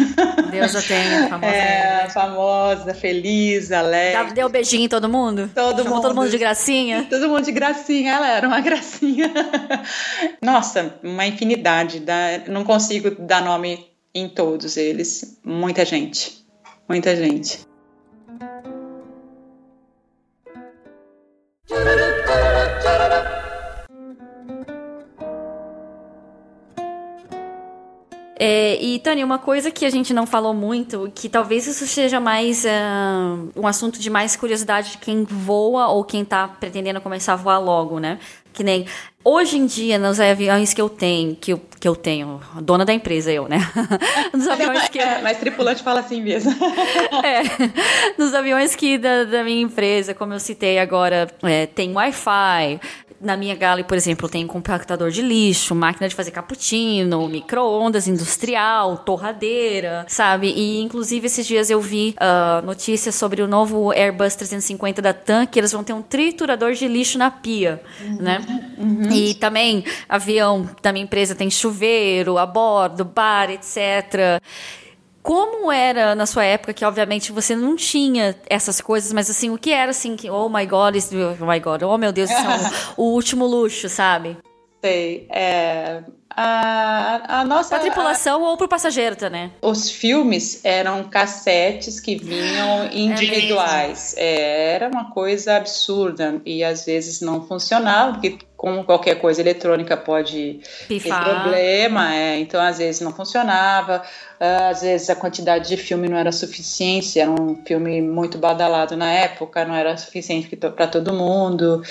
Deus 0.51 0.75
a 0.75 0.81
tenha, 0.81 1.27
famosa. 1.29 1.53
É, 1.53 2.09
famosa, 2.09 2.93
feliz, 2.93 3.71
alegre. 3.71 4.33
Deu 4.33 4.49
beijinho 4.49 4.85
em 4.85 4.89
todo 4.89 5.09
mundo? 5.09 5.49
Todo 5.53 5.77
Chamou 5.83 5.95
mundo. 5.95 6.01
todo 6.01 6.15
mundo 6.15 6.29
de 6.29 6.37
gracinha? 6.37 7.05
Todo 7.09 7.29
mundo 7.29 7.43
de 7.43 7.51
gracinha, 7.51 8.13
ela 8.13 8.29
era 8.29 8.47
uma 8.47 8.59
gracinha. 8.61 9.31
Nossa, 10.41 10.95
uma 11.03 11.25
infinidade. 11.25 12.03
Não 12.47 12.63
consigo 12.63 13.11
dar 13.19 13.41
nome 13.41 13.87
em 14.13 14.27
todos 14.29 14.77
eles. 14.77 15.39
Muita 15.43 15.85
gente. 15.85 16.45
Muita 16.87 17.15
gente. 17.15 17.67
É, 28.39 28.77
e, 28.79 28.99
Tânia, 28.99 29.25
uma 29.25 29.39
coisa 29.39 29.71
que 29.71 29.83
a 29.83 29.89
gente 29.89 30.13
não 30.13 30.27
falou 30.27 30.53
muito, 30.53 31.11
que 31.15 31.27
talvez 31.27 31.65
isso 31.65 31.87
seja 31.87 32.19
mais 32.19 32.63
uh, 32.65 33.49
um 33.55 33.65
assunto 33.65 33.99
de 33.99 34.11
mais 34.11 34.35
curiosidade 34.35 34.91
de 34.91 34.97
quem 34.99 35.23
voa 35.23 35.87
ou 35.87 36.03
quem 36.03 36.21
está 36.21 36.47
pretendendo 36.47 37.01
começar 37.01 37.33
a 37.33 37.35
voar 37.35 37.57
logo, 37.57 37.99
né? 37.99 38.19
Que 38.53 38.63
nem 38.63 38.85
hoje 39.23 39.57
em 39.57 39.65
dia, 39.65 39.97
nos 39.97 40.19
aviões 40.19 40.73
que 40.73 40.81
eu 40.81 40.87
tenho, 40.87 41.35
que 41.35 41.51
eu, 41.51 41.61
que 41.79 41.87
eu 41.87 41.95
tenho, 41.95 42.39
dona 42.61 42.85
da 42.85 42.93
empresa 42.93 43.31
eu, 43.31 43.47
né? 43.47 43.57
nos 44.31 44.47
aviões 44.47 44.87
que. 44.87 44.99
É, 44.99 45.21
mas 45.21 45.37
tripulante 45.37 45.83
fala 45.83 45.99
assim 45.99 46.21
mesmo. 46.21 46.51
é. 47.25 47.41
Nos 48.17 48.33
aviões 48.33 48.75
que 48.75 48.97
da, 48.97 49.23
da 49.23 49.43
minha 49.43 49.61
empresa, 49.61 50.13
como 50.13 50.33
eu 50.33 50.39
citei 50.39 50.79
agora, 50.79 51.27
é, 51.43 51.65
tem 51.65 51.91
Wi-Fi, 51.93 52.79
na 53.19 53.35
minha 53.35 53.55
galley, 53.55 53.83
por 53.83 53.97
exemplo, 53.97 54.29
tem 54.29 54.45
compactador 54.45 55.09
de 55.09 55.21
lixo, 55.21 55.73
máquina 55.73 56.07
de 56.07 56.15
fazer 56.15 56.31
cappuccino, 56.31 57.27
micro-ondas 57.27 58.07
industrial, 58.07 58.97
torradeira, 58.99 60.05
sabe? 60.07 60.53
E 60.55 60.81
inclusive 60.81 61.25
esses 61.25 61.45
dias 61.45 61.69
eu 61.69 61.81
vi 61.81 62.15
uh, 62.19 62.65
notícias 62.65 63.15
sobre 63.15 63.41
o 63.41 63.47
novo 63.47 63.91
Airbus 63.91 64.35
350 64.35 65.01
da 65.01 65.13
TAM, 65.13 65.45
que 65.45 65.59
eles 65.59 65.71
vão 65.71 65.83
ter 65.83 65.93
um 65.93 66.01
triturador 66.01 66.73
de 66.73 66.87
lixo 66.87 67.17
na 67.17 67.31
pia, 67.31 67.81
uhum, 68.01 68.17
né? 68.21 68.45
Uhum. 68.77 69.11
E 69.11 69.33
também 69.33 69.83
avião 70.07 70.69
da 70.81 70.93
minha 70.93 71.03
empresa 71.03 71.33
tem 71.33 71.49
chuveiro 71.49 72.37
a 72.37 72.45
bordo, 72.45 73.03
bar, 73.03 73.49
etc 73.49 74.41
como 75.27 75.69
era 75.69 76.15
na 76.15 76.25
sua 76.25 76.45
época, 76.45 76.73
que 76.73 76.85
obviamente 76.85 77.33
você 77.33 77.53
não 77.53 77.75
tinha 77.75 78.33
essas 78.49 78.79
coisas, 78.79 79.11
mas 79.11 79.29
assim, 79.29 79.49
o 79.49 79.57
que 79.57 79.71
era 79.71 79.91
assim, 79.91 80.15
que, 80.15 80.29
oh 80.29 80.47
my 80.47 80.65
god, 80.65 80.95
oh 80.95 81.45
my 81.45 81.59
god, 81.59 81.83
oh 81.83 81.97
meu 81.97 82.13
Deus, 82.13 82.29
isso 82.29 82.39
é 82.39 82.93
o 82.95 83.11
último 83.11 83.45
luxo, 83.45 83.89
sabe? 83.89 84.37
Sei. 84.81 85.27
É, 85.29 86.01
a, 86.29 87.39
a 87.39 87.43
nossa. 87.43 87.69
Pra 87.69 87.79
tripulação 87.79 88.45
a, 88.45 88.51
ou 88.51 88.55
pro 88.55 88.69
passageiro 88.69 89.17
também. 89.17 89.51
Os 89.61 89.89
filmes 89.89 90.63
eram 90.63 91.03
cassetes 91.03 91.99
que 91.99 92.15
vinham 92.15 92.83
é 92.83 92.97
individuais. 92.97 94.15
É 94.15 94.75
era 94.75 94.87
uma 94.87 95.11
coisa 95.11 95.57
absurda 95.57 96.39
e 96.45 96.63
às 96.63 96.85
vezes 96.85 97.19
não 97.19 97.45
funcionava, 97.45 98.13
porque 98.13 98.37
como 98.57 98.83
qualquer 98.83 99.21
coisa 99.21 99.39
eletrônica 99.39 99.95
pode 99.95 100.59
Pifar. 100.87 101.23
ter 101.23 101.29
problema, 101.29 102.15
é, 102.15 102.39
então 102.39 102.59
às 102.59 102.79
vezes 102.79 103.01
não 103.01 103.13
funcionava, 103.13 104.01
às 104.39 104.81
vezes 104.81 105.09
a 105.11 105.15
quantidade 105.15 105.69
de 105.69 105.77
filme 105.77 106.09
não 106.09 106.17
era 106.17 106.31
suficiente, 106.31 107.19
era 107.19 107.29
um 107.29 107.61
filme 107.63 108.01
muito 108.01 108.39
badalado 108.39 108.97
na 108.97 109.11
época, 109.11 109.63
não 109.63 109.75
era 109.75 109.95
suficiente 109.95 110.55
para 110.55 110.87
todo 110.87 111.13
mundo, 111.13 111.83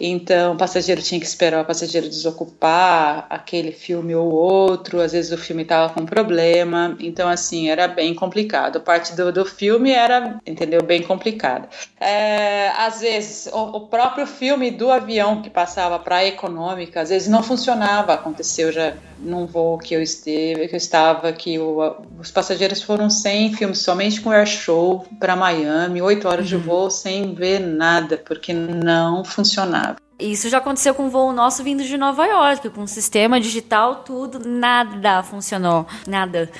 então 0.00 0.54
o 0.54 0.56
passageiro 0.56 1.02
tinha 1.02 1.18
que 1.18 1.26
esperar 1.26 1.62
o 1.62 1.64
passageiro 1.64 2.08
desocupar 2.08 3.26
aquele 3.28 3.72
filme 3.72 4.14
ou 4.14 4.30
outro, 4.30 5.00
às 5.00 5.10
vezes 5.10 5.32
o 5.32 5.38
filme 5.38 5.62
estava 5.62 5.92
com 5.92 6.06
problema, 6.06 6.96
então 7.00 7.28
assim, 7.28 7.68
era 7.68 7.88
bem 7.88 8.14
complicado, 8.14 8.80
parte 8.80 9.16
do, 9.16 9.32
do 9.32 9.44
filme 9.44 9.90
era, 9.90 10.40
entendeu, 10.46 10.82
bem 10.84 11.02
complicada. 11.02 11.68
É, 12.00 12.68
às 12.76 13.00
vezes 13.00 13.48
o, 13.52 13.76
o 13.76 13.80
próprio 13.88 14.24
filme 14.24 14.70
do 14.70 14.88
avião 14.88 15.42
que 15.42 15.50
passava 15.50 15.98
para 15.98 16.11
praia 16.12 16.28
econômica, 16.28 17.00
às 17.00 17.08
vezes 17.08 17.26
não 17.26 17.42
funcionava. 17.42 18.12
Aconteceu 18.12 18.70
já 18.70 18.92
num 19.18 19.46
voo 19.46 19.78
que 19.78 19.94
eu 19.94 20.02
esteve, 20.02 20.68
que 20.68 20.74
eu 20.74 20.76
estava, 20.76 21.32
que 21.32 21.58
o, 21.58 21.96
os 22.20 22.30
passageiros 22.30 22.82
foram 22.82 23.08
sem 23.08 23.54
filme, 23.54 23.74
somente 23.74 24.20
com 24.20 24.30
air 24.30 24.46
show 24.46 25.06
para 25.18 25.34
Miami, 25.34 26.02
oito 26.02 26.28
horas 26.28 26.52
uhum. 26.52 26.58
de 26.58 26.64
voo 26.66 26.90
sem 26.90 27.32
ver 27.32 27.60
nada, 27.60 28.18
porque 28.18 28.52
não 28.52 29.24
funcionava. 29.24 29.96
Isso 30.18 30.50
já 30.50 30.58
aconteceu 30.58 30.94
com 30.94 31.04
um 31.04 31.08
voo 31.08 31.32
nosso 31.32 31.64
vindo 31.64 31.82
de 31.82 31.96
Nova 31.96 32.26
York, 32.26 32.68
com 32.70 32.82
o 32.82 32.88
sistema 32.88 33.40
digital, 33.40 34.04
tudo, 34.04 34.46
nada 34.46 35.22
funcionou, 35.22 35.86
nada. 36.06 36.50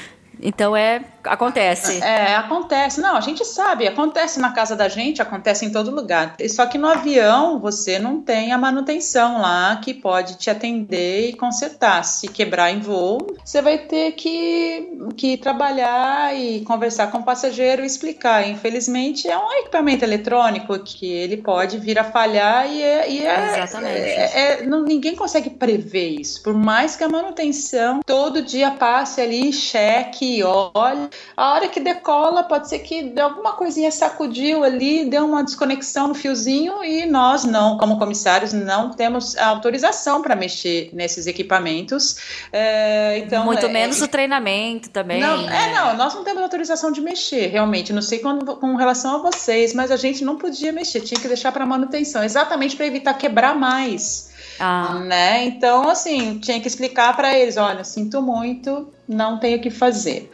Então 0.42 0.76
é 0.76 1.02
Acontece. 1.24 2.02
É, 2.02 2.34
acontece. 2.34 3.00
Não, 3.00 3.16
a 3.16 3.20
gente 3.20 3.44
sabe, 3.44 3.86
acontece 3.86 4.40
na 4.40 4.50
casa 4.52 4.74
da 4.74 4.88
gente, 4.88 5.22
acontece 5.22 5.64
em 5.64 5.70
todo 5.70 5.90
lugar. 5.90 6.36
Só 6.48 6.66
que 6.66 6.78
no 6.78 6.88
avião 6.88 7.60
você 7.60 7.98
não 7.98 8.20
tem 8.20 8.52
a 8.52 8.58
manutenção 8.58 9.40
lá 9.40 9.76
que 9.76 9.94
pode 9.94 10.36
te 10.36 10.50
atender 10.50 11.30
e 11.30 11.32
consertar. 11.34 12.04
Se 12.04 12.28
quebrar 12.28 12.72
em 12.72 12.80
voo, 12.80 13.36
você 13.44 13.62
vai 13.62 13.78
ter 13.78 14.12
que, 14.12 14.98
que 15.16 15.36
trabalhar 15.36 16.36
e 16.36 16.60
conversar 16.62 17.10
com 17.10 17.18
o 17.18 17.22
passageiro 17.22 17.82
e 17.82 17.86
explicar. 17.86 18.48
Infelizmente, 18.48 19.28
é 19.28 19.38
um 19.38 19.52
equipamento 19.60 20.04
eletrônico 20.04 20.78
que 20.80 21.06
ele 21.06 21.36
pode 21.36 21.78
vir 21.78 21.98
a 21.98 22.04
falhar 22.04 22.68
e 22.68 22.82
é. 22.82 23.10
E 23.10 23.26
é 23.26 23.62
Exatamente. 23.62 23.98
É, 23.98 24.32
é, 24.34 24.66
não, 24.66 24.82
ninguém 24.82 25.14
consegue 25.14 25.50
prever 25.50 26.20
isso. 26.20 26.42
Por 26.42 26.54
mais 26.54 26.96
que 26.96 27.04
a 27.04 27.08
manutenção 27.08 28.00
todo 28.04 28.42
dia 28.42 28.72
passe 28.72 29.20
ali, 29.20 29.52
cheque, 29.52 30.31
olhe 30.42 31.08
a 31.36 31.54
hora 31.54 31.68
que 31.68 31.80
decola, 31.80 32.44
pode 32.44 32.68
ser 32.68 32.78
que 32.78 33.18
alguma 33.18 33.54
coisinha 33.54 33.90
sacudiu 33.90 34.62
ali, 34.62 35.04
deu 35.04 35.24
uma 35.24 35.42
desconexão 35.42 36.06
no 36.08 36.14
fiozinho 36.14 36.84
e 36.84 37.04
nós 37.06 37.44
não, 37.44 37.76
como 37.76 37.98
comissários, 37.98 38.52
não 38.52 38.90
temos 38.90 39.36
autorização 39.36 40.22
para 40.22 40.36
mexer 40.36 40.90
nesses 40.92 41.26
equipamentos. 41.26 42.16
É, 42.52 43.18
então, 43.18 43.44
Muito 43.44 43.66
é, 43.66 43.68
menos 43.68 44.00
é, 44.00 44.04
o 44.04 44.08
treinamento 44.08 44.90
também. 44.90 45.20
Não, 45.20 45.42
né? 45.42 45.70
É, 45.70 45.74
não, 45.74 45.96
nós 45.96 46.14
não 46.14 46.22
temos 46.22 46.42
autorização 46.42 46.92
de 46.92 47.00
mexer, 47.00 47.48
realmente. 47.48 47.92
Não 47.92 48.02
sei 48.02 48.20
quando, 48.20 48.56
com 48.56 48.76
relação 48.76 49.16
a 49.16 49.18
vocês, 49.30 49.74
mas 49.74 49.90
a 49.90 49.96
gente 49.96 50.24
não 50.24 50.36
podia 50.36 50.72
mexer, 50.72 51.00
tinha 51.00 51.20
que 51.20 51.26
deixar 51.26 51.50
para 51.50 51.66
manutenção, 51.66 52.22
exatamente 52.22 52.76
para 52.76 52.86
evitar 52.86 53.14
quebrar 53.14 53.56
mais. 53.56 54.31
Ah. 54.58 55.00
Né? 55.00 55.44
Então, 55.44 55.88
assim, 55.88 56.38
tinha 56.38 56.60
que 56.60 56.68
explicar 56.68 57.14
para 57.16 57.38
eles: 57.38 57.56
olha, 57.56 57.84
sinto 57.84 58.22
muito, 58.22 58.92
não 59.08 59.38
tenho 59.38 59.58
o 59.58 59.60
que 59.60 59.70
fazer. 59.70 60.30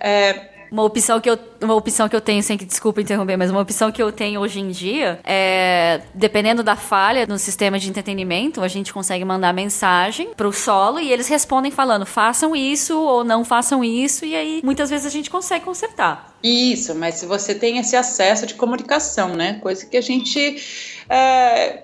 É, 0.00 0.48
uma 0.70 0.84
opção 0.84 1.20
que 1.20 1.28
eu, 1.30 1.38
uma 1.62 1.74
opção 1.74 2.08
que 2.08 2.16
eu 2.16 2.20
tenho, 2.20 2.42
sem 2.42 2.56
que 2.58 2.64
desculpa 2.64 3.00
interromper, 3.00 3.36
mas 3.36 3.50
uma 3.50 3.60
opção 3.60 3.90
que 3.90 4.02
eu 4.02 4.12
tenho 4.12 4.40
hoje 4.40 4.60
em 4.60 4.70
dia 4.70 5.18
é, 5.24 6.02
dependendo 6.14 6.62
da 6.62 6.76
falha 6.76 7.26
no 7.26 7.38
sistema 7.38 7.78
de 7.78 7.88
entretenimento, 7.88 8.60
a 8.60 8.68
gente 8.68 8.92
consegue 8.92 9.24
mandar 9.24 9.52
mensagem 9.52 10.34
pro 10.34 10.52
solo 10.52 11.00
e 11.00 11.10
eles 11.10 11.28
respondem 11.28 11.70
falando, 11.70 12.04
façam 12.04 12.54
isso 12.54 12.98
ou 12.98 13.24
não 13.24 13.44
façam 13.44 13.82
isso, 13.82 14.24
e 14.24 14.36
aí 14.36 14.60
muitas 14.62 14.90
vezes 14.90 15.06
a 15.06 15.10
gente 15.10 15.30
consegue 15.30 15.64
consertar. 15.64 16.36
Isso, 16.42 16.94
mas 16.94 17.16
se 17.16 17.26
você 17.26 17.54
tem 17.54 17.78
esse 17.78 17.96
acesso 17.96 18.46
de 18.46 18.54
comunicação, 18.54 19.34
né? 19.34 19.54
Coisa 19.54 19.86
que 19.86 19.96
a 19.96 20.00
gente 20.00 20.62
é, 21.08 21.82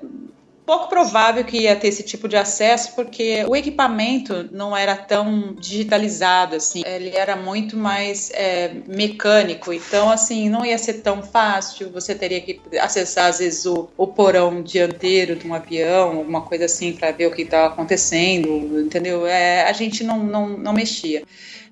pouco 0.65 0.89
provável 0.89 1.45
que 1.45 1.59
ia 1.59 1.77
ter 1.77 1.89
esse 1.89 2.03
tipo 2.03 2.27
de 2.27 2.37
acesso, 2.37 2.95
porque 2.95 3.45
o 3.47 3.55
equipamento 3.55 4.49
não 4.51 4.77
era 4.77 4.97
tão 4.97 5.55
digitalizado 5.55 6.57
assim, 6.57 6.83
ele 6.87 7.11
era 7.11 7.37
muito 7.37 7.77
mais 7.77 8.31
é, 8.33 8.73
mecânico, 8.87 9.73
então 9.73 10.11
assim 10.11 10.49
não 10.49 10.65
ia 10.65 10.79
ser 10.79 10.95
tão 10.95 11.23
fácil. 11.23 11.91
Você 11.91 12.15
teria 12.15 12.41
que 12.41 12.61
acessar 12.79 13.27
às 13.27 13.39
vezes 13.39 13.67
o, 13.67 13.89
o 13.97 14.07
porão 14.07 14.63
dianteiro 14.63 15.37
de 15.37 15.47
um 15.47 15.55
avião, 15.55 16.19
alguma 16.19 16.43
coisa 16.43 16.65
assim 16.65 16.93
para 16.93 17.11
ver 17.11 17.27
o 17.27 17.31
que 17.31 17.43
estava 17.43 17.73
acontecendo, 17.73 18.81
entendeu? 18.81 19.27
É, 19.27 19.65
a 19.69 19.73
gente 19.73 20.03
não, 20.03 20.23
não, 20.23 20.49
não 20.49 20.73
mexia. 20.73 21.23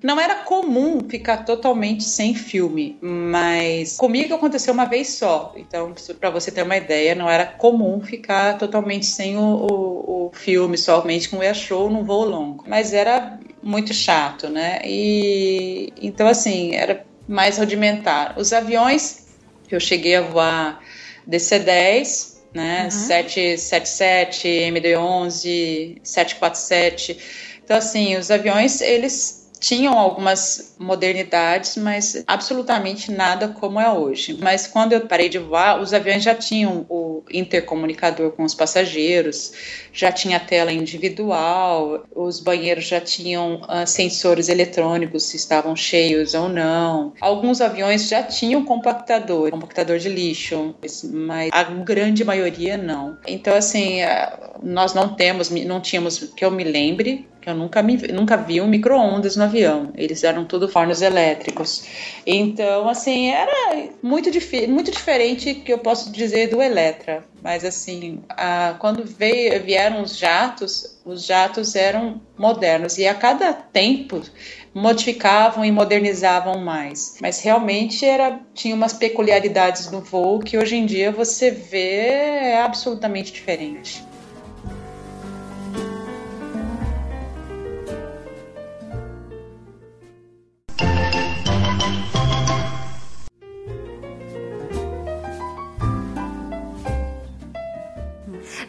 Não 0.03 0.19
era 0.19 0.35
comum 0.35 0.99
ficar 1.07 1.45
totalmente 1.45 2.03
sem 2.03 2.35
filme, 2.35 2.97
mas 3.01 3.95
comigo 3.95 4.33
aconteceu 4.33 4.73
uma 4.73 4.83
vez 4.83 5.07
só. 5.07 5.53
Então, 5.55 5.95
para 6.19 6.29
você 6.29 6.51
ter 6.51 6.63
uma 6.63 6.75
ideia, 6.75 7.15
não 7.15 7.29
era 7.29 7.45
comum 7.45 8.01
ficar 8.01 8.57
totalmente 8.57 9.05
sem 9.05 9.37
o, 9.37 9.41
o, 9.41 10.25
o 10.27 10.31
filme, 10.33 10.77
somente 10.77 11.29
com 11.29 11.37
o 11.37 11.41
air 11.41 11.55
show 11.55 11.89
num 11.89 12.03
voo 12.03 12.25
longo. 12.25 12.65
Mas 12.67 12.93
era 12.93 13.39
muito 13.61 13.93
chato, 13.93 14.49
né? 14.49 14.81
E 14.83 15.93
então 16.01 16.27
assim, 16.27 16.75
era 16.75 17.05
mais 17.25 17.57
rudimentar. 17.57 18.37
Os 18.37 18.51
aviões, 18.51 19.27
eu 19.71 19.79
cheguei 19.79 20.17
a 20.17 20.21
voar 20.21 20.81
DC-10, 21.25 22.39
né? 22.53 22.83
Uhum. 22.83 22.91
777, 22.91 24.49
MD-11, 24.49 25.99
747. 26.03 27.17
Então 27.63 27.77
assim, 27.77 28.17
os 28.17 28.29
aviões 28.29 28.81
eles 28.81 29.42
tinham 29.63 29.97
algumas 29.97 30.75
modernidades, 30.77 31.77
mas 31.77 32.21
absolutamente 32.27 33.09
nada 33.09 33.47
como 33.47 33.79
é 33.79 33.89
hoje. 33.89 34.37
Mas 34.41 34.67
quando 34.67 34.91
eu 34.91 35.07
parei 35.07 35.29
de 35.29 35.39
voar, 35.39 35.81
os 35.81 35.93
aviões 35.93 36.21
já 36.21 36.35
tinham 36.35 36.85
o 36.89 37.23
intercomunicador 37.31 38.31
com 38.31 38.43
os 38.43 38.53
passageiros, 38.53 39.53
já 39.93 40.11
tinha 40.11 40.37
tela 40.37 40.69
individual, 40.69 42.03
os 42.13 42.41
banheiros 42.41 42.85
já 42.85 42.99
tinham 42.99 43.61
uh, 43.61 43.87
sensores 43.87 44.49
eletrônicos 44.49 45.23
se 45.23 45.37
estavam 45.37 45.77
cheios 45.77 46.33
ou 46.33 46.49
não. 46.49 47.13
Alguns 47.21 47.61
aviões 47.61 48.09
já 48.09 48.21
tinham 48.21 48.65
compactador, 48.65 49.49
compactador 49.49 49.97
de 49.97 50.09
lixo, 50.09 50.75
mas 51.09 51.49
a 51.53 51.63
grande 51.63 52.25
maioria 52.25 52.75
não. 52.75 53.17
Então 53.25 53.55
assim, 53.55 54.03
uh, 54.03 54.59
nós 54.61 54.93
não 54.93 55.15
temos, 55.15 55.49
não 55.49 55.79
tínhamos 55.79 56.19
que 56.35 56.43
eu 56.43 56.51
me 56.51 56.65
lembre 56.65 57.31
que 57.43 57.49
eu 57.49 57.55
nunca, 57.55 57.83
me, 57.83 57.97
nunca 58.13 58.37
vi 58.37 58.61
um 58.61 58.67
micro-ondas 58.67 59.35
no 59.35 59.43
avião. 59.43 59.91
Eles 59.95 60.23
eram 60.23 60.45
tudo 60.45 60.69
fornos 60.69 61.01
elétricos. 61.01 61.83
Então, 62.25 62.87
assim, 62.87 63.31
era 63.31 63.51
muito, 64.01 64.29
muito 64.69 64.89
diferente 64.89 65.53
que 65.55 65.73
eu 65.73 65.77
posso 65.77 66.09
dizer 66.09 66.47
do 66.47 66.61
Eletra. 66.61 67.25
Mas, 67.41 67.65
assim, 67.65 68.21
a, 68.29 68.75
quando 68.79 69.03
veio, 69.03 69.61
vieram 69.61 70.01
os 70.01 70.17
jatos, 70.17 70.97
os 71.03 71.25
jatos 71.25 71.75
eram 71.75 72.21
modernos. 72.37 72.97
E 72.97 73.05
a 73.05 73.13
cada 73.13 73.51
tempo 73.51 74.21
modificavam 74.73 75.65
e 75.65 75.71
modernizavam 75.71 76.59
mais. 76.59 77.17
Mas 77.21 77.41
realmente 77.41 78.05
era 78.05 78.39
tinha 78.53 78.73
umas 78.73 78.93
peculiaridades 78.93 79.91
no 79.91 79.99
voo 79.99 80.39
que 80.39 80.57
hoje 80.57 80.77
em 80.77 80.85
dia 80.85 81.11
você 81.11 81.51
vê 81.51 82.07
é 82.53 82.61
absolutamente 82.61 83.33
diferente. 83.33 84.12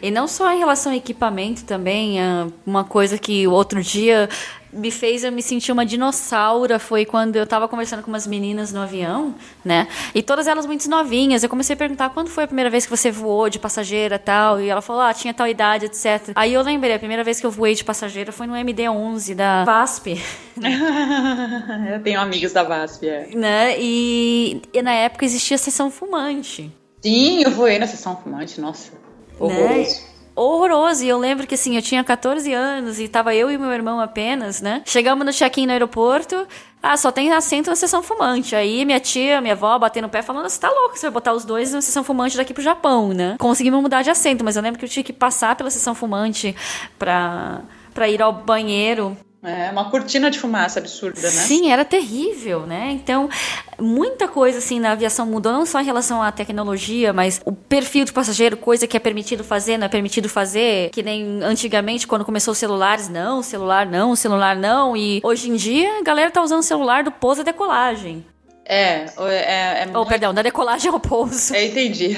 E 0.05 0.11
não 0.11 0.27
só 0.27 0.53
em 0.53 0.59
relação 0.59 0.91
ao 0.91 0.97
equipamento 0.99 1.65
também, 1.65 2.21
ah, 2.21 2.47
uma 2.63 2.83
coisa 2.83 3.17
que 3.17 3.47
o 3.47 3.51
outro 3.51 3.81
dia 3.81 4.29
me 4.71 4.91
fez 4.91 5.23
eu 5.23 5.31
me 5.31 5.41
sentir 5.41 5.71
uma 5.71 5.83
dinossauro 5.83 6.79
foi 6.79 7.05
quando 7.05 7.37
eu 7.37 7.47
tava 7.47 7.67
conversando 7.67 8.03
com 8.03 8.11
umas 8.11 8.27
meninas 8.27 8.71
no 8.71 8.81
avião, 8.81 9.33
né? 9.63 9.87
E 10.13 10.21
todas 10.21 10.45
elas 10.45 10.67
muito 10.67 10.87
novinhas. 10.87 11.41
Eu 11.41 11.49
comecei 11.49 11.73
a 11.73 11.77
perguntar 11.77 12.11
quando 12.11 12.29
foi 12.29 12.43
a 12.43 12.47
primeira 12.47 12.69
vez 12.69 12.85
que 12.85 12.91
você 12.91 13.09
voou 13.09 13.49
de 13.49 13.57
passageira 13.57 14.19
tal. 14.19 14.61
E 14.61 14.69
ela 14.69 14.79
falou, 14.79 15.01
ah, 15.01 15.11
tinha 15.11 15.33
tal 15.33 15.47
idade, 15.47 15.87
etc. 15.87 16.33
Aí 16.35 16.53
eu 16.53 16.61
lembrei, 16.61 16.93
a 16.93 16.99
primeira 16.99 17.23
vez 17.23 17.39
que 17.39 17.45
eu 17.47 17.49
voei 17.49 17.73
de 17.73 17.83
passageira 17.83 18.31
foi 18.31 18.45
no 18.45 18.53
MD-11 18.53 19.33
da 19.33 19.63
VASP. 19.63 20.21
eu 21.91 22.03
tenho 22.03 22.21
amigos 22.21 22.53
da 22.53 22.61
VASP, 22.61 23.07
é. 23.07 23.29
Né? 23.33 23.75
E, 23.79 24.61
e 24.71 24.83
na 24.83 24.93
época 24.93 25.25
existia 25.25 25.57
sessão 25.57 25.89
fumante. 25.89 26.71
Sim, 27.01 27.41
eu 27.41 27.49
voei 27.49 27.79
na 27.79 27.87
sessão 27.87 28.15
fumante, 28.15 28.61
nossa. 28.61 29.04
Horroroso. 29.39 30.01
Né? 30.01 30.15
horroroso. 30.35 31.03
E 31.03 31.07
eu 31.07 31.17
lembro 31.17 31.47
que 31.47 31.55
assim, 31.55 31.75
eu 31.75 31.81
tinha 31.81 32.03
14 32.03 32.51
anos 32.53 32.99
e 32.99 33.07
tava 33.07 33.33
eu 33.33 33.49
e 33.49 33.57
meu 33.57 33.71
irmão 33.71 33.99
apenas, 33.99 34.61
né? 34.61 34.81
Chegamos 34.85 35.25
no 35.25 35.31
check-in 35.31 35.65
no 35.65 35.71
aeroporto. 35.71 36.45
Ah, 36.83 36.97
só 36.97 37.11
tem 37.11 37.31
assento 37.31 37.69
na 37.69 37.75
sessão 37.75 38.03
fumante. 38.03 38.55
Aí 38.55 38.85
minha 38.85 38.99
tia, 38.99 39.41
minha 39.41 39.53
avó 39.53 39.79
batendo 39.79 40.05
o 40.05 40.09
pé 40.09 40.21
falando: 40.21 40.49
Você 40.49 40.59
tá 40.59 40.69
louco, 40.69 40.97
você 40.97 41.07
vai 41.07 41.11
botar 41.11 41.33
os 41.33 41.45
dois 41.45 41.71
na 41.71 41.81
sessão 41.81 42.03
fumante 42.03 42.37
daqui 42.37 42.53
pro 42.53 42.61
Japão, 42.61 43.09
né? 43.09 43.37
Conseguimos 43.39 43.81
mudar 43.81 44.01
de 44.01 44.09
assento, 44.09 44.43
mas 44.43 44.55
eu 44.55 44.61
lembro 44.61 44.77
que 44.77 44.85
eu 44.85 44.89
tinha 44.89 45.03
que 45.03 45.13
passar 45.13 45.55
pela 45.55 45.69
sessão 45.71 45.95
fumante 45.95 46.55
pra, 46.99 47.61
pra 47.93 48.09
ir 48.09 48.21
ao 48.21 48.33
banheiro. 48.33 49.17
É 49.45 49.71
uma 49.71 49.89
cortina 49.89 50.31
de 50.31 50.39
fumaça 50.39 50.79
absurda, 50.79 51.21
né? 51.21 51.29
Sim, 51.29 51.71
era 51.71 51.85
terrível, 51.85 52.65
né? 52.65 52.91
Então, 52.91 53.29
muita 53.79 54.27
coisa 54.27 54.57
assim 54.57 54.79
na 54.79 54.91
aviação 54.91 55.25
mudou, 55.25 55.51
não 55.51 55.65
só 55.65 55.79
em 55.79 55.85
relação 55.85 56.21
à 56.21 56.31
tecnologia, 56.31 57.13
mas 57.13 57.41
o 57.45 57.51
perfil 57.51 58.05
de 58.05 58.13
passageiro, 58.13 58.57
coisa 58.57 58.87
que 58.87 58.97
é 58.97 58.99
permitido 58.99 59.43
fazer, 59.43 59.77
não 59.77 59.85
é 59.85 59.89
permitido 59.89 60.27
fazer, 60.27 60.89
que 60.91 61.03
nem 61.03 61.41
antigamente 61.43 62.07
quando 62.07 62.25
começou 62.25 62.51
os 62.51 62.57
celulares, 62.57 63.07
não, 63.07 63.41
celular 63.41 63.85
não, 63.85 64.15
celular 64.15 64.55
não, 64.55 64.95
e 64.97 65.21
hoje 65.23 65.49
em 65.49 65.55
dia 65.55 65.99
a 65.99 66.03
galera 66.03 66.31
tá 66.31 66.41
usando 66.41 66.63
celular 66.63 67.03
do 67.03 67.11
pouso 67.11 67.41
e 67.41 67.43
decolagem. 67.43 68.25
É, 68.67 69.05
é, 69.19 69.83
é 69.83 69.85
oh, 69.89 69.97
muito... 69.97 70.09
perdão, 70.09 70.33
da 70.33 70.41
decolagem 70.41 70.91
ao 70.91 70.99
pouso. 70.99 71.53
É, 71.53 71.65
entendi. 71.65 72.17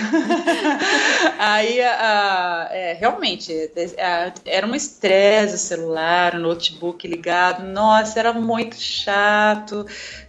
Aí, 1.38 1.82
a, 1.82 2.70
é, 2.72 2.94
realmente, 2.94 3.52
a, 4.00 4.32
era 4.46 4.66
um 4.66 4.74
estresse 4.74 5.56
o 5.56 5.58
celular, 5.58 6.36
o 6.36 6.40
notebook 6.40 7.06
ligado. 7.06 7.66
Nossa, 7.66 8.18
era 8.18 8.32
muito 8.32 8.78
chato 8.80 9.86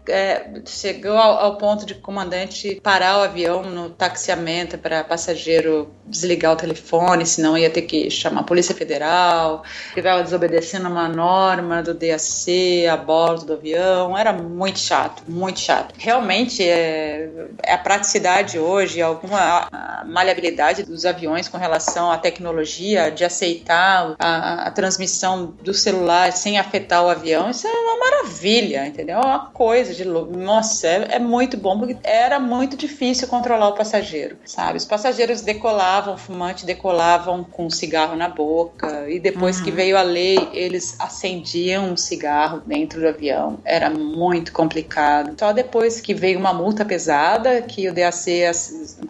é, 0.09 0.63
chegou 0.67 1.17
ao, 1.17 1.39
ao, 1.39 1.57
ponto 1.57 1.85
de 1.85 1.95
comandante 1.95 2.81
parar 2.83 3.19
o 3.19 3.23
avião 3.23 3.63
no 3.63 3.91
taxiamento 3.91 4.79
para 4.79 5.05
passageiro 5.05 5.91
desligar 6.07 6.53
o 6.53 6.57
telefone, 6.57 7.27
senão 7.27 7.57
ia 7.57 7.69
ter 7.69 7.83
que 7.83 8.11
chamar 8.11 8.41
a 8.41 8.45
Polícia 8.45 8.75
Federal, 8.75 9.63
que 9.93 10.01
estava 10.01 10.23
desobedecendo 10.23 10.89
uma 10.89 11.09
norma 11.09 11.83
do 11.83 11.93
DAC 11.93 12.87
a 12.91 12.97
bordo 12.97 13.47
do 13.47 13.53
avião. 13.55 14.17
Era 14.17 14.33
muito 14.33 14.79
chato, 14.79 15.23
muito 15.29 15.61
chato. 15.61 15.95
Realmente, 16.09 16.67
é, 16.67 17.29
é 17.63 17.75
a 17.75 17.77
praticidade 17.77 18.59
hoje, 18.59 19.03
alguma 19.03 19.69
maleabilidade 20.07 20.83
dos 20.83 21.05
aviões 21.05 21.49
com 21.49 21.59
relação 21.59 22.11
à 22.11 22.17
tecnologia, 22.17 23.11
de 23.11 23.27
aceitar 23.27 24.17
a, 24.19 24.69
a 24.69 24.71
transmissão 24.71 25.55
do 25.63 25.75
celular 25.75 26.33
sem 26.33 26.59
afetar 26.59 27.05
o 27.05 27.11
avião, 27.11 27.51
isso 27.51 27.67
é 27.67 27.71
uma 27.71 27.99
maravilha, 27.99 28.87
entendeu? 28.87 29.17
É 29.17 29.27
uma 29.27 29.51
coisa 29.51 29.95
de 29.95 30.07
nossa, 30.07 30.87
é, 30.87 31.17
é, 31.17 31.19
muito 31.19 31.59
bom 31.59 31.79
porque 31.79 31.99
era 32.03 32.41
muito 32.41 32.75
difícil 32.75 33.29
controlar 33.29 33.69
o 33.69 33.75
passageiro, 33.75 34.39
sabe? 34.47 34.79
Os 34.79 34.87
passageiros 34.87 35.43
decolavam, 35.43 36.15
o 36.15 36.19
fumante 36.19 36.65
decolavam 36.65 37.45
com 37.45 37.67
um 37.67 37.71
cigarro 37.71 38.17
na 38.17 38.31
boca 38.31 39.11
e 39.11 39.21
depois 39.21 39.59
uhum. 39.59 39.65
que 39.65 39.71
veio 39.71 39.99
a 39.99 40.03
lei, 40.03 40.49
eles 40.55 40.97
acendiam 40.99 41.91
um 41.93 41.97
cigarro 41.99 42.63
dentro 42.65 42.99
do 42.99 43.09
avião. 43.09 43.59
Era 43.63 43.91
muito 43.91 44.53
complicado. 44.53 45.35
Só 45.39 45.53
depois 45.53 45.98
depois 45.99 46.01
que 46.01 46.15
veio 46.15 46.39
uma 46.39 46.53
multa 46.53 46.85
pesada, 46.85 47.63
que 47.63 47.89
o 47.89 47.95
DAC 47.95 48.43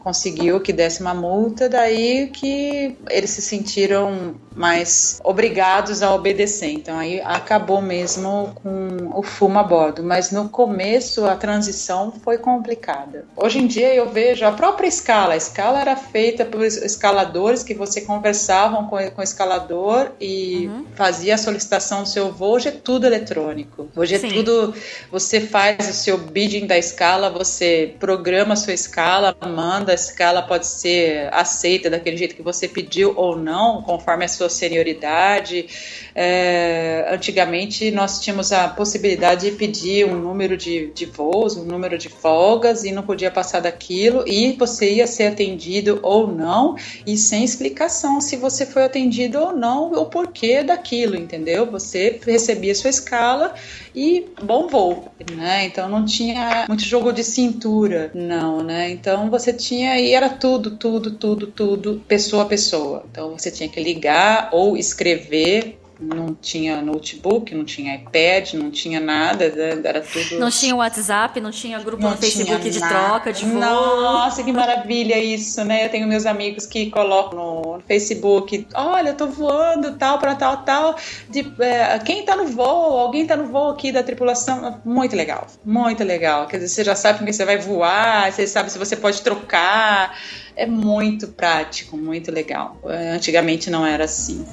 conseguiu 0.02 0.60
que 0.60 0.72
desse 0.72 1.00
uma 1.00 1.14
multa, 1.14 1.68
daí 1.68 2.28
que 2.28 2.96
eles 3.10 3.30
se 3.30 3.42
sentiram 3.42 4.34
mais 4.54 5.20
obrigados 5.22 6.02
a 6.02 6.12
obedecer. 6.14 6.70
Então 6.72 6.98
aí 6.98 7.20
acabou 7.20 7.80
mesmo 7.80 8.52
com 8.56 9.10
o 9.14 9.22
fumo 9.22 9.58
a 9.58 9.62
bordo. 9.62 10.02
Mas 10.02 10.32
no 10.32 10.48
começo 10.48 11.24
a 11.26 11.36
transição 11.36 12.12
foi 12.22 12.38
complicada. 12.38 13.24
Hoje 13.36 13.60
em 13.60 13.66
dia 13.66 13.94
eu 13.94 14.10
vejo 14.10 14.44
a 14.44 14.52
própria 14.52 14.88
escala. 14.88 15.34
A 15.34 15.36
escala 15.36 15.80
era 15.80 15.96
feita 15.96 16.44
por 16.44 16.64
escaladores 16.64 17.62
que 17.62 17.74
você 17.74 18.00
conversavam 18.00 18.86
com, 18.86 18.98
com 19.10 19.20
o 19.20 19.24
escalador 19.24 20.10
e 20.20 20.66
uhum. 20.66 20.86
fazia 20.94 21.34
a 21.34 21.38
solicitação 21.38 22.02
do 22.02 22.08
seu 22.08 22.32
voo. 22.32 22.58
Hoje 22.58 22.68
é 22.68 22.72
tudo 22.72 23.06
eletrônico. 23.06 23.88
Hoje 23.94 24.16
é 24.16 24.18
Sim. 24.18 24.28
tudo. 24.28 24.74
Você 25.12 25.40
faz 25.40 25.88
o 25.88 25.92
seu 25.92 26.18
bidding 26.18 26.66
da 26.66 26.77
escala, 26.78 27.30
você 27.30 27.94
programa 27.98 28.54
a 28.54 28.56
sua 28.56 28.72
escala, 28.72 29.36
manda 29.46 29.92
a 29.92 29.94
escala 29.94 30.42
pode 30.42 30.66
ser 30.66 31.28
aceita 31.32 31.90
daquele 31.90 32.16
jeito 32.16 32.34
que 32.34 32.42
você 32.42 32.68
pediu 32.68 33.12
ou 33.16 33.36
não, 33.36 33.82
conforme 33.82 34.24
a 34.24 34.28
sua 34.28 34.48
senioridade. 34.48 36.07
É, 36.20 37.06
antigamente 37.12 37.92
nós 37.92 38.18
tínhamos 38.18 38.50
a 38.50 38.66
possibilidade 38.66 39.48
de 39.48 39.56
pedir 39.56 40.04
um 40.04 40.18
número 40.18 40.56
de, 40.56 40.90
de 40.90 41.06
voos, 41.06 41.56
um 41.56 41.62
número 41.62 41.96
de 41.96 42.08
folgas 42.08 42.82
e 42.82 42.90
não 42.90 43.04
podia 43.04 43.30
passar 43.30 43.60
daquilo 43.60 44.24
e 44.26 44.54
você 44.54 44.94
ia 44.94 45.06
ser 45.06 45.28
atendido 45.28 46.00
ou 46.02 46.26
não 46.26 46.74
e 47.06 47.16
sem 47.16 47.44
explicação 47.44 48.20
se 48.20 48.34
você 48.34 48.66
foi 48.66 48.82
atendido 48.82 49.38
ou 49.38 49.52
não 49.52 49.92
o 49.92 50.06
porquê 50.06 50.64
daquilo, 50.64 51.14
entendeu? 51.14 51.70
Você 51.70 52.18
recebia 52.26 52.74
sua 52.74 52.90
escala 52.90 53.54
e 53.94 54.26
bom 54.42 54.66
voo, 54.66 55.12
né? 55.36 55.66
Então 55.66 55.88
não 55.88 56.04
tinha 56.04 56.64
muito 56.66 56.82
jogo 56.82 57.12
de 57.12 57.22
cintura, 57.22 58.10
não, 58.12 58.64
né? 58.64 58.90
Então 58.90 59.30
você 59.30 59.52
tinha 59.52 60.00
e 60.00 60.12
era 60.12 60.28
tudo, 60.28 60.72
tudo, 60.72 61.12
tudo, 61.12 61.46
tudo 61.46 62.02
pessoa 62.08 62.42
a 62.42 62.46
pessoa. 62.46 63.06
Então 63.08 63.38
você 63.38 63.52
tinha 63.52 63.68
que 63.68 63.80
ligar 63.80 64.48
ou 64.50 64.76
escrever 64.76 65.78
não 66.00 66.34
tinha 66.34 66.80
notebook, 66.80 67.54
não 67.54 67.64
tinha 67.64 67.96
iPad, 67.96 68.54
não 68.54 68.70
tinha 68.70 69.00
nada, 69.00 69.48
né? 69.48 69.80
era 69.82 70.00
tudo. 70.00 70.38
Não 70.38 70.50
tinha 70.50 70.74
WhatsApp, 70.74 71.40
não 71.40 71.50
tinha 71.50 71.78
grupo 71.80 72.02
não 72.02 72.10
no 72.10 72.16
Facebook 72.16 72.70
de 72.70 72.78
troca, 72.78 73.32
de 73.32 73.44
voo. 73.44 73.58
Nossa, 73.58 74.42
que 74.42 74.52
maravilha 74.52 75.18
isso, 75.18 75.64
né? 75.64 75.86
Eu 75.86 75.88
tenho 75.88 76.06
meus 76.06 76.24
amigos 76.24 76.66
que 76.66 76.90
colocam 76.90 77.38
no 77.38 77.80
Facebook, 77.86 78.66
olha, 78.74 79.10
eu 79.10 79.16
tô 79.16 79.26
voando 79.26 79.96
tal 79.96 80.18
para 80.18 80.34
tal, 80.36 80.58
tal. 80.58 80.96
De, 81.28 81.52
é, 81.58 81.98
quem 81.98 82.24
tá 82.24 82.36
no 82.36 82.46
voo? 82.46 82.98
Alguém 82.98 83.26
tá 83.26 83.36
no 83.36 83.48
voo 83.48 83.70
aqui 83.70 83.90
da 83.90 84.02
tripulação? 84.02 84.80
Muito 84.84 85.16
legal, 85.16 85.46
muito 85.64 86.04
legal. 86.04 86.46
Quer 86.46 86.58
dizer, 86.58 86.68
você 86.68 86.84
já 86.84 86.94
sabe 86.94 87.18
com 87.18 87.24
quem 87.24 87.32
você 87.32 87.44
vai 87.44 87.58
voar, 87.58 88.32
você 88.32 88.46
sabe 88.46 88.70
se 88.70 88.78
você 88.78 88.96
pode 88.96 89.20
trocar. 89.22 90.16
É 90.54 90.66
muito 90.66 91.28
prático, 91.28 91.96
muito 91.96 92.32
legal. 92.32 92.76
Antigamente 92.84 93.70
não 93.70 93.86
era 93.86 94.04
assim. 94.04 94.44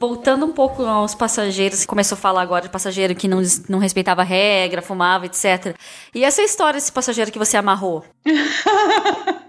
Voltando 0.00 0.46
um 0.46 0.52
pouco 0.52 0.84
aos 0.84 1.14
passageiros, 1.14 1.84
começou 1.84 2.16
a 2.16 2.20
falar 2.20 2.42
agora 2.42 2.62
de 2.62 2.68
passageiro 2.68 3.14
que 3.14 3.26
não, 3.26 3.42
não 3.68 3.78
respeitava 3.78 4.22
a 4.22 4.24
regra, 4.24 4.80
fumava, 4.80 5.26
etc. 5.26 5.74
E 6.14 6.24
essa 6.24 6.40
história 6.40 6.74
desse 6.74 6.92
passageiro 6.92 7.32
que 7.32 7.38
você 7.38 7.56
amarrou? 7.56 8.04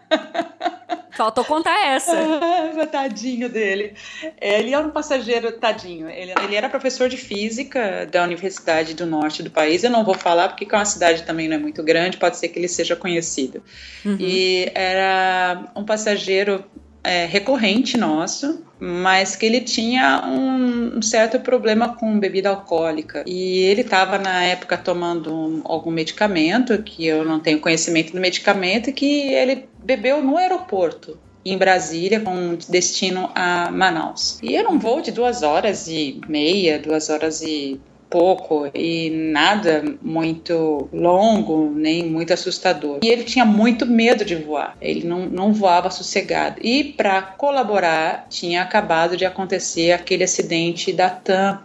Faltou 1.20 1.44
contar 1.44 1.78
essa. 1.86 2.14
Ah, 2.14 2.88
tadinho 2.88 3.50
dele. 3.50 3.94
Ele 4.40 4.74
era 4.74 4.88
um 4.88 4.90
passageiro, 4.90 5.52
tadinho. 5.52 6.10
Ele, 6.10 6.34
ele, 6.44 6.56
era 6.56 6.70
professor 6.70 7.10
de 7.10 7.18
física 7.18 8.08
da 8.10 8.24
Universidade 8.24 8.94
do 8.94 9.06
Norte 9.06 9.44
do 9.44 9.52
país. 9.52 9.84
Eu 9.84 9.90
não 9.90 10.06
vou 10.06 10.14
falar 10.14 10.48
porque 10.48 10.64
é 10.74 10.78
uma 10.78 10.86
cidade 10.86 11.24
também 11.24 11.50
não 11.50 11.58
é 11.58 11.60
muito 11.60 11.84
grande, 11.84 12.16
pode 12.16 12.38
ser 12.38 12.48
que 12.48 12.58
ele 12.58 12.70
seja 12.70 12.96
conhecido. 12.96 13.62
Uhum. 14.06 14.16
E 14.18 14.72
era 14.74 15.72
um 15.76 15.84
passageiro 15.84 16.64
é, 17.04 17.26
recorrente 17.26 17.98
nosso, 17.98 18.64
mas 18.80 19.36
que 19.36 19.46
ele 19.46 19.62
tinha 19.62 20.24
um, 20.26 21.02
certo 21.02 21.40
problema 21.40 21.96
com 21.96 22.20
bebida 22.20 22.50
alcoólica. 22.50 23.24
E 23.26 23.60
ele 23.60 23.82
estava, 23.82 24.18
na 24.18 24.44
época, 24.44 24.78
tomando 24.78 25.34
um, 25.34 25.62
algum 25.66 25.92
medicamento, 25.92 26.82
que 26.84 27.06
eu 27.06 27.26
não 27.26 27.40
tenho 27.40 27.60
conhecimento 27.60 28.14
do 28.14 28.20
medicamento, 28.20 28.92
que 28.92 29.34
ele 29.34 29.68
bebeu 29.84 30.24
no 30.24 30.38
aeroporto 30.38 31.18
em 31.46 31.58
Brasília 31.58 32.20
com 32.20 32.58
destino 32.70 33.30
a 33.34 33.72
Manaus. 33.72 34.40
E 34.42 34.56
era 34.56 34.70
um 34.70 34.78
voo 34.78 35.02
de 35.02 35.12
duas 35.12 35.42
horas 35.42 35.88
e 35.88 36.20
meia, 36.28 36.80
duas 36.80 37.10
horas 37.10 37.42
e 37.42 37.80
pouco 38.10 38.70
e 38.74 39.10
nada 39.10 39.84
muito 40.02 40.90
longo 40.92 41.70
nem 41.70 42.06
muito 42.06 42.34
assustador. 42.34 43.00
E 43.04 43.08
ele 43.08 43.24
tinha 43.24 43.46
muito 43.46 43.86
medo 43.86 44.26
de 44.26 44.36
voar, 44.36 44.76
ele 44.82 45.06
não, 45.06 45.26
não 45.28 45.54
voava 45.54 45.92
sossegado. 45.92 46.60
E 46.62 46.84
para 46.84 47.22
colaborar, 47.22 48.26
tinha 48.30 48.62
acabado 48.62 49.16
de 49.16 49.26
acontecer 49.26 49.92
aquele 49.92 50.24
acidente 50.24 50.92
da 50.92 51.10
TAM 51.10 51.60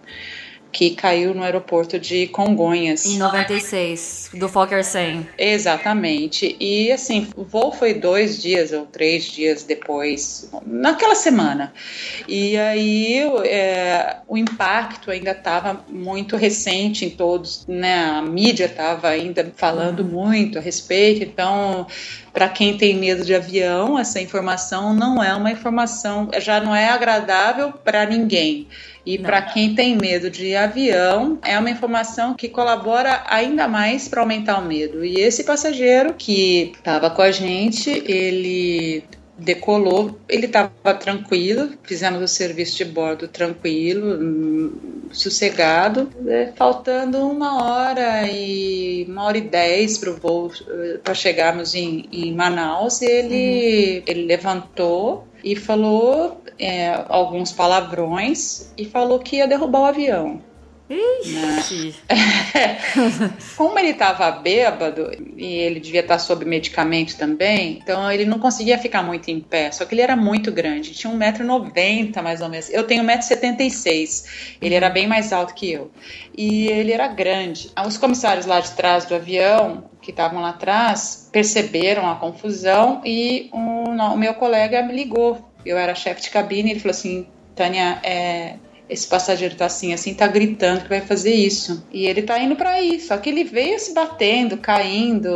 que 0.75 0.91
caiu 0.91 1.33
no 1.33 1.45
aeroporto 1.45 2.01
de 2.01 2.27
Congonhas. 2.27 3.07
Em 3.07 3.17
96, 3.17 4.31
do 4.35 4.49
Fokker 4.49 4.85
100. 4.85 5.29
Exatamente. 5.39 6.57
E 6.59 6.91
assim, 6.91 7.29
o 7.37 7.45
voo 7.45 7.71
foi 7.71 7.95
dois 7.95 8.43
dias 8.43 8.73
ou 8.73 8.85
três 8.85 9.25
dias 9.25 9.63
depois, 9.63 10.51
naquela 10.67 11.15
semana. 11.15 11.73
E 12.27 12.59
aí 12.59 13.21
é, 13.45 14.17
o 14.27 14.37
impacto 14.37 15.13
ainda 15.13 15.31
estava 15.31 15.85
muito 15.89 16.37
recente 16.37 17.05
em 17.05 17.11
todos, 17.11 17.65
né? 17.69 18.07
A 18.07 18.23
mídia 18.23 18.67
estava 18.67 19.09
ainda 19.09 19.53
falando 19.57 20.01
uhum. 20.01 20.27
muito 20.27 20.59
a 20.59 20.61
respeito, 20.61 21.23
então 21.23 21.87
para 22.35 22.49
quem 22.49 22.77
tem 22.77 22.97
medo 22.97 23.25
de 23.25 23.33
avião, 23.33 23.97
essa 23.97 24.21
informação 24.21 24.93
não 24.93 25.23
é 25.23 25.33
uma 25.37 25.53
informação, 25.53 26.29
já 26.41 26.61
não 26.61 26.75
é 26.75 26.89
agradável 26.89 27.73
para 27.73 28.05
ninguém. 28.05 28.67
E 29.07 29.17
para 29.17 29.41
quem 29.41 29.75
tem 29.75 29.97
medo 29.97 30.29
de 30.29 30.57
avião, 30.57 31.39
é 31.43 31.57
uma 31.57 31.71
informação 31.71 32.35
que 32.35 32.49
colabora 32.49 33.23
ainda 33.29 33.69
mais 33.69 34.09
para 34.09 34.21
aumentar 34.21 34.59
o 34.59 34.65
medo. 34.65 35.05
E 35.05 35.21
esse 35.21 35.45
passageiro 35.45 36.15
que 36.15 36.73
estava 36.77 37.09
com 37.09 37.23
a 37.23 37.31
gente, 37.31 37.91
ele 38.05 39.05
decolou, 39.37 40.19
ele 40.29 40.47
estava 40.47 40.95
tranquilo, 40.95 41.71
fizemos 41.83 42.23
o 42.23 42.29
serviço 42.29 42.77
de 42.77 42.85
bordo 42.85 43.27
tranquilo, 43.27 44.15
hum, 44.15 44.73
sossegado, 45.13 46.11
né? 46.21 46.53
faltando 46.57 47.19
uma 47.19 47.63
hora 47.63 48.29
e 48.31 49.05
uma 49.09 49.25
hora 49.25 49.39
e 49.39 49.43
dez 49.43 49.99
para 49.99 50.11
o 50.11 50.17
voo, 50.17 50.53
eh, 50.69 50.99
para 51.03 51.15
chegarmos 51.15 51.75
em, 51.75 52.09
em 52.13 52.33
Manaus, 52.35 53.03
ele, 53.03 53.99
uhum. 53.99 54.03
ele 54.07 54.27
levantou 54.27 55.27
e 55.43 55.57
falou 55.57 56.41
é, 56.59 57.05
alguns 57.09 57.53
palavrões 57.53 58.73
e 58.79 58.85
falou 58.85 59.19
que 59.19 59.37
ia 59.37 59.49
derrubar 59.49 59.81
o 59.81 59.87
avião. 59.87 60.41
Ixi. 60.89 61.95
Como 63.57 63.79
ele 63.79 63.91
estava 63.91 64.31
bêbado 64.33 65.11
e 65.37 65.47
ele 65.47 65.81
devia 65.81 66.01
estar 66.01 66.19
sob 66.19 66.45
medicamento 66.45 67.17
também, 67.17 67.79
então 67.83 68.11
ele 68.13 68.27
não 68.27 68.39
conseguia 68.39 68.79
ficar 68.79 69.03
muito 69.03 69.31
em 69.31 69.41
pé. 69.41 69.71
Só 69.73 69.87
que 69.87 69.95
ele 69.95 70.03
era 70.03 70.15
muito 70.15 70.53
grande, 70.53 70.93
tinha 70.93 71.13
1,90m 71.13 72.23
mais 72.23 72.43
ou 72.43 72.49
menos. 72.51 72.69
Eu 72.71 72.85
tenho 72.85 73.03
1,76m, 73.03 74.57
ele 74.61 74.75
era 74.75 74.91
bem 74.91 75.07
mais 75.07 75.33
alto 75.33 75.55
que 75.55 75.73
eu. 75.73 75.91
E 76.37 76.67
ele 76.69 76.93
era 76.93 77.09
grande. 77.09 77.71
Os 77.87 77.97
comissários 77.97 78.45
lá 78.45 78.61
de 78.61 78.73
trás 78.73 79.07
do 79.07 79.15
avião, 79.15 79.85
que 80.03 80.11
estavam 80.11 80.43
lá 80.43 80.51
atrás, 80.51 81.31
perceberam 81.33 82.11
a 82.11 82.17
confusão 82.17 83.01
e 83.05 83.49
um, 83.55 83.97
o 83.99 84.19
meu 84.19 84.35
colega 84.35 84.83
me 84.83 84.93
ligou. 84.93 85.51
Eu 85.65 85.79
era 85.79 85.95
chefe 85.95 86.21
de 86.21 86.31
cabine 86.31 86.73
ele 86.73 86.81
falou 86.81 86.91
assim: 86.91 87.27
Tânia, 87.55 87.99
é, 88.03 88.57
esse 88.89 89.07
passageiro 89.07 89.55
tá 89.55 89.67
assim, 89.67 89.93
assim, 89.93 90.15
tá 90.15 90.27
gritando 90.27 90.83
que 90.83 90.89
vai 90.89 91.01
fazer 91.01 91.33
isso. 91.33 91.85
E 91.93 92.07
ele 92.07 92.23
tá 92.23 92.39
indo 92.39 92.55
para 92.55 92.71
aí, 92.71 93.01
só 93.01 93.17
que 93.17 93.31
ele 93.31 93.45
veio 93.45 93.79
se 93.79 93.95
batendo, 93.95 94.57
caindo, 94.59 95.29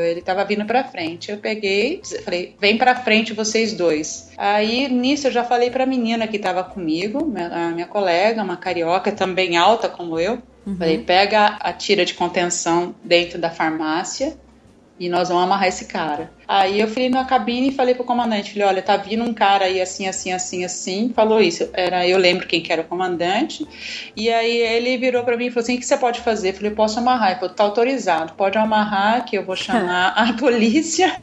ele 0.00 0.20
tava 0.20 0.44
vindo 0.44 0.64
para 0.64 0.84
frente. 0.84 1.30
Eu 1.30 1.38
peguei, 1.38 2.00
falei, 2.24 2.54
vem 2.60 2.76
para 2.76 2.96
frente 2.96 3.32
vocês 3.32 3.72
dois. 3.72 4.30
Aí 4.36 4.88
nisso 4.88 5.26
eu 5.26 5.32
já 5.32 5.44
falei 5.44 5.70
pra 5.70 5.86
menina 5.86 6.28
que 6.28 6.38
tava 6.38 6.62
comigo, 6.62 7.32
a 7.50 7.70
minha 7.70 7.86
colega, 7.86 8.42
uma 8.42 8.56
carioca 8.56 9.10
também 9.10 9.56
alta 9.56 9.88
como 9.88 10.18
eu. 10.18 10.42
Uhum. 10.66 10.76
Falei, 10.76 10.98
pega 10.98 11.58
a 11.60 11.72
tira 11.72 12.04
de 12.04 12.14
contenção 12.14 12.94
dentro 13.02 13.38
da 13.38 13.50
farmácia 13.50 14.36
e 14.98 15.08
nós 15.08 15.28
vamos 15.28 15.44
amarrar 15.44 15.68
esse 15.68 15.86
cara. 15.86 16.30
Aí 16.46 16.80
eu 16.80 16.86
fui 16.86 17.08
na 17.08 17.24
cabine 17.24 17.70
e 17.70 17.74
falei 17.74 17.94
pro 17.94 18.04
comandante, 18.04 18.52
falei, 18.52 18.68
olha, 18.68 18.82
tá 18.82 18.96
vindo 18.96 19.24
um 19.24 19.34
cara 19.34 19.64
aí 19.64 19.80
assim, 19.80 20.06
assim, 20.06 20.32
assim, 20.32 20.64
assim, 20.64 21.12
falou 21.14 21.40
isso. 21.40 21.68
Era, 21.72 22.06
eu 22.06 22.18
lembro 22.18 22.46
quem 22.46 22.62
que 22.62 22.72
era 22.72 22.82
o 22.82 22.84
comandante. 22.84 23.66
E 24.14 24.30
aí 24.30 24.58
ele 24.58 24.96
virou 24.98 25.24
para 25.24 25.36
mim 25.36 25.46
e 25.46 25.50
falou 25.50 25.62
assim, 25.62 25.76
o 25.76 25.78
que 25.80 25.86
você 25.86 25.96
pode 25.96 26.20
fazer? 26.20 26.50
Eu 26.50 26.54
falei, 26.54 26.70
posso 26.70 26.98
amarrar. 26.98 27.30
Ele 27.30 27.40
falou, 27.40 27.54
tá 27.54 27.64
autorizado, 27.64 28.34
pode 28.34 28.58
amarrar 28.58 29.24
que 29.24 29.36
eu 29.36 29.44
vou 29.44 29.56
chamar 29.56 30.08
a 30.08 30.32
polícia. 30.38 31.20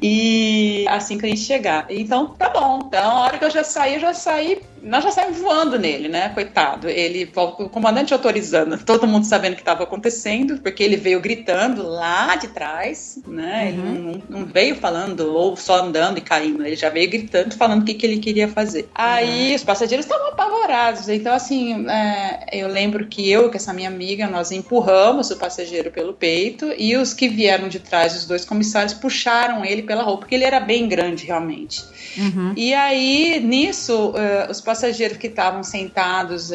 E 0.00 0.86
assim 0.88 1.18
que 1.18 1.26
a 1.26 1.28
gente 1.28 1.42
chegar. 1.42 1.86
Então, 1.90 2.28
tá 2.34 2.48
bom. 2.48 2.84
Então, 2.86 3.10
a 3.10 3.20
hora 3.22 3.38
que 3.38 3.44
eu 3.44 3.50
já 3.50 3.64
saí, 3.64 3.94
eu 3.94 4.00
já 4.00 4.14
saí 4.14 4.60
nós 4.84 5.02
já 5.02 5.10
saímos 5.10 5.38
voando 5.38 5.78
nele, 5.78 6.08
né? 6.08 6.28
Coitado. 6.28 6.88
Ele, 6.88 7.30
o 7.34 7.68
comandante 7.68 8.12
autorizando, 8.12 8.78
todo 8.84 9.06
mundo 9.06 9.24
sabendo 9.24 9.54
o 9.54 9.56
que 9.56 9.62
estava 9.62 9.84
acontecendo, 9.84 10.58
porque 10.58 10.82
ele 10.82 10.96
veio 10.96 11.20
gritando 11.20 11.82
lá 11.82 12.36
de 12.36 12.48
trás, 12.48 13.18
né? 13.26 13.74
Uhum. 13.76 13.94
Ele 13.94 14.22
não, 14.28 14.40
não, 14.40 14.46
veio 14.46 14.76
falando 14.76 15.34
ou 15.34 15.56
só 15.56 15.82
andando 15.82 16.18
e 16.18 16.20
caindo, 16.20 16.64
ele 16.64 16.76
já 16.76 16.90
veio 16.90 17.08
gritando, 17.10 17.54
falando 17.54 17.82
o 17.82 17.84
que, 17.84 17.94
que 17.94 18.04
ele 18.04 18.18
queria 18.18 18.46
fazer. 18.46 18.88
Aí 18.94 19.50
uhum. 19.50 19.56
os 19.56 19.64
passageiros 19.64 20.04
estavam 20.04 20.28
apavorados. 20.28 21.08
Então, 21.08 21.32
assim, 21.32 21.88
é, 21.88 22.48
eu 22.52 22.68
lembro 22.68 23.06
que 23.06 23.28
eu, 23.30 23.48
com 23.48 23.56
essa 23.56 23.72
minha 23.72 23.88
amiga, 23.88 24.28
nós 24.28 24.52
empurramos 24.52 25.30
o 25.30 25.36
passageiro 25.36 25.90
pelo 25.90 26.12
peito 26.12 26.72
e 26.76 26.96
os 26.96 27.14
que 27.14 27.28
vieram 27.28 27.68
de 27.68 27.80
trás, 27.80 28.14
os 28.14 28.26
dois 28.26 28.44
comissários, 28.44 28.92
puxaram 28.92 29.64
ele 29.64 29.82
pela 29.82 30.02
roupa, 30.02 30.20
porque 30.20 30.34
ele 30.34 30.44
era 30.44 30.60
bem 30.60 30.86
grande 30.88 31.24
realmente. 31.24 31.82
Uhum. 32.16 32.52
E 32.56 32.74
aí, 32.74 33.40
nisso, 33.40 34.10
uh, 34.10 34.50
os 34.50 34.60
passageiros 34.60 34.73
que 35.18 35.26
estavam 35.26 35.62
sentados 35.62 36.50
uh, 36.50 36.54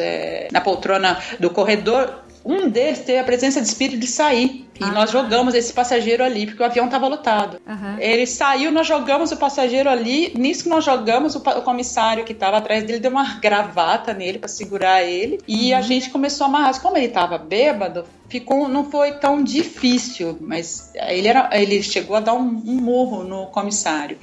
na 0.52 0.60
poltrona 0.60 1.18
do 1.38 1.50
corredor, 1.50 2.22
um 2.44 2.68
deles 2.68 3.00
teve 3.00 3.18
a 3.18 3.24
presença 3.24 3.60
de 3.60 3.68
espírito 3.68 3.98
de 3.98 4.06
sair. 4.06 4.66
E 4.80 4.84
ah. 4.84 4.92
nós 4.92 5.10
jogamos 5.10 5.54
esse 5.54 5.74
passageiro 5.74 6.24
ali, 6.24 6.46
porque 6.46 6.62
o 6.62 6.64
avião 6.64 6.86
estava 6.86 7.06
lotado. 7.06 7.60
Uhum. 7.66 7.98
Ele 7.98 8.26
saiu, 8.26 8.72
nós 8.72 8.86
jogamos 8.86 9.30
o 9.30 9.36
passageiro 9.36 9.90
ali. 9.90 10.32
Nisso 10.34 10.62
que 10.62 10.70
nós 10.70 10.82
jogamos, 10.82 11.34
o, 11.34 11.38
o 11.38 11.62
comissário 11.62 12.24
que 12.24 12.32
estava 12.32 12.56
atrás 12.56 12.82
dele 12.84 12.98
deu 12.98 13.10
uma 13.10 13.38
gravata 13.40 14.14
nele 14.14 14.38
para 14.38 14.48
segurar 14.48 15.02
ele. 15.02 15.38
E 15.46 15.72
uhum. 15.72 15.78
a 15.78 15.82
gente 15.82 16.08
começou 16.08 16.46
a 16.46 16.48
amarrar. 16.48 16.80
Como 16.80 16.96
ele 16.96 17.06
estava 17.06 17.36
bêbado, 17.36 18.06
ficou, 18.26 18.68
não 18.68 18.90
foi 18.90 19.12
tão 19.12 19.44
difícil, 19.44 20.38
mas 20.40 20.92
ele, 20.94 21.28
era, 21.28 21.50
ele 21.52 21.82
chegou 21.82 22.16
a 22.16 22.20
dar 22.20 22.32
um, 22.32 22.62
um 22.66 22.80
morro 22.80 23.22
no 23.22 23.48
comissário. 23.48 24.16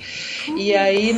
Uhum. 0.47 0.57
E 0.57 0.76
aí 0.76 1.15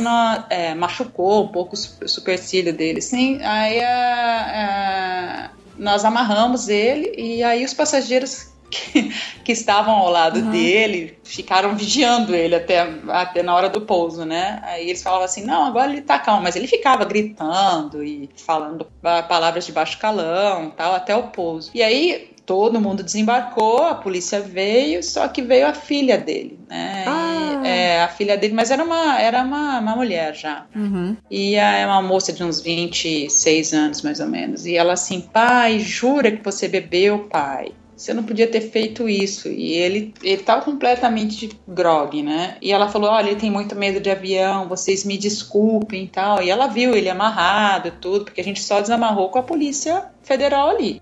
é, 0.50 0.74
machucou 0.74 1.44
um 1.44 1.48
pouco 1.48 1.74
o 1.74 2.08
supercílio 2.08 2.74
dele. 2.74 3.00
Sim, 3.00 3.40
aí 3.42 3.80
a, 3.82 5.46
a 5.56 5.59
nós 5.80 6.04
amarramos 6.04 6.68
ele 6.68 7.12
e 7.16 7.42
aí 7.42 7.64
os 7.64 7.72
passageiros 7.72 8.50
que, 8.70 9.10
que 9.42 9.52
estavam 9.52 9.94
ao 9.94 10.10
lado 10.10 10.38
uhum. 10.38 10.50
dele 10.50 11.18
ficaram 11.24 11.74
vigiando 11.74 12.34
ele 12.34 12.54
até, 12.54 12.88
até 13.08 13.42
na 13.42 13.54
hora 13.54 13.68
do 13.68 13.80
pouso, 13.80 14.24
né? 14.24 14.60
Aí 14.62 14.88
eles 14.88 15.02
falavam 15.02 15.24
assim: 15.24 15.44
não, 15.44 15.64
agora 15.64 15.90
ele 15.90 16.02
tá 16.02 16.18
calmo, 16.18 16.42
mas 16.42 16.54
ele 16.54 16.68
ficava 16.68 17.04
gritando 17.04 18.04
e 18.04 18.30
falando 18.36 18.86
palavras 19.02 19.66
de 19.66 19.72
baixo 19.72 19.98
calão 19.98 20.70
tal, 20.70 20.94
até 20.94 21.16
o 21.16 21.24
pouso. 21.24 21.70
E 21.74 21.82
aí 21.82 22.30
todo 22.50 22.80
mundo 22.80 23.04
desembarcou, 23.04 23.84
a 23.84 23.94
polícia 23.94 24.40
veio, 24.40 25.04
só 25.04 25.28
que 25.28 25.40
veio 25.40 25.68
a 25.68 25.72
filha 25.72 26.18
dele, 26.18 26.58
né? 26.68 27.04
Ah. 27.06 27.62
E, 27.62 27.68
é, 27.68 28.02
a 28.02 28.08
filha 28.08 28.36
dele, 28.36 28.52
mas 28.52 28.72
era 28.72 28.82
uma, 28.82 29.20
era 29.20 29.44
uma, 29.44 29.78
uma 29.78 29.94
mulher 29.94 30.34
já. 30.34 30.66
Uhum. 30.74 31.16
E 31.30 31.54
é 31.54 31.86
uma 31.86 32.02
moça 32.02 32.32
de 32.32 32.42
uns 32.42 32.60
26 32.60 33.72
anos, 33.72 34.02
mais 34.02 34.18
ou 34.18 34.26
menos. 34.26 34.66
E 34.66 34.76
ela 34.76 34.94
assim, 34.94 35.20
pai, 35.20 35.78
jura 35.78 36.32
que 36.32 36.42
você 36.42 36.66
bebeu, 36.66 37.28
pai? 37.30 37.70
Você 37.96 38.12
não 38.12 38.24
podia 38.24 38.48
ter 38.48 38.62
feito 38.62 39.08
isso. 39.08 39.46
E 39.46 39.74
ele, 39.74 40.12
ele 40.20 40.42
tava 40.42 40.62
completamente 40.62 41.50
grog, 41.68 42.20
né? 42.20 42.56
E 42.60 42.72
ela 42.72 42.88
falou: 42.88 43.10
Olha, 43.10 43.28
ele 43.28 43.38
tem 43.38 43.50
muito 43.50 43.76
medo 43.76 44.00
de 44.00 44.10
avião, 44.10 44.66
vocês 44.66 45.04
me 45.04 45.16
desculpem 45.16 46.04
e 46.04 46.08
tal. 46.08 46.42
E 46.42 46.50
ela 46.50 46.66
viu 46.66 46.96
ele 46.96 47.10
amarrado, 47.10 47.92
tudo, 48.00 48.24
porque 48.24 48.40
a 48.40 48.44
gente 48.44 48.60
só 48.60 48.80
desamarrou 48.80 49.28
com 49.28 49.38
a 49.38 49.42
polícia 49.42 50.06
federal 50.22 50.70
ali. 50.70 51.00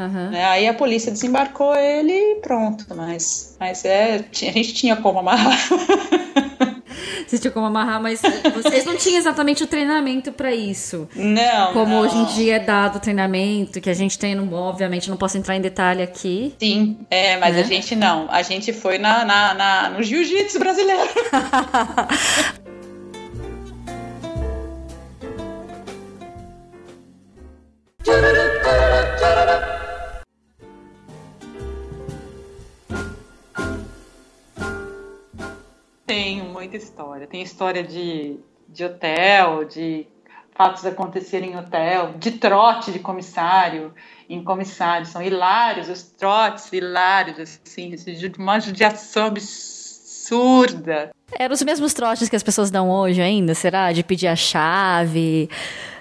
Uhum. 0.00 0.30
Aí 0.32 0.66
a 0.66 0.72
polícia 0.72 1.12
desembarcou 1.12 1.74
ele 1.74 2.12
e 2.12 2.34
pronto. 2.36 2.86
Mas, 2.94 3.56
mas 3.60 3.84
é, 3.84 4.16
a 4.16 4.52
gente 4.52 4.72
tinha 4.72 4.96
como 4.96 5.18
amarrar. 5.18 5.58
Vocês 7.26 7.40
tinham 7.40 7.52
como 7.52 7.66
amarrar, 7.66 8.02
mas 8.02 8.20
vocês 8.20 8.84
não 8.84 8.96
tinham 8.96 9.18
exatamente 9.18 9.62
o 9.62 9.66
treinamento 9.66 10.32
para 10.32 10.52
isso. 10.52 11.08
Não. 11.14 11.72
Como 11.72 11.94
não. 11.94 12.00
hoje 12.00 12.16
em 12.16 12.24
dia 12.24 12.56
é 12.56 12.58
dado 12.58 12.96
o 12.96 13.00
treinamento, 13.00 13.80
que 13.80 13.88
a 13.88 13.94
gente 13.94 14.18
tem, 14.18 14.36
obviamente, 14.52 15.08
não 15.08 15.16
posso 15.16 15.38
entrar 15.38 15.54
em 15.54 15.60
detalhe 15.60 16.02
aqui. 16.02 16.52
Sim, 16.58 16.98
é, 17.08 17.36
mas 17.36 17.54
né? 17.54 17.60
a 17.60 17.64
gente 17.64 17.94
não. 17.94 18.28
A 18.28 18.42
gente 18.42 18.72
foi 18.72 18.98
na, 18.98 19.24
na, 19.24 19.54
na 19.54 19.90
no 19.90 20.02
jiu-jitsu 20.02 20.58
brasileiro. 20.58 21.08
Tem 36.10 36.42
muita 36.42 36.76
história. 36.76 37.24
Tem 37.24 37.40
história 37.40 37.84
de, 37.84 38.36
de 38.68 38.84
hotel, 38.84 39.64
de 39.64 40.08
fatos 40.56 40.84
acontecerem 40.84 41.52
em 41.52 41.56
hotel, 41.56 42.14
de 42.18 42.32
trote 42.32 42.90
de 42.90 42.98
comissário 42.98 43.94
em 44.28 44.42
comissário. 44.42 45.06
São 45.06 45.22
hilários, 45.22 45.88
os 45.88 46.02
trotes 46.02 46.72
hilários, 46.72 47.38
assim, 47.38 47.90
de 47.90 48.32
uma 48.36 48.58
judiação 48.58 49.26
absurda. 49.26 51.12
Eram 51.38 51.54
os 51.54 51.62
mesmos 51.62 51.94
trotes 51.94 52.28
que 52.28 52.34
as 52.34 52.42
pessoas 52.42 52.72
dão 52.72 52.90
hoje 52.90 53.22
ainda, 53.22 53.54
será? 53.54 53.92
De 53.92 54.02
pedir 54.02 54.26
a 54.26 54.34
chave, 54.34 55.48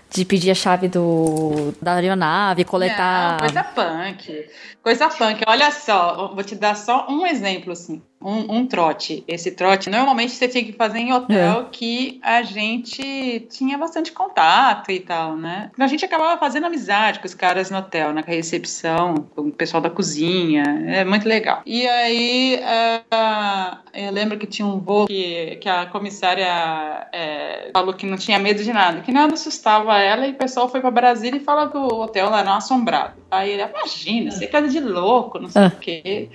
de 0.09 0.25
pedir 0.25 0.49
a 0.49 0.55
chave 0.55 0.87
do, 0.87 1.71
da 1.79 1.93
aeronave, 1.93 2.65
coletar. 2.65 3.33
Não, 3.33 3.39
coisa 3.41 3.63
punk. 3.63 4.49
Coisa 4.89 5.07
punk. 5.07 5.43
Olha 5.45 5.69
só, 5.69 6.33
vou 6.33 6.43
te 6.43 6.55
dar 6.55 6.75
só 6.75 7.05
um 7.07 7.23
exemplo, 7.23 7.73
assim 7.73 8.01
um, 8.21 8.57
um, 8.57 8.65
trote. 8.65 9.23
Esse 9.27 9.51
trote, 9.51 9.89
normalmente 9.89 10.33
você 10.33 10.47
tinha 10.47 10.63
que 10.63 10.73
fazer 10.73 10.99
em 10.99 11.13
hotel 11.13 11.61
é. 11.61 11.65
que 11.71 12.19
a 12.21 12.43
gente 12.43 13.47
tinha 13.49 13.77
bastante 13.77 14.11
contato 14.11 14.91
e 14.91 14.99
tal, 14.99 15.37
né? 15.37 15.71
A 15.79 15.87
gente 15.87 16.03
acabava 16.03 16.37
fazendo 16.39 16.65
amizade 16.65 17.19
com 17.19 17.25
os 17.25 17.33
caras 17.33 17.71
no 17.71 17.77
hotel, 17.77 18.13
na 18.13 18.21
recepção, 18.21 19.15
com 19.35 19.43
o 19.43 19.51
pessoal 19.51 19.81
da 19.81 19.89
cozinha. 19.89 20.63
É 20.87 21.05
muito 21.05 21.27
legal. 21.27 21.61
E 21.65 21.87
aí, 21.87 22.59
uh, 22.61 23.77
eu 23.93 24.11
lembro 24.11 24.37
que 24.37 24.45
tinha 24.45 24.67
um 24.67 24.79
voo 24.79 25.07
que, 25.07 25.57
que 25.61 25.69
a 25.69 25.85
comissária 25.85 27.07
é, 27.13 27.69
falou 27.73 27.93
que 27.93 28.05
não 28.05 28.17
tinha 28.17 28.37
medo 28.37 28.63
de 28.63 28.73
nada, 28.73 29.01
que 29.01 29.11
nada 29.11 29.33
assustava 29.33 29.97
ela 29.97 30.27
e 30.27 30.31
o 30.31 30.35
pessoal 30.35 30.67
foi 30.67 30.81
para 30.81 30.91
Brasília 30.91 31.39
e 31.39 31.43
falou 31.43 31.69
que 31.69 31.77
o 31.77 32.01
hotel 32.01 32.29
lá 32.29 32.43
não 32.43 32.55
assombrado. 32.55 33.13
Aí 33.31 33.51
ele, 33.51 33.63
imagina, 33.63 34.31
você 34.31 34.45
é 34.45 34.47
casa 34.47 34.67
de 34.67 34.78
louco, 34.79 35.39
não 35.39 35.49
sei 35.49 35.63
ah. 35.63 35.67
o 35.67 35.79
quê. 35.79 36.29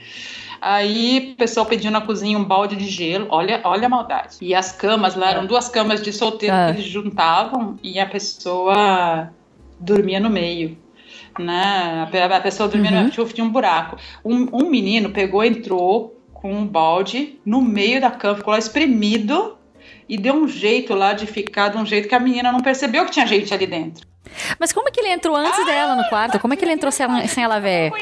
Aí 0.60 1.32
o 1.32 1.36
pessoal 1.36 1.66
pediu 1.66 1.90
na 1.90 2.00
cozinha 2.00 2.38
um 2.38 2.44
balde 2.44 2.74
de 2.76 2.86
gelo. 2.86 3.26
Olha, 3.28 3.60
olha 3.64 3.86
a 3.86 3.88
maldade. 3.88 4.38
E 4.40 4.54
as 4.54 4.72
camas 4.72 5.14
lá 5.14 5.30
eram 5.30 5.46
duas 5.46 5.68
camas 5.68 6.02
de 6.02 6.12
solteiro 6.12 6.54
ah. 6.54 6.72
que 6.72 6.80
eles 6.80 6.90
juntavam 6.90 7.76
e 7.82 8.00
a 8.00 8.06
pessoa 8.06 9.30
dormia 9.78 10.18
no 10.18 10.30
meio. 10.30 10.78
Né? 11.38 12.08
A 12.32 12.40
pessoa 12.40 12.68
dormia 12.68 12.90
uhum. 12.90 12.96
no 12.96 13.10
meio, 13.10 13.28
tinha 13.32 13.44
um 13.44 13.50
buraco. 13.50 13.96
Um, 14.24 14.48
um 14.52 14.70
menino 14.70 15.10
pegou, 15.10 15.44
entrou 15.44 16.18
com 16.32 16.52
um 16.52 16.66
balde 16.66 17.38
no 17.44 17.60
meio 17.60 18.00
da 18.00 18.10
cama, 18.10 18.36
ficou 18.36 18.52
lá 18.52 18.58
espremido 18.58 19.56
e 20.08 20.16
deu 20.16 20.34
um 20.34 20.48
jeito 20.48 20.94
lá 20.94 21.12
de 21.12 21.26
ficar 21.26 21.68
de 21.68 21.76
um 21.76 21.84
jeito 21.84 22.08
que 22.08 22.14
a 22.14 22.20
menina 22.20 22.52
não 22.52 22.60
percebeu 22.60 23.04
que 23.04 23.10
tinha 23.10 23.26
gente 23.26 23.52
ali 23.52 23.66
dentro. 23.66 24.06
Mas 24.58 24.72
como 24.72 24.88
é 24.88 24.90
que 24.90 25.00
ele 25.00 25.10
entrou 25.10 25.36
antes 25.36 25.58
ah, 25.60 25.64
dela 25.64 25.96
no 25.96 26.08
quarto? 26.08 26.38
Como 26.38 26.54
é 26.54 26.56
que 26.56 26.64
ele 26.64 26.72
entrou 26.72 26.90
sem 26.90 27.04
ela, 27.04 27.26
sem 27.28 27.44
ela 27.44 27.60
ver? 27.60 27.92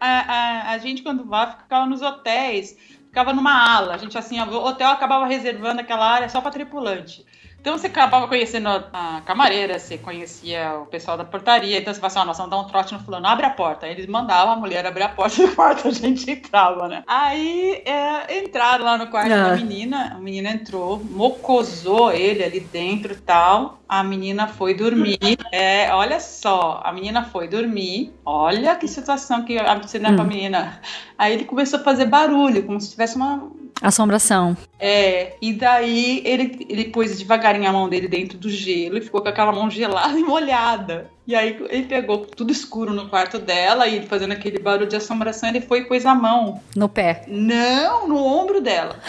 A, 0.00 0.06
a, 0.08 0.70
a 0.72 0.78
gente, 0.78 1.02
quando 1.02 1.24
vai, 1.24 1.50
ficava 1.50 1.86
nos 1.86 2.02
hotéis, 2.02 2.76
ficava 3.06 3.32
numa 3.32 3.76
ala. 3.76 3.94
A 3.94 3.98
gente, 3.98 4.16
assim, 4.16 4.40
o 4.40 4.64
hotel 4.64 4.90
acabava 4.90 5.26
reservando 5.26 5.80
aquela 5.80 6.08
área 6.08 6.28
só 6.28 6.40
para 6.40 6.50
tripulante. 6.50 7.24
Então 7.62 7.78
você 7.78 7.86
acabava 7.86 8.26
conhecendo 8.26 8.68
a 8.68 9.22
camareira, 9.24 9.78
você 9.78 9.96
conhecia 9.96 10.80
o 10.82 10.86
pessoal 10.86 11.16
da 11.16 11.24
portaria, 11.24 11.78
então 11.78 11.94
você 11.94 12.00
falava 12.00 12.18
assim, 12.18 12.22
ó, 12.22 12.26
nós 12.26 12.36
vamos 12.36 12.50
dar 12.50 12.58
um 12.58 12.64
trote 12.64 12.92
no 12.92 12.98
fulano, 12.98 13.24
abre 13.24 13.46
a 13.46 13.50
porta. 13.50 13.86
Aí 13.86 13.92
eles 13.92 14.06
mandavam 14.06 14.54
a 14.54 14.56
mulher 14.56 14.84
abrir 14.84 15.04
a 15.04 15.08
porta 15.08 15.46
do 15.46 15.54
quarto, 15.54 15.86
a 15.86 15.92
gente 15.92 16.28
entrava, 16.28 16.88
né? 16.88 17.04
Aí 17.06 17.80
é, 17.86 18.40
entraram 18.40 18.84
lá 18.84 18.98
no 18.98 19.06
quarto 19.06 19.32
ah. 19.32 19.50
da 19.50 19.56
menina, 19.56 20.12
a 20.12 20.18
menina 20.18 20.50
entrou, 20.50 21.00
mocosou 21.04 22.10
ele 22.10 22.42
ali 22.42 22.58
dentro 22.58 23.12
e 23.12 23.16
tal, 23.16 23.78
a 23.88 24.02
menina 24.02 24.48
foi 24.48 24.74
dormir. 24.74 25.18
É, 25.52 25.92
olha 25.92 26.18
só, 26.18 26.80
a 26.82 26.90
menina 26.92 27.24
foi 27.24 27.46
dormir, 27.46 28.10
olha 28.24 28.74
que 28.74 28.88
situação 28.88 29.44
que 29.44 29.58
aconteceu 29.58 30.00
hum. 30.00 30.16
com 30.16 30.22
a 30.22 30.24
menina. 30.24 30.80
Aí 31.18 31.34
ele 31.34 31.44
começou 31.44 31.78
a 31.78 31.82
fazer 31.82 32.06
barulho, 32.06 32.62
como 32.64 32.80
se 32.80 32.90
tivesse 32.90 33.16
uma, 33.16 33.50
Assombração. 33.80 34.56
É, 34.78 35.34
e 35.42 35.52
daí 35.52 36.22
ele, 36.24 36.64
ele 36.68 36.84
pôs 36.86 37.18
devagarinho 37.18 37.68
a 37.68 37.72
mão 37.72 37.88
dele 37.88 38.06
dentro 38.06 38.38
do 38.38 38.48
gelo 38.48 38.98
e 38.98 39.00
ficou 39.00 39.20
com 39.20 39.28
aquela 39.28 39.52
mão 39.52 39.68
gelada 39.68 40.16
e 40.18 40.22
molhada. 40.22 41.10
E 41.26 41.34
aí 41.34 41.56
ele 41.68 41.86
pegou 41.86 42.18
tudo 42.18 42.52
escuro 42.52 42.92
no 42.92 43.08
quarto 43.08 43.38
dela 43.38 43.88
e 43.88 44.06
fazendo 44.06 44.32
aquele 44.32 44.58
barulho 44.58 44.88
de 44.88 44.96
assombração, 44.96 45.48
ele 45.48 45.60
foi 45.60 45.80
e 45.80 45.84
pôs 45.84 46.04
a 46.04 46.14
mão. 46.14 46.60
No 46.76 46.88
pé? 46.88 47.24
Não, 47.28 48.08
no 48.08 48.16
ombro 48.16 48.60
dela. 48.60 48.98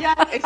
e 0.00 0.04
aí, 0.04 0.40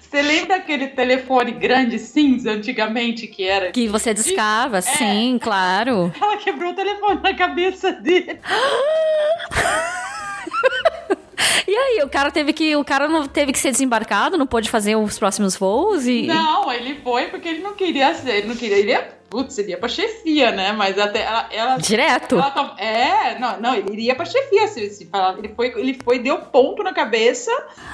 você, 0.00 0.22
lembra 0.22 0.56
aquele 0.56 0.88
telefone 0.88 1.52
grande 1.52 1.98
cinza 1.98 2.52
antigamente 2.52 3.26
que 3.26 3.44
era? 3.44 3.72
Que 3.72 3.88
você 3.88 4.14
discava, 4.14 4.78
é. 4.78 4.80
sim, 4.80 5.38
claro. 5.40 6.12
Ela 6.20 6.36
quebrou 6.38 6.72
o 6.72 6.74
telefone 6.74 7.20
na 7.22 7.34
cabeça 7.34 7.92
dele. 7.92 8.40
E 11.66 11.74
aí, 11.74 12.02
o 12.04 12.08
cara 12.08 12.30
teve 12.30 12.52
que. 12.52 12.76
O 12.76 12.84
cara 12.84 13.08
não 13.08 13.26
teve 13.26 13.52
que 13.52 13.58
ser 13.58 13.70
desembarcado, 13.70 14.36
não 14.36 14.46
pôde 14.46 14.70
fazer 14.70 14.96
os 14.96 15.18
próximos 15.18 15.56
voos 15.56 16.06
e. 16.06 16.26
Não, 16.26 16.70
ele 16.70 17.00
foi 17.02 17.26
porque 17.28 17.48
ele 17.48 17.60
não 17.60 17.74
queria 17.74 18.14
ser, 18.14 18.36
ele 18.36 18.48
não 18.48 18.56
queria. 18.56 18.78
Ele 18.78 18.90
ia 18.90 19.08
putz, 19.28 19.58
ele 19.58 19.70
ia 19.70 19.78
pra 19.78 19.88
chefia, 19.88 20.52
né? 20.52 20.72
Mas 20.72 20.98
até 20.98 21.22
ela. 21.22 21.48
ela 21.50 21.76
Direto? 21.76 22.36
Ela, 22.36 22.74
é, 22.78 23.38
não, 23.38 23.60
não, 23.60 23.74
ele 23.74 23.92
iria 23.92 24.14
pra 24.14 24.24
chefia. 24.24 24.68
Se, 24.68 24.88
se 24.90 25.06
falar, 25.06 25.38
ele, 25.38 25.48
foi, 25.48 25.72
ele 25.76 25.98
foi, 26.02 26.18
deu 26.18 26.38
ponto 26.38 26.82
na 26.82 26.92
cabeça. 26.92 27.50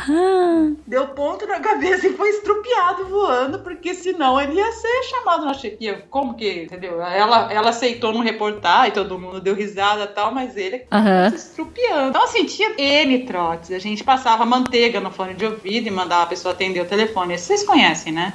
Ah. 0.09 0.71
Deu 0.87 1.09
ponto 1.09 1.47
na 1.47 1.61
cabeça 1.61 2.07
e 2.07 2.13
foi 2.13 2.29
estrupiado 2.31 3.07
voando, 3.07 3.61
porque 3.61 3.95
senão 3.95 4.41
ele 4.41 4.55
ia 4.55 4.73
ser 4.73 5.03
chamado 5.05 5.45
na 5.45 5.55
chefia. 5.55 6.05
Como 6.11 6.35
que, 6.35 6.65
entendeu? 6.65 7.01
Ela, 7.01 7.53
ela 7.53 7.71
aceitou 7.71 8.13
não 8.13 8.21
reportar 8.21 8.89
e 8.89 8.93
todo 8.93 9.19
mundo 9.19 9.41
deu 9.41 9.55
risada 9.55 10.05
e 10.05 10.09
tal, 10.09 10.33
mas 10.33 10.57
ele 10.57 10.85
uhum. 10.93 11.31
se 11.31 11.37
estrupiando. 11.37 12.11
Então, 12.11 12.25
assim, 12.25 12.45
tinha 12.45 12.75
N 12.77 13.25
trotes. 13.25 13.71
A 13.73 13.79
gente 13.79 14.05
passava 14.05 14.45
manteiga 14.45 15.01
no 15.01 15.11
fone 15.11 15.35
de 15.35 15.45
ouvido 15.45 15.89
e 15.89 15.91
mandava 15.91 16.25
a 16.25 16.27
pessoa 16.27 16.53
atender 16.53 16.81
o 16.81 16.87
telefone. 16.87 17.39
Vocês 17.39 17.65
conhecem, 17.65 18.13
né? 18.13 18.33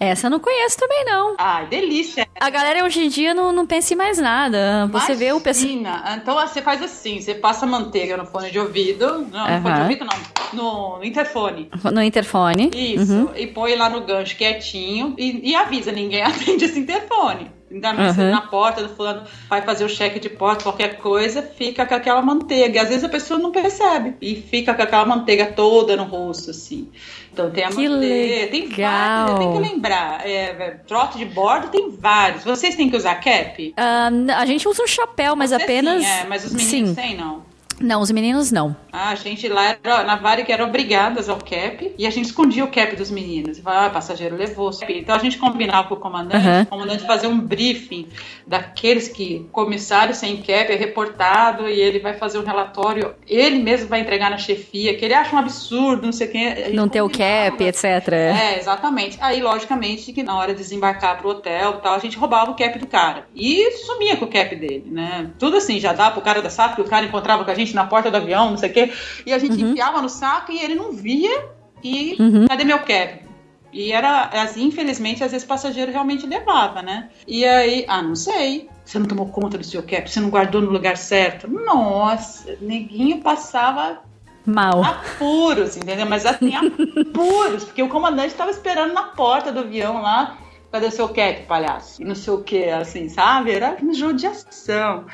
Essa 0.00 0.28
eu 0.28 0.30
não 0.30 0.38
conheço 0.38 0.76
também, 0.76 1.04
não. 1.04 1.34
Ai, 1.38 1.66
delícia. 1.66 2.28
A 2.38 2.50
galera 2.50 2.84
hoje 2.84 3.04
em 3.04 3.08
dia 3.08 3.34
não, 3.34 3.50
não 3.52 3.66
pensa 3.66 3.94
em 3.94 3.96
mais 3.96 4.18
nada. 4.18 4.86
Você 4.92 5.12
Imagina. 5.12 5.18
vê 5.18 5.32
o 5.32 5.40
pessoal. 5.40 5.72
Então 6.16 6.34
você 6.34 6.62
faz 6.62 6.80
assim: 6.82 7.20
você 7.20 7.34
passa 7.34 7.66
manteiga 7.66 8.16
no 8.16 8.24
fone 8.24 8.50
de 8.50 8.58
ouvido. 8.58 9.26
Não, 9.30 9.46
uhum. 9.46 9.56
no 9.56 9.62
fone 9.62 9.74
de 9.74 9.80
ouvido, 9.80 10.04
não. 10.04 10.38
No, 10.52 10.98
no 10.98 11.04
interfone. 11.04 11.68
No 11.92 12.02
interfone. 12.02 12.70
Isso. 12.72 13.12
Uhum. 13.12 13.30
E 13.36 13.46
põe 13.48 13.74
lá 13.74 13.90
no 13.90 14.02
gancho 14.02 14.36
quietinho 14.36 15.14
e, 15.18 15.50
e 15.50 15.54
avisa: 15.56 15.90
ninguém 15.90 16.22
atende 16.24 16.64
esse 16.64 16.78
interfone. 16.78 17.50
Ainda 17.70 17.92
mais 17.92 18.16
uhum. 18.16 18.30
na 18.30 18.40
porta 18.40 18.82
do 18.82 18.88
fulano 18.88 19.22
vai 19.48 19.60
fazer 19.62 19.84
o 19.84 19.88
cheque 19.88 20.18
de 20.18 20.30
porta, 20.30 20.62
qualquer 20.62 20.96
coisa, 20.96 21.42
fica 21.42 21.84
com 21.84 21.94
aquela 21.94 22.22
manteiga. 22.22 22.76
E 22.76 22.78
às 22.78 22.88
vezes 22.88 23.04
a 23.04 23.08
pessoa 23.08 23.38
não 23.38 23.52
percebe. 23.52 24.14
E 24.20 24.36
fica 24.36 24.74
com 24.74 24.82
aquela 24.82 25.04
manteiga 25.04 25.46
toda 25.46 25.96
no 25.96 26.04
rosto, 26.04 26.50
assim. 26.50 26.88
Então 27.32 27.50
tem 27.50 27.64
a 27.64 27.68
que 27.68 27.88
manteiga, 27.88 28.50
tem 28.50 28.68
vários, 28.68 29.38
tem 29.38 29.52
que 29.52 29.58
lembrar. 29.58 30.26
É, 30.26 30.80
trote 30.86 31.18
de 31.18 31.26
bordo 31.26 31.68
tem 31.68 31.90
vários. 31.90 32.42
Vocês 32.42 32.74
têm 32.74 32.88
que 32.88 32.96
usar 32.96 33.16
cap? 33.16 33.74
Uh, 33.76 34.32
a 34.32 34.46
gente 34.46 34.66
usa 34.66 34.82
um 34.82 34.86
chapéu, 34.86 35.36
mas 35.36 35.50
Você 35.50 35.62
apenas. 35.62 36.02
Sim, 36.02 36.10
é, 36.10 36.24
mas 36.26 36.44
os 36.44 36.52
meninos 36.52 36.90
sim. 36.90 36.94
têm, 36.94 37.16
não. 37.16 37.47
Não, 37.80 38.00
os 38.00 38.10
meninos 38.10 38.50
não. 38.50 38.76
Ah, 38.92 39.10
a 39.10 39.14
gente 39.14 39.48
lá 39.48 39.76
era, 39.82 40.04
na 40.04 40.16
Varig 40.16 40.50
era 40.50 40.64
obrigadas 40.64 41.28
ao 41.28 41.38
cap 41.38 41.94
e 41.96 42.06
a 42.06 42.10
gente 42.10 42.26
escondia 42.26 42.64
o 42.64 42.68
cap 42.68 42.94
dos 42.96 43.10
meninos. 43.10 43.58
E 43.58 43.62
falava, 43.62 43.86
ah, 43.86 43.90
passageiro 43.90 44.36
levou. 44.36 44.70
Então 44.88 45.14
a 45.14 45.18
gente 45.18 45.38
combinava 45.38 45.88
com 45.88 45.94
o 45.94 45.98
comandante, 45.98 46.46
uhum. 46.46 46.62
o 46.62 46.66
comandante 46.66 47.06
fazia 47.06 47.28
um 47.28 47.38
briefing 47.38 48.08
daqueles 48.46 49.08
que 49.08 49.46
comissário 49.52 50.14
sem 50.14 50.38
cap 50.38 50.72
é 50.72 50.76
reportado 50.76 51.68
e 51.68 51.80
ele 51.80 51.98
vai 51.98 52.14
fazer 52.14 52.38
um 52.38 52.44
relatório, 52.44 53.14
ele 53.26 53.58
mesmo 53.58 53.88
vai 53.88 54.00
entregar 54.00 54.30
na 54.30 54.38
chefia, 54.38 54.96
que 54.96 55.04
ele 55.04 55.14
acha 55.14 55.34
um 55.34 55.38
absurdo, 55.38 56.06
não 56.06 56.12
sei 56.12 56.28
quem. 56.28 56.72
Não 56.72 56.88
ter 56.88 57.02
o 57.02 57.08
cap, 57.08 57.62
etc. 57.62 57.84
É, 58.12 58.58
exatamente. 58.58 59.18
Aí, 59.20 59.40
logicamente, 59.40 60.12
que 60.12 60.22
na 60.22 60.36
hora 60.36 60.52
de 60.52 60.58
desembarcar 60.58 61.18
pro 61.18 61.30
hotel 61.30 61.74
tal, 61.74 61.94
a 61.94 61.98
gente 61.98 62.16
roubava 62.16 62.50
o 62.50 62.54
cap 62.54 62.78
do 62.78 62.86
cara. 62.86 63.26
E 63.34 63.70
sumia 63.72 64.16
com 64.16 64.24
o 64.24 64.28
cap 64.28 64.54
dele, 64.54 64.84
né? 64.86 65.30
Tudo 65.38 65.56
assim, 65.56 65.78
já 65.78 65.92
dá 65.92 66.10
pro 66.10 66.20
cara 66.20 66.42
da 66.42 66.50
SAP, 66.50 66.76
que 66.76 66.80
o 66.80 66.84
cara 66.84 67.06
encontrava 67.06 67.44
com 67.44 67.50
a 67.50 67.54
gente 67.54 67.67
gente 67.68 67.74
na 67.74 67.86
porta 67.86 68.10
do 68.10 68.16
avião, 68.16 68.50
não 68.50 68.56
sei 68.56 68.70
o 68.70 68.72
quê. 68.72 68.92
E 69.24 69.32
a 69.32 69.38
gente 69.38 69.62
uhum. 69.62 69.70
enfiava 69.70 70.02
no 70.02 70.08
saco 70.08 70.52
e 70.52 70.62
ele 70.62 70.74
não 70.74 70.92
via. 70.92 71.46
E 71.82 72.16
uhum. 72.18 72.46
cadê 72.46 72.64
meu 72.64 72.80
cap? 72.80 73.28
E 73.72 73.92
era 73.92 74.30
assim, 74.42 74.64
infelizmente, 74.64 75.22
às 75.22 75.30
vezes 75.30 75.44
o 75.44 75.48
passageiro 75.48 75.92
realmente 75.92 76.26
levava, 76.26 76.82
né? 76.82 77.10
E 77.26 77.44
aí, 77.44 77.84
ah, 77.86 78.02
não 78.02 78.16
sei. 78.16 78.68
Você 78.84 78.98
não 78.98 79.06
tomou 79.06 79.26
conta 79.28 79.58
do 79.58 79.64
seu 79.64 79.82
cap? 79.82 80.10
Você 80.10 80.20
não 80.20 80.30
guardou 80.30 80.62
no 80.62 80.70
lugar 80.70 80.96
certo? 80.96 81.48
Nossa, 81.48 82.56
neguinho 82.60 83.20
passava 83.20 84.00
mal. 84.46 84.82
Apuros, 84.82 85.76
entendeu? 85.76 86.06
Mas 86.06 86.24
assim, 86.24 86.54
apuros, 86.54 87.64
porque 87.64 87.82
o 87.82 87.88
comandante 87.88 88.28
estava 88.28 88.50
esperando 88.50 88.94
na 88.94 89.02
porta 89.02 89.52
do 89.52 89.60
avião 89.60 90.00
lá. 90.00 90.38
Cadê 90.72 90.86
o 90.86 90.90
seu 90.90 91.08
cap, 91.08 91.42
palhaço? 91.46 92.02
E 92.02 92.04
não 92.04 92.14
sei 92.14 92.32
o 92.32 92.42
que, 92.42 92.64
assim, 92.64 93.08
sabe? 93.08 93.52
Era 93.52 93.76
judiação. 93.92 95.06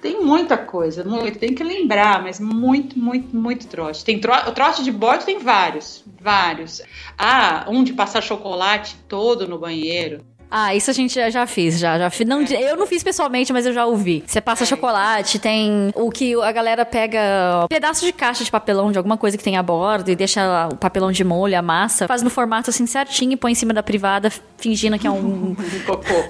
Tem 0.00 0.24
muita 0.24 0.56
coisa, 0.56 1.04
muito, 1.04 1.38
tem 1.38 1.54
que 1.54 1.62
lembrar, 1.62 2.22
mas 2.22 2.40
muito, 2.40 2.98
muito, 2.98 3.36
muito 3.36 3.66
trote. 3.66 4.04
Tem 4.04 4.18
tro 4.18 4.32
o 4.32 4.52
trote 4.52 4.82
de 4.82 4.90
bordo 4.90 5.24
tem 5.24 5.38
vários, 5.38 6.02
vários. 6.20 6.80
Ah, 7.18 7.66
um 7.68 7.84
de 7.84 7.92
passar 7.92 8.22
chocolate 8.22 8.96
todo 9.06 9.46
no 9.46 9.58
banheiro. 9.58 10.24
Ah, 10.50 10.74
isso 10.74 10.90
a 10.90 10.92
gente 10.92 11.14
já, 11.14 11.30
já 11.30 11.46
fiz, 11.46 11.78
já, 11.78 11.96
já 11.96 12.10
fiz. 12.10 12.26
Não, 12.26 12.40
é. 12.40 12.72
Eu 12.72 12.76
não 12.76 12.86
fiz 12.86 13.04
pessoalmente, 13.04 13.52
mas 13.52 13.64
eu 13.64 13.72
já 13.72 13.86
ouvi. 13.86 14.24
Você 14.26 14.40
passa 14.40 14.64
é. 14.64 14.66
chocolate, 14.66 15.38
tem 15.38 15.92
o 15.94 16.10
que 16.10 16.34
a 16.42 16.50
galera 16.50 16.84
pega 16.84 17.66
pedaço 17.68 18.04
de 18.04 18.12
caixa 18.12 18.42
de 18.42 18.50
papelão 18.50 18.90
de 18.90 18.98
alguma 18.98 19.16
coisa 19.16 19.38
que 19.38 19.44
tem 19.44 19.56
a 19.56 19.62
bordo 19.62 20.10
e 20.10 20.16
deixa 20.16 20.68
o 20.72 20.76
papelão 20.76 21.12
de 21.12 21.22
molho, 21.22 21.56
a 21.56 21.62
massa, 21.62 22.08
faz 22.08 22.22
no 22.22 22.30
formato 22.30 22.70
assim 22.70 22.84
certinho 22.84 23.32
e 23.32 23.36
põe 23.36 23.52
em 23.52 23.54
cima 23.54 23.72
da 23.72 23.82
privada, 23.82 24.32
fingindo 24.60 24.98
que 24.98 25.06
é 25.06 25.10
um 25.10 25.54
cocô. 25.86 26.24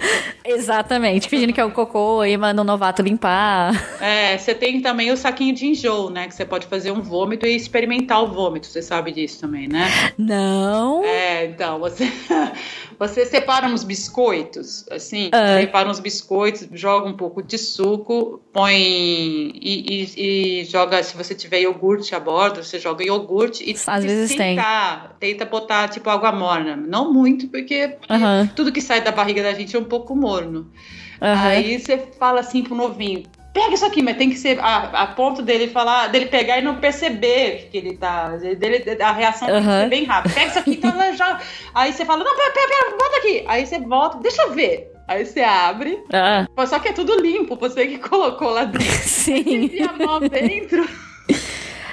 Exatamente, 0.44 1.28
fingindo 1.28 1.52
que 1.52 1.60
é 1.60 1.64
um 1.64 1.70
cocô 1.70 2.24
e 2.24 2.36
manda 2.36 2.62
um 2.62 2.64
novato 2.64 3.02
limpar. 3.02 3.72
É, 4.00 4.38
você 4.38 4.54
tem 4.54 4.80
também 4.80 5.10
o 5.10 5.16
saquinho 5.16 5.54
de 5.54 5.66
enjoo, 5.66 6.10
né, 6.10 6.28
que 6.28 6.34
você 6.34 6.44
pode 6.44 6.66
fazer 6.66 6.90
um 6.90 7.02
vômito 7.02 7.46
e 7.46 7.54
experimentar 7.54 8.22
o 8.22 8.28
vômito, 8.28 8.66
você 8.66 8.80
sabe 8.80 9.12
disso 9.12 9.40
também, 9.40 9.68
né? 9.68 9.86
Não. 10.16 11.04
É, 11.04 11.46
então, 11.46 11.78
você 11.78 12.10
você 12.98 13.24
separa 13.24 13.66
uns 13.66 13.82
biscoitos, 13.84 14.86
assim, 14.90 15.28
uh. 15.28 15.60
separa 15.60 15.88
uns 15.88 16.00
biscoitos, 16.00 16.68
joga 16.72 17.08
um 17.08 17.16
pouco 17.16 17.42
de 17.42 17.56
suco, 17.56 18.40
põe 18.52 18.74
e, 18.76 19.54
e, 19.62 20.60
e, 20.60 20.64
joga, 20.64 21.02
se 21.02 21.16
você 21.16 21.34
tiver 21.34 21.60
iogurte 21.60 22.14
a 22.14 22.20
bordo, 22.20 22.62
você 22.62 22.78
joga 22.78 23.04
iogurte 23.04 23.64
e 23.68 23.74
às 23.86 24.04
vezes 24.04 24.36
tem. 24.36 24.58
Tenta 25.18 25.44
botar 25.44 25.88
tipo 25.88 26.08
água 26.10 26.32
morna, 26.32 26.76
não 26.76 27.12
muito, 27.12 27.48
porque 27.48 27.96
tudo 28.54 28.72
que 28.72 28.80
sai 28.80 29.00
da 29.00 29.12
barriga 29.12 29.42
da 29.42 29.52
gente 29.52 29.76
é 29.76 29.78
um 29.78 29.84
pouco 29.84 30.14
morno. 30.14 30.70
Aí 31.20 31.78
você 31.78 31.98
fala 32.18 32.40
assim 32.40 32.62
pro 32.62 32.74
novinho, 32.74 33.24
pega 33.52 33.74
isso 33.74 33.84
aqui, 33.84 34.02
mas 34.02 34.16
tem 34.16 34.30
que 34.30 34.38
ser 34.38 34.58
a, 34.60 35.02
a 35.02 35.06
ponto 35.08 35.42
dele 35.42 35.68
falar, 35.68 36.08
dele 36.08 36.26
pegar 36.26 36.58
e 36.58 36.62
não 36.62 36.76
perceber 36.76 37.68
que 37.70 37.76
ele 37.76 37.96
tá. 37.96 38.36
Dele, 38.36 38.84
a 39.00 39.12
reação 39.12 39.48
uhum. 39.48 39.54
tem 39.54 39.62
que 39.62 39.80
ser 39.80 39.88
bem 39.88 40.04
rápida. 40.04 40.34
Pega 40.34 40.46
isso 40.46 40.58
aqui, 40.58 40.70
então 40.72 41.16
já. 41.16 41.40
Aí 41.74 41.92
você 41.92 42.04
fala, 42.04 42.24
não, 42.24 42.36
pera, 42.36 42.50
pera, 42.52 42.68
pera, 42.68 42.96
bota 42.96 43.16
aqui. 43.18 43.44
Aí 43.46 43.66
você 43.66 43.78
volta, 43.78 44.18
deixa 44.18 44.42
eu 44.42 44.52
ver. 44.52 44.90
Aí 45.06 45.26
você 45.26 45.40
abre. 45.40 46.02
Ah. 46.12 46.46
Só 46.66 46.78
que 46.78 46.88
é 46.88 46.92
tudo 46.92 47.20
limpo, 47.20 47.56
você 47.56 47.86
que 47.86 47.98
colocou 47.98 48.50
lá 48.50 48.64
dentro. 48.64 48.86
Sim. 49.02 49.68
E 49.72 49.82
a 49.82 49.92
mão 49.92 50.20
dentro. 50.20 50.88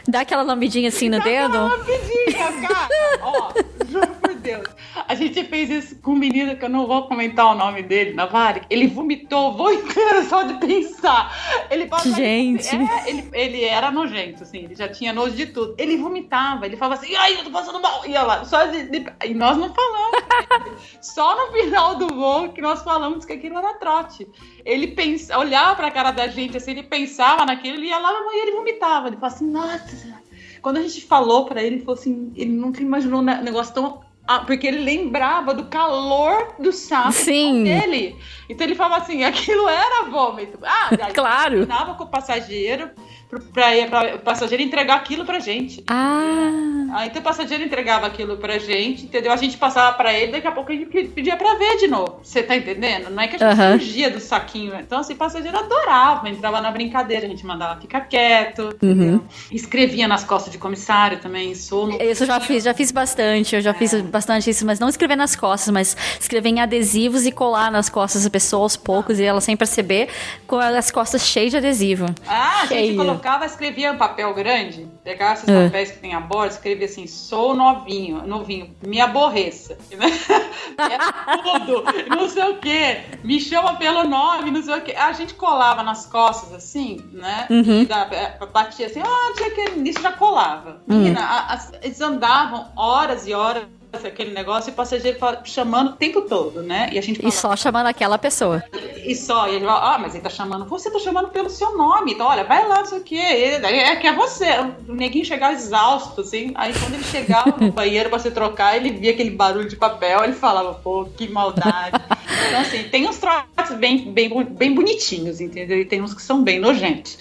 Dá 0.07 0.21
aquela 0.21 0.43
lambidinha 0.43 0.87
assim 0.87 1.09
no 1.09 1.17
Dá 1.17 1.23
dedo? 1.23 1.51
Dá 1.51 1.65
aquela 1.65 1.77
lambidinha, 1.77 2.67
cara. 2.67 2.89
Ó, 3.21 3.51
juro 3.89 4.07
Deus. 4.47 4.67
A 5.07 5.13
gente 5.13 5.43
fez 5.43 5.69
isso 5.69 6.01
com 6.01 6.11
um 6.11 6.15
menino 6.15 6.55
que 6.55 6.63
eu 6.63 6.69
não 6.69 6.87
vou 6.87 7.07
comentar 7.07 7.47
o 7.47 7.55
nome 7.55 7.83
dele, 7.83 8.13
na. 8.13 8.27
Ele 8.69 8.87
vomitou 8.87 9.49
o 9.49 9.57
voo 9.57 9.73
inteiro 9.73 10.23
só 10.29 10.43
de 10.43 10.53
pensar. 10.65 11.67
Ele 11.69 11.87
Gente. 12.15 12.75
É, 12.75 13.09
ele, 13.09 13.29
ele 13.33 13.63
era 13.65 13.91
nojento, 13.91 14.43
assim, 14.43 14.59
ele 14.59 14.75
já 14.75 14.87
tinha 14.87 15.11
nojo 15.11 15.35
de 15.35 15.47
tudo. 15.47 15.75
Ele 15.77 15.97
vomitava, 15.97 16.65
ele 16.65 16.77
falava 16.77 17.01
assim, 17.01 17.13
ai, 17.15 17.35
eu 17.35 17.43
tô 17.43 17.51
passando 17.51 17.81
mal. 17.81 18.05
Ia 18.05 18.23
lá, 18.23 18.45
só 18.45 18.65
de, 18.65 18.83
de... 18.83 19.05
E 19.25 19.33
nós 19.33 19.57
não 19.57 19.73
falamos. 19.73 20.23
só 21.01 21.35
no 21.35 21.51
final 21.51 21.95
do 21.95 22.07
voo 22.07 22.49
que 22.49 22.61
nós 22.61 22.83
falamos 22.83 23.25
que 23.25 23.33
aquilo 23.33 23.57
era 23.57 23.73
trote. 23.75 24.27
Ele 24.63 24.87
pensa, 24.87 25.37
olhava 25.37 25.75
pra 25.75 25.91
cara 25.91 26.11
da 26.11 26.27
gente, 26.27 26.55
assim, 26.55 26.71
ele 26.71 26.83
pensava 26.83 27.45
naquilo, 27.45 27.77
ele 27.77 27.87
ia 27.87 27.97
lá 27.97 28.13
e 28.33 28.41
ele 28.41 28.51
vomitava. 28.51 29.07
Ele 29.07 29.17
falava 29.17 29.35
assim, 29.35 29.49
nossa. 29.49 30.27
Quando 30.61 30.77
a 30.77 30.81
gente 30.81 31.05
falou 31.05 31.45
para 31.45 31.61
ele, 31.61 31.75
ele 31.75 31.85
falou 31.85 31.99
assim, 31.99 32.31
ele 32.35 32.51
nunca 32.51 32.81
imaginou 32.81 33.21
um 33.21 33.23
negócio 33.23 33.73
tão 33.73 34.06
ah, 34.27 34.39
porque 34.41 34.67
ele 34.67 34.79
lembrava 34.79 35.53
do 35.53 35.65
calor 35.65 36.55
do 36.59 36.73
sapo 36.73 37.13
Sim. 37.13 37.63
dele. 37.63 38.17
Então 38.49 38.67
ele 38.67 38.75
falava 38.75 39.01
assim, 39.01 39.23
aquilo 39.23 39.67
era 39.69 40.09
vômito. 40.09 40.59
Ah, 40.63 40.89
claro. 41.15 41.59
Ele 41.59 41.65
com 41.95 42.03
o 42.03 42.07
passageiro 42.07 42.91
para 43.29 44.15
o 44.15 44.19
passageiro 44.19 44.63
entregar 44.63 44.95
aquilo 44.95 45.25
pra 45.25 45.39
gente. 45.39 45.83
Ah. 45.87 46.87
ah. 46.93 47.05
Então 47.05 47.21
o 47.21 47.23
passageiro 47.23 47.63
entregava 47.63 48.07
aquilo 48.07 48.37
pra 48.37 48.57
gente, 48.57 49.03
entendeu? 49.03 49.33
A 49.33 49.35
gente 49.35 49.57
passava 49.57 49.95
pra 49.97 50.13
ele, 50.13 50.31
daqui 50.31 50.47
a 50.47 50.51
pouco 50.51 50.71
a 50.71 50.75
gente 50.75 50.85
pedia 51.09 51.35
pra 51.35 51.55
ver 51.55 51.77
de 51.77 51.87
novo. 51.87 52.19
Você 52.23 52.41
tá 52.41 52.55
entendendo? 52.55 53.09
Não 53.09 53.21
é 53.21 53.27
que 53.27 53.35
a 53.35 53.51
gente 53.51 53.61
uhum. 53.61 53.79
fugia 53.79 54.09
do 54.09 54.19
saquinho. 54.21 54.73
Então, 54.79 54.99
assim, 54.99 55.13
o 55.13 55.17
passageiro 55.17 55.57
adorava, 55.57 56.29
entrava 56.29 56.61
na 56.61 56.71
brincadeira, 56.71 57.25
a 57.25 57.29
gente 57.29 57.45
mandava 57.45 57.79
ficar 57.81 58.01
quieto, 58.01 58.73
uhum. 58.81 59.19
escrevia 59.51 60.07
nas 60.07 60.23
costas 60.23 60.51
de 60.51 60.57
comissário 60.57 61.19
também, 61.19 61.49
no... 61.49 62.01
Isso 62.01 62.23
eu 62.23 62.27
já 62.27 62.39
fiz, 62.39 62.63
já 62.63 62.73
fiz 62.73 62.91
bastante, 62.91 63.55
eu 63.55 63.61
já 63.61 63.71
é. 63.71 63.73
fiz 63.73 63.93
bastante 64.01 64.49
isso, 64.49 64.65
mas 64.65 64.79
não 64.79 64.87
escrever 64.87 65.17
nas 65.17 65.35
costas, 65.35 65.73
mas 65.73 65.97
escrever 66.19 66.49
em 66.49 66.61
adesivos 66.61 67.25
e 67.25 67.31
colar 67.31 67.69
nas 67.71 67.89
costas 67.89 68.23
da 68.23 68.29
pessoa 68.29 68.63
aos 68.63 68.77
poucos 68.77 69.19
e 69.19 69.23
ela 69.23 69.41
sem 69.41 69.57
perceber, 69.57 70.07
com 70.45 70.57
as 70.57 70.89
costas 70.91 71.25
cheias 71.27 71.51
de 71.51 71.57
adesivo. 71.57 72.05
Ah, 72.25 72.65
Cheio. 72.67 72.79
a 72.79 72.85
gente 72.85 72.95
colocava 72.95 73.16
colocava, 73.17 73.45
escrevia 73.45 73.91
um 73.91 73.97
papel 73.97 74.33
grande, 74.33 74.87
pegava 75.03 75.33
esses 75.33 75.49
é. 75.49 75.65
papéis 75.65 75.91
que 75.91 75.97
tem 75.99 76.13
a 76.13 76.19
bordo, 76.19 76.51
escrevia 76.51 76.85
assim, 76.85 77.07
sou 77.07 77.55
novinho, 77.55 78.25
novinho, 78.25 78.75
me 78.85 79.01
aborreça. 79.01 79.77
é 79.91 81.37
tudo, 81.41 81.83
não 82.09 82.29
sei 82.29 82.43
o 82.43 82.57
quê, 82.57 83.01
me 83.23 83.39
chama 83.39 83.75
pelo 83.75 84.03
nome, 84.03 84.51
não 84.51 84.61
sei 84.61 84.75
o 84.75 84.81
quê. 84.81 84.93
A 84.93 85.11
gente 85.11 85.33
colava 85.33 85.83
nas 85.83 86.05
costas, 86.05 86.53
assim, 86.53 87.03
né? 87.11 87.47
Uhum. 87.49 87.85
Da, 87.85 88.07
é, 88.11 88.37
batia 88.45 88.85
assim, 88.85 89.01
ah, 89.01 89.33
tinha 89.35 89.51
que... 89.51 89.89
Isso 89.89 90.01
já 90.01 90.11
colava. 90.11 90.81
Uhum. 90.87 90.97
Menina, 90.97 91.59
eles 91.81 91.99
andavam 91.99 92.71
horas 92.75 93.27
e 93.27 93.33
horas 93.33 93.65
aquele 94.05 94.31
negócio 94.31 94.69
e 94.69 94.73
o 94.73 94.75
passageiro 94.75 95.17
chamando 95.43 95.91
o 95.91 95.93
tempo 95.93 96.21
todo, 96.21 96.61
né? 96.61 96.89
E 96.91 96.99
a 96.99 97.01
gente 97.01 97.17
fala, 97.17 97.29
E 97.29 97.31
só 97.31 97.55
chamando 97.55 97.87
aquela 97.87 98.17
pessoa. 98.17 98.63
E 99.05 99.15
só, 99.15 99.47
e 99.47 99.55
ele 99.55 99.65
fala, 99.65 99.95
ah, 99.95 99.97
mas 99.97 100.13
ele 100.13 100.23
tá 100.23 100.29
chamando, 100.29 100.65
você 100.65 100.91
tá 100.91 100.99
chamando 100.99 101.29
pelo 101.29 101.49
seu 101.49 101.77
nome, 101.77 102.13
então 102.13 102.27
olha, 102.27 102.43
vai 102.43 102.67
lá, 102.67 102.79
não 102.79 102.85
sei 102.85 102.99
o 102.99 103.03
quê. 103.03 103.15
é 103.15 103.95
que 103.95 104.07
é 104.07 104.13
você. 104.13 104.45
O 104.87 104.93
neguinho 104.93 105.25
chegava 105.25 105.53
exausto, 105.53 106.21
assim. 106.21 106.51
Aí 106.55 106.73
quando 106.73 106.93
ele 106.95 107.03
chegava 107.03 107.55
no 107.59 107.71
banheiro 107.71 108.09
pra 108.09 108.19
se 108.19 108.31
trocar, 108.31 108.75
ele 108.75 108.91
via 108.91 109.11
aquele 109.11 109.31
barulho 109.31 109.67
de 109.67 109.75
papel, 109.75 110.23
ele 110.23 110.33
falava, 110.33 110.73
pô, 110.73 111.05
que 111.05 111.27
maldade. 111.27 112.01
então, 112.47 112.61
assim, 112.61 112.83
tem 112.83 113.07
uns 113.07 113.17
troços 113.17 113.77
bem, 113.77 114.11
bem, 114.11 114.43
bem 114.43 114.73
bonitinhos, 114.73 115.39
entendeu? 115.39 115.79
E 115.79 115.85
tem 115.85 116.01
uns 116.01 116.13
que 116.13 116.21
são 116.21 116.43
bem 116.43 116.59
nojentos. 116.59 117.17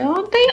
Então 0.00 0.26
tem 0.26 0.50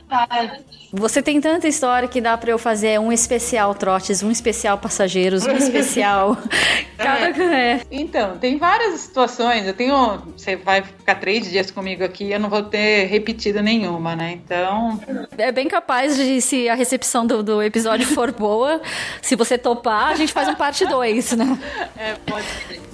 Você 0.94 1.22
tem 1.22 1.42
tanta 1.42 1.68
história 1.68 2.08
que 2.08 2.22
dá 2.22 2.38
para 2.38 2.52
eu 2.52 2.58
fazer 2.58 3.00
um 3.00 3.12
especial 3.12 3.74
trotes, 3.74 4.22
um 4.22 4.32
especial 4.32 4.78
passageiros, 4.78 5.46
um 5.46 5.56
especial. 5.56 6.38
Cada... 6.98 7.44
É. 7.44 7.82
Então, 7.90 8.38
tem 8.38 8.58
várias 8.58 9.00
situações. 9.00 9.66
Eu 9.66 9.74
tenho. 9.74 10.22
Você 10.38 10.56
vai 10.56 10.84
ficar 10.84 11.16
três 11.16 11.50
dias 11.50 11.72
comigo 11.72 12.04
aqui, 12.04 12.32
eu 12.32 12.40
não 12.40 12.50
vou 12.50 12.64
ter 12.64 13.06
repetido 13.06 13.62
nenhuma, 13.62 14.16
né? 14.16 14.34
Então. 14.34 15.00
É 15.38 15.52
bem 15.52 15.68
capaz 15.68 16.16
de, 16.16 16.42
se 16.42 16.70
a 16.70 16.76
recepção 16.76 17.26
do, 17.26 17.42
do 17.42 17.62
episódio 17.64 18.06
for 18.08 18.32
boa, 18.32 18.82
se 19.22 19.36
você 19.36 19.58
topar, 19.58 20.12
a 20.12 20.16
gente 20.16 20.32
faz 20.34 20.48
um 20.48 20.56
parte 20.56 20.86
2, 20.86 21.34
né? 21.34 21.58
É, 21.98 22.16
pode 22.26 22.46
ser. 22.68 22.91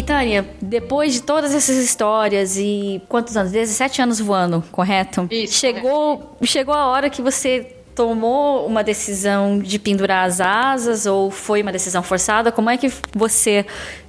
E 0.00 0.02
Tânia, 0.02 0.48
depois 0.62 1.12
de 1.12 1.22
todas 1.22 1.54
essas 1.54 1.76
histórias 1.76 2.56
e 2.56 3.02
quantos 3.06 3.36
anos? 3.36 3.52
17 3.52 4.00
anos 4.00 4.18
voando, 4.18 4.64
correto? 4.72 5.28
Isso. 5.30 5.58
Chegou, 5.58 6.38
chegou 6.42 6.72
a 6.72 6.86
hora 6.86 7.10
que 7.10 7.20
você 7.20 7.76
tomou 8.00 8.66
uma 8.66 8.82
decisão 8.82 9.58
de 9.58 9.78
pendurar 9.78 10.24
as 10.24 10.40
asas 10.40 11.04
ou 11.04 11.30
foi 11.30 11.60
uma 11.60 11.70
decisão 11.70 12.02
forçada? 12.02 12.50
Como 12.50 12.70
é 12.70 12.78
que 12.78 12.90
você 13.14 13.66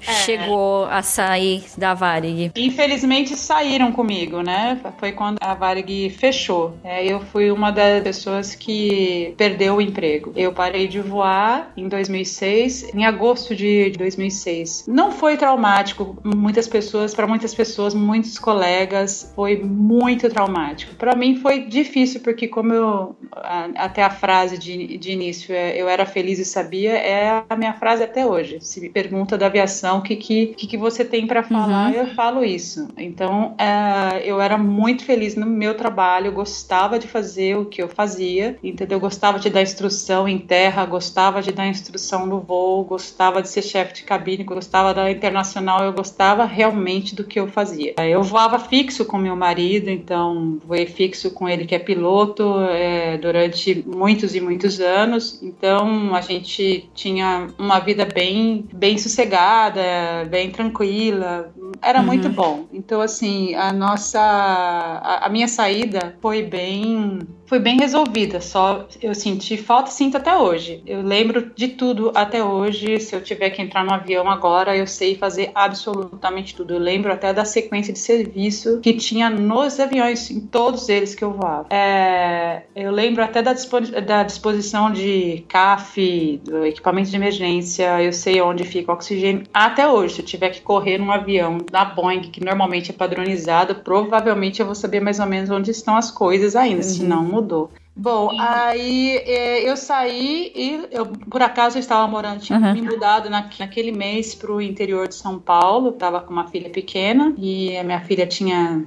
é. 0.08 0.14
chegou 0.14 0.86
a 0.86 1.02
sair 1.02 1.66
da 1.78 1.94
Varig? 1.94 2.54
Infelizmente 2.56 3.36
saíram 3.36 3.92
comigo, 3.92 4.42
né? 4.42 4.80
Foi 4.98 5.12
quando 5.12 5.40
a 5.42 5.54
Varig 5.54 6.10
fechou. 6.12 6.78
É, 6.86 7.06
eu 7.06 7.20
fui 7.20 7.52
uma 7.52 7.70
das 7.70 8.02
pessoas 8.02 8.56
que 8.56 9.34
perdeu 9.36 9.76
o 9.76 9.82
emprego. 9.82 10.32
Eu 10.38 10.54
parei 10.54 10.88
de 10.88 11.02
voar 11.02 11.74
em 11.76 11.90
2006, 11.90 12.94
em 12.96 13.06
agosto 13.06 13.54
de 13.54 13.90
2006. 13.98 14.86
Não 14.88 15.12
foi 15.12 15.36
traumático, 15.36 16.18
muitas 16.24 16.66
pessoas, 16.66 17.14
para 17.14 17.28
muitas 17.28 17.54
pessoas, 17.54 17.94
muitos 17.94 18.40
colegas, 18.40 19.34
foi 19.36 19.58
muito 19.58 20.30
traumático. 20.30 20.96
Para 20.96 21.14
mim 21.14 21.36
foi 21.36 21.66
difícil 21.66 22.22
porque 22.22 22.48
como 22.48 22.74
eu 22.74 23.16
até 23.82 24.04
a 24.04 24.10
frase 24.10 24.58
de, 24.58 24.98
de 24.98 25.12
início, 25.12 25.54
é, 25.54 25.76
eu 25.76 25.90
era 25.90 26.06
feliz 26.06 26.40
e 26.40 26.46
sabia, 26.46 26.92
é 26.92 27.44
a 27.50 27.56
minha 27.56 27.74
frase 27.74 28.04
até 28.04 28.26
hoje. 28.26 28.60
Se 28.62 28.80
me 28.80 28.90
pergunta 28.90 29.38
da 29.38 29.48
aviação 29.48 30.00
o 30.00 30.02
que, 30.02 30.16
que, 30.16 30.48
que, 30.56 30.78
você 30.78 31.04
tem 31.04 31.28
para 31.28 31.44
falar, 31.44 31.92
uhum. 31.92 31.96
eu 31.96 32.08
falo 32.08 32.44
isso. 32.44 32.88
Então, 32.98 33.56
é, 33.58 34.22
eu 34.24 34.40
era 34.42 34.58
muito 34.58 35.04
feliz 35.04 35.36
no 35.36 35.46
meu 35.46 35.76
trabalho, 35.76 36.32
gostava 36.32 36.98
de 36.98 37.08
fazer 37.08 37.58
o 37.58 37.66
que 37.66 37.82
eu 37.82 37.90
fazia, 37.90 38.58
entendeu? 38.64 39.00
Gostava 39.00 39.40
de 39.40 39.50
dar 39.50 39.62
instrução 39.62 40.28
em 40.28 40.38
terra, 40.38 40.86
gostava 40.86 41.42
de 41.42 41.52
dar 41.52 41.68
instrução 41.68 42.26
no 42.26 42.40
voo, 42.40 42.84
gostava 42.84 43.42
de 43.42 43.50
ser 43.50 43.62
chefe 43.62 43.96
de 43.96 44.04
cabine, 44.04 44.44
gostava 44.44 44.94
da 44.94 45.12
internacional, 45.12 45.84
eu 45.84 45.94
gostava 45.94 46.46
realmente 46.46 47.16
do 47.16 47.24
que 47.24 47.40
eu 47.40 47.48
fazia. 47.48 47.94
Eu 47.98 48.24
voava 48.24 48.60
fixo 48.60 49.06
com 49.06 49.18
meu 49.18 49.36
marido, 49.36 49.90
então 49.90 50.60
voei 50.66 50.86
fixo 50.86 51.32
com 51.32 51.48
ele 51.48 51.66
que 51.66 51.76
é 51.76 51.80
piloto 51.80 52.60
é, 52.70 53.18
durante 53.18 53.61
muitos 53.86 54.36
e 54.36 54.42
muitos 54.42 54.80
anos. 54.80 55.42
Então 55.42 56.16
a 56.16 56.22
gente 56.22 56.90
tinha 56.94 57.48
uma 57.58 57.80
vida 57.80 58.06
bem, 58.06 58.68
bem 58.74 58.98
sossegada, 58.98 59.82
bem 60.30 60.52
tranquila. 60.52 61.52
Era 61.82 62.00
uhum. 62.00 62.06
muito 62.06 62.30
bom. 62.30 62.66
Então, 62.72 63.02
assim, 63.02 63.56
a 63.56 63.74
nossa. 63.74 64.20
A, 64.22 65.26
a, 65.26 65.30
minha 65.30 65.48
saída 65.48 66.16
foi 66.22 66.44
bem. 66.44 67.20
Foi 67.52 67.60
bem 67.60 67.78
resolvida. 67.78 68.40
Só 68.40 68.88
eu 69.02 69.14
senti 69.14 69.58
falta, 69.58 69.92
sinto 69.92 70.16
até 70.16 70.34
hoje. 70.34 70.82
Eu 70.86 71.02
lembro 71.02 71.52
de 71.54 71.68
tudo 71.68 72.10
até 72.16 72.42
hoje. 72.42 72.98
Se 73.02 73.14
eu 73.14 73.22
tiver 73.22 73.50
que 73.50 73.62
entrar 73.62 73.84
no 73.84 73.94
avião 73.94 74.30
agora, 74.30 74.78
eu 74.78 74.88
sei 74.88 75.18
fazer 75.18 75.52
absolutamente 75.54 76.56
tudo. 76.56 76.76
Eu 76.76 76.80
lembro 76.80 77.12
até 77.12 77.34
da 77.34 77.44
sequência 77.44 77.92
de 77.92 78.00
serviço 78.00 78.80
que 78.80 78.94
tinha 78.94 79.30
nos 79.30 79.82
aviões, 79.82 80.32
em 80.32 80.40
todos 80.40 80.88
eles 80.88 81.14
que 81.14 81.26
eu 81.26 81.34
voava. 81.34 81.68
É, 81.72 82.62
eu 82.74 82.90
lembro 82.90 83.22
até 83.22 83.42
da, 83.42 83.52
da 83.52 84.24
disposição 84.24 84.90
de 84.90 85.44
CAF, 85.50 86.40
do 86.46 86.66
equipamento 86.66 87.10
de 87.10 87.18
emergência. 87.18 88.02
Eu 88.02 88.14
sei 88.14 88.42
onde 88.42 88.64
fica 88.64 88.94
o 88.94 88.96
oxigênio 88.96 89.44
até 89.54 89.86
hoje. 89.86 90.14
Se 90.14 90.22
eu 90.22 90.26
tiver 90.26 90.52
que 90.52 90.62
correr 90.62 90.98
num 90.98 91.12
avião 91.12 91.58
da 91.70 91.84
Boeing, 91.84 92.22
que 92.22 92.42
normalmente 92.42 92.92
é 92.92 92.94
padronizado, 92.94 93.76
provavelmente 93.76 94.62
eu 94.62 94.66
vou 94.66 94.74
saber 94.74 95.02
mais 95.02 95.20
ou 95.20 95.26
menos 95.26 95.50
onde 95.50 95.70
estão 95.70 95.98
as 95.98 96.10
coisas 96.10 96.56
ainda, 96.56 96.78
uhum. 96.78 96.84
se 96.84 97.04
não 97.04 97.41
mudou. 97.42 97.72
Bom, 97.96 98.32
aí 98.40 99.18
é, 99.18 99.70
eu 99.70 99.76
saí 99.76 100.52
e 100.56 100.88
eu, 100.92 101.06
por 101.06 101.42
acaso 101.42 101.78
eu 101.78 101.82
estava 101.82 102.08
morando, 102.08 102.40
tinha 102.40 102.58
uhum. 102.58 102.74
me 102.74 102.82
mudado 102.82 103.30
na, 103.30 103.50
naquele 103.60 103.92
mês 103.92 104.34
para 104.34 104.52
o 104.52 104.62
interior 104.62 105.08
de 105.08 105.16
São 105.16 105.38
Paulo, 105.38 105.90
estava 105.90 106.22
com 106.22 106.32
uma 106.32 106.48
filha 106.48 106.70
pequena 106.70 107.34
e 107.38 107.78
a 107.78 107.84
minha 107.84 108.00
filha 108.00 108.26
tinha 108.26 108.86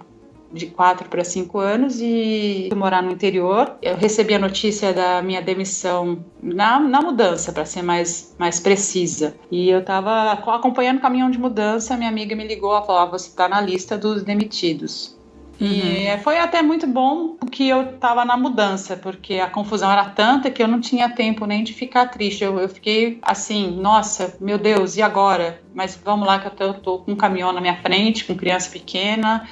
de 0.54 0.66
4 0.66 1.08
para 1.08 1.24
5 1.24 1.58
anos 1.58 2.00
e 2.00 2.70
morar 2.74 3.02
no 3.02 3.10
interior. 3.10 3.76
Eu 3.82 3.96
recebi 3.96 4.34
a 4.34 4.38
notícia 4.38 4.92
da 4.92 5.20
minha 5.20 5.42
demissão 5.42 6.24
na, 6.40 6.78
na 6.78 7.02
mudança, 7.02 7.52
para 7.52 7.66
ser 7.66 7.82
mais, 7.82 8.34
mais 8.38 8.60
precisa. 8.60 9.34
E 9.50 9.68
eu 9.68 9.80
estava 9.80 10.32
acompanhando 10.32 10.98
o 10.98 11.02
caminhão 11.02 11.30
de 11.30 11.38
mudança, 11.38 11.96
minha 11.96 12.08
amiga 12.08 12.36
me 12.36 12.46
ligou, 12.46 12.70
ela 12.70 12.82
falou: 12.82 13.02
ah, 13.02 13.06
você 13.06 13.28
está 13.28 13.48
na 13.48 13.60
lista 13.60 13.98
dos 13.98 14.22
demitidos. 14.22 15.18
Uhum. 15.60 15.68
E 15.68 16.18
foi 16.18 16.38
até 16.38 16.62
muito 16.62 16.86
bom 16.86 17.36
que 17.50 17.68
eu 17.68 17.94
estava 17.94 18.24
na 18.24 18.36
mudança, 18.36 18.96
porque 18.96 19.34
a 19.34 19.48
confusão 19.48 19.90
era 19.90 20.04
tanta 20.06 20.50
que 20.50 20.62
eu 20.62 20.68
não 20.68 20.80
tinha 20.80 21.08
tempo 21.08 21.46
nem 21.46 21.62
de 21.62 21.72
ficar 21.72 22.06
triste. 22.06 22.42
Eu, 22.42 22.58
eu 22.58 22.68
fiquei 22.68 23.18
assim, 23.22 23.70
nossa, 23.80 24.36
meu 24.40 24.58
Deus, 24.58 24.96
e 24.96 25.02
agora? 25.02 25.60
Mas 25.72 25.98
vamos 26.04 26.26
lá 26.26 26.38
que 26.38 26.46
eu 26.46 26.50
tô, 26.50 26.64
eu 26.64 26.74
tô 26.74 26.98
com 26.98 27.12
um 27.12 27.16
caminhão 27.16 27.52
na 27.52 27.60
minha 27.60 27.76
frente, 27.76 28.24
com 28.24 28.34
criança 28.34 28.70
pequena 28.70 29.48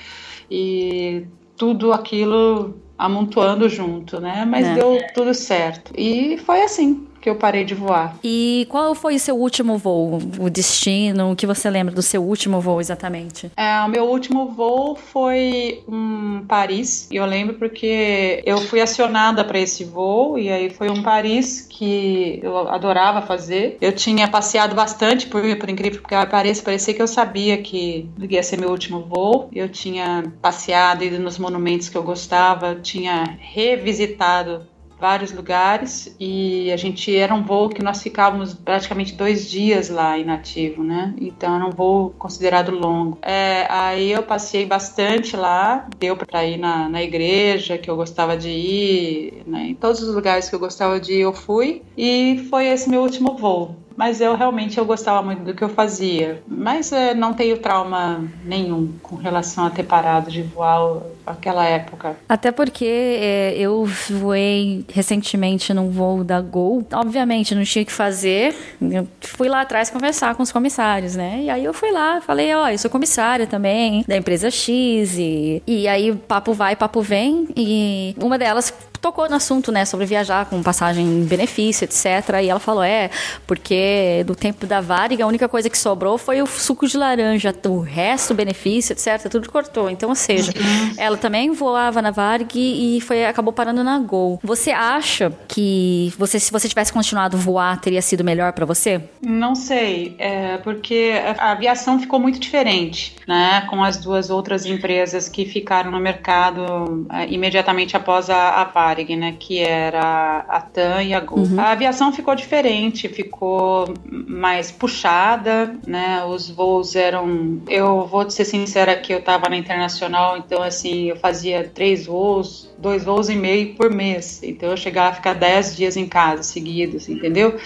e 0.50 1.24
tudo 1.57 1.92
aquilo 1.92 2.76
amontoando 2.98 3.68
junto, 3.68 4.20
né? 4.20 4.44
Mas 4.44 4.66
é. 4.66 4.74
deu 4.74 4.98
tudo 5.14 5.32
certo. 5.34 5.92
E 5.96 6.36
foi 6.38 6.62
assim 6.62 7.07
que 7.23 7.31
eu 7.31 7.37
parei 7.37 7.64
de 7.64 7.75
voar. 7.75 8.16
E 8.23 8.66
qual 8.68 8.95
foi 8.97 9.14
o 9.14 9.20
seu 9.20 9.37
último 9.37 9.79
voo? 9.79 10.18
O 10.41 10.51
destino? 10.51 11.31
O 11.31 11.37
que 11.37 11.47
você 11.47 11.70
lembra 11.70 11.95
do 11.95 12.03
seu 12.03 12.23
último 12.23 12.61
voo 12.61 12.81
exatamente? 12.81 13.51
É, 13.57 13.81
o 13.83 13.89
meu 13.89 14.05
último 14.05 14.49
voo 14.49 14.97
foi 14.97 15.83
um 15.89 16.45
Paris. 16.49 17.09
E 17.11 17.16
eu 17.16 17.25
lembro 17.25 17.55
porque 17.55 18.43
eu 18.45 18.59
fui 18.59 18.81
acionada 18.81 19.45
para 19.45 19.59
esse 19.59 19.85
voo 19.85 20.37
e 20.37 20.51
aí 20.51 20.68
foi 20.68 20.91
um 20.91 21.01
Paris 21.03 21.64
que 21.70 22.41
eu 22.43 22.68
adorava 22.68 23.23
fazer. 23.23 23.79
Eu 23.81 23.93
tinha 23.93 24.27
passeado 24.27 24.75
bastante 24.75 25.29
por, 25.29 25.43
por 25.57 25.70
incrível 25.70 26.03
que 26.03 26.27
pareça, 26.27 26.62
parecia 26.62 26.93
que 26.93 27.03
eu 27.03 27.07
sabia 27.07 27.59
que 27.59 28.09
ia 28.29 28.43
ser 28.43 28.59
meu 28.59 28.70
último 28.70 29.01
voo. 29.01 29.49
Eu 29.53 29.68
tinha 29.68 30.25
passeado, 30.43 31.05
ido 31.05 31.20
nos 31.20 31.39
monumentos 31.39 31.89
que 31.89 31.97
eu 31.97 32.03
gostava, 32.03 32.75
tinha 32.75 33.39
revisitado 33.39 34.66
vários 35.03 35.32
lugares 35.32 36.14
e 36.20 36.70
a 36.70 36.76
gente 36.76 37.14
era 37.14 37.34
um 37.34 37.42
voo 37.42 37.68
que 37.68 37.82
nós 37.82 38.00
ficávamos 38.00 38.55
praticamente 38.55 39.16
dois 39.16 39.50
dias 39.50 39.90
lá 39.90 40.16
inativo, 40.16 40.84
né? 40.84 41.12
Então 41.20 41.57
era 41.57 41.66
um 41.66 41.70
voo 41.70 42.14
considerado 42.16 42.70
longo. 42.70 43.18
É, 43.20 43.66
aí 43.68 44.12
eu 44.12 44.22
passei 44.22 44.64
bastante 44.64 45.36
lá, 45.36 45.88
deu 45.98 46.16
para 46.16 46.46
ir 46.46 46.57
na, 46.57 46.88
na 46.88 47.03
igreja 47.03 47.76
que 47.76 47.90
eu 47.90 47.96
gostava 47.96 48.36
de 48.36 48.48
ir, 48.48 49.42
né? 49.44 49.66
em 49.70 49.74
todos 49.74 50.00
os 50.00 50.14
lugares 50.14 50.48
que 50.48 50.55
eu 50.55 50.61
gostava 50.61 51.00
de 51.00 51.14
ir 51.14 51.22
eu 51.22 51.32
fui 51.32 51.82
e 51.96 52.46
foi 52.48 52.68
esse 52.68 52.88
meu 52.88 53.03
último 53.03 53.36
voo. 53.36 53.82
Mas 54.03 54.20
eu 54.20 54.34
realmente 54.34 54.78
eu 54.78 54.84
gostava 54.84 55.22
muito 55.22 55.44
do 55.44 55.55
que 55.55 55.62
eu 55.62 55.68
fazia. 55.68 56.42
Mas 56.48 56.90
é, 56.90 57.14
não 57.14 57.32
tenho 57.34 57.57
trauma 57.59 58.28
nenhum 58.44 58.92
com 59.00 59.14
relação 59.14 59.64
a 59.64 59.70
ter 59.70 59.84
parado 59.84 60.28
de 60.28 60.42
voar 60.42 61.03
naquela 61.24 61.64
época. 61.64 62.16
Até 62.28 62.50
porque 62.50 62.84
é, 62.84 63.55
eu 63.57 63.84
voei 64.11 64.84
recentemente 64.92 65.72
num 65.72 65.88
voo 65.88 66.24
da 66.24 66.40
Gol. 66.40 66.84
Obviamente, 66.92 67.55
não 67.55 67.62
tinha 67.62 67.84
que 67.84 67.92
fazer. 67.92 68.57
Eu 68.80 69.07
fui 69.20 69.48
lá 69.48 69.61
atrás 69.61 69.88
conversar 69.88 70.34
com 70.34 70.42
os 70.42 70.50
comissários, 70.50 71.14
né? 71.14 71.42
E 71.44 71.48
aí 71.48 71.64
eu 71.64 71.72
fui 71.72 71.92
lá, 71.92 72.20
falei, 72.20 72.53
ó, 72.57 72.64
oh, 72.64 72.68
eu 72.68 72.78
sou 72.78 72.90
comissária 72.90 73.46
também 73.46 74.05
da 74.09 74.16
empresa 74.16 74.50
X. 74.50 75.16
E, 75.16 75.62
e 75.64 75.86
aí 75.86 76.12
papo 76.12 76.53
vai, 76.53 76.74
papo 76.74 77.03
vem. 77.03 77.46
E 77.57 78.16
uma 78.18 78.36
delas 78.36 78.74
tocou 79.03 79.28
no 79.28 79.34
assunto, 79.34 79.72
né, 79.72 79.84
sobre 79.84 80.07
viajar 80.07 80.46
com 80.46 80.62
passagem 80.62 81.05
em 81.05 81.24
benefício, 81.24 81.84
etc. 81.84 82.40
E 82.42 82.48
ela 82.48 82.61
falou: 82.61 82.84
é, 82.84 83.11
porque 83.46 84.22
do 84.24 84.34
tempo 84.34 84.64
da 84.64 84.80
Varig, 84.80 85.20
a 85.20 85.26
única 85.26 85.48
coisa 85.48 85.68
que 85.68 85.76
sobrou 85.76 86.16
foi 86.16 86.40
o 86.40 86.46
suco 86.46 86.86
de 86.86 86.96
laranja, 86.96 87.53
o 87.66 87.80
resto, 87.80 88.32
benefício, 88.32 88.92
etc. 88.92 89.28
Tudo 89.28 89.50
cortou. 89.50 89.90
Então, 89.90 90.11
ou 90.11 90.14
seja, 90.14 90.53
uhum. 90.57 90.94
ela 90.96 91.16
também 91.16 91.50
voava 91.50 92.00
na 92.00 92.12
Varig 92.12 92.57
e 92.57 93.00
foi, 93.00 93.24
acabou 93.24 93.53
parando 93.53 93.82
na 93.82 93.98
Gol. 93.98 94.38
Você 94.42 94.70
acha 94.70 95.32
que 95.48 96.12
você, 96.16 96.38
se 96.38 96.53
você 96.53 96.68
tivesse 96.68 96.92
continuado 96.92 97.36
voar, 97.36 97.80
teria 97.80 98.00
sido 98.00 98.22
melhor 98.22 98.53
para 98.53 98.64
você? 98.64 99.03
Não 99.20 99.57
sei, 99.57 100.14
é, 100.18 100.59
porque 100.59 101.12
a 101.38 101.50
aviação 101.50 101.98
ficou 101.98 102.20
muito 102.20 102.38
diferente, 102.38 103.16
né, 103.26 103.66
com 103.68 103.82
as 103.82 103.98
duas 103.98 104.30
outras 104.30 104.64
empresas 104.64 105.28
que 105.28 105.44
ficaram 105.44 105.90
no 105.90 105.98
mercado 105.98 107.07
é, 107.11 107.26
imediatamente 107.28 107.96
após 107.96 108.30
a, 108.30 108.61
a 108.61 108.64
Varig. 108.64 108.91
Varig, 108.93 109.16
né, 109.16 109.34
que 109.38 109.59
era 109.59 110.45
a 110.49 110.61
TAM 110.61 111.03
e 111.03 111.14
a 111.14 111.20
Gol. 111.20 111.38
Uhum. 111.38 111.59
A 111.59 111.72
aviação 111.72 112.12
ficou 112.12 112.34
diferente, 112.34 113.09
ficou 113.09 113.93
mais 114.11 114.70
puxada, 114.70 115.74
né, 115.86 116.24
os 116.24 116.51
voos 116.51 116.95
eram... 116.95 117.61
Eu 117.68 118.07
vou 118.07 118.28
ser 118.30 118.45
sincera 118.45 118.95
que 118.97 119.12
eu 119.12 119.18
estava 119.18 119.49
na 119.49 119.57
Internacional, 119.57 120.36
então, 120.36 120.62
assim, 120.62 121.05
eu 121.05 121.16
fazia 121.16 121.70
três 121.72 122.07
voos, 122.07 122.70
dois 122.78 123.05
voos 123.05 123.28
e 123.28 123.36
meio 123.36 123.74
por 123.74 123.90
mês. 123.90 124.43
Então 124.43 124.70
eu 124.70 124.76
chegava 124.76 125.11
a 125.11 125.14
ficar 125.14 125.34
dez 125.34 125.74
dias 125.74 125.97
em 125.97 126.07
casa 126.07 126.43
seguidos, 126.43 127.09
entendeu? 127.09 127.57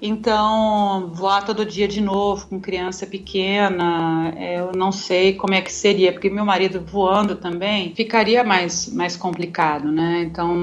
Então, 0.00 1.10
voar 1.12 1.44
todo 1.44 1.64
dia 1.64 1.86
de 1.86 2.00
novo 2.00 2.46
com 2.48 2.58
criança 2.58 3.06
pequena, 3.06 4.34
eu 4.40 4.72
não 4.74 4.90
sei 4.90 5.34
como 5.34 5.54
é 5.54 5.60
que 5.60 5.72
seria, 5.72 6.12
porque 6.12 6.30
meu 6.30 6.44
marido 6.44 6.82
voando 6.84 7.36
também 7.36 7.92
ficaria 7.94 8.42
mais, 8.42 8.92
mais 8.92 9.16
complicado, 9.16 9.92
né? 9.92 10.22
Então, 10.26 10.56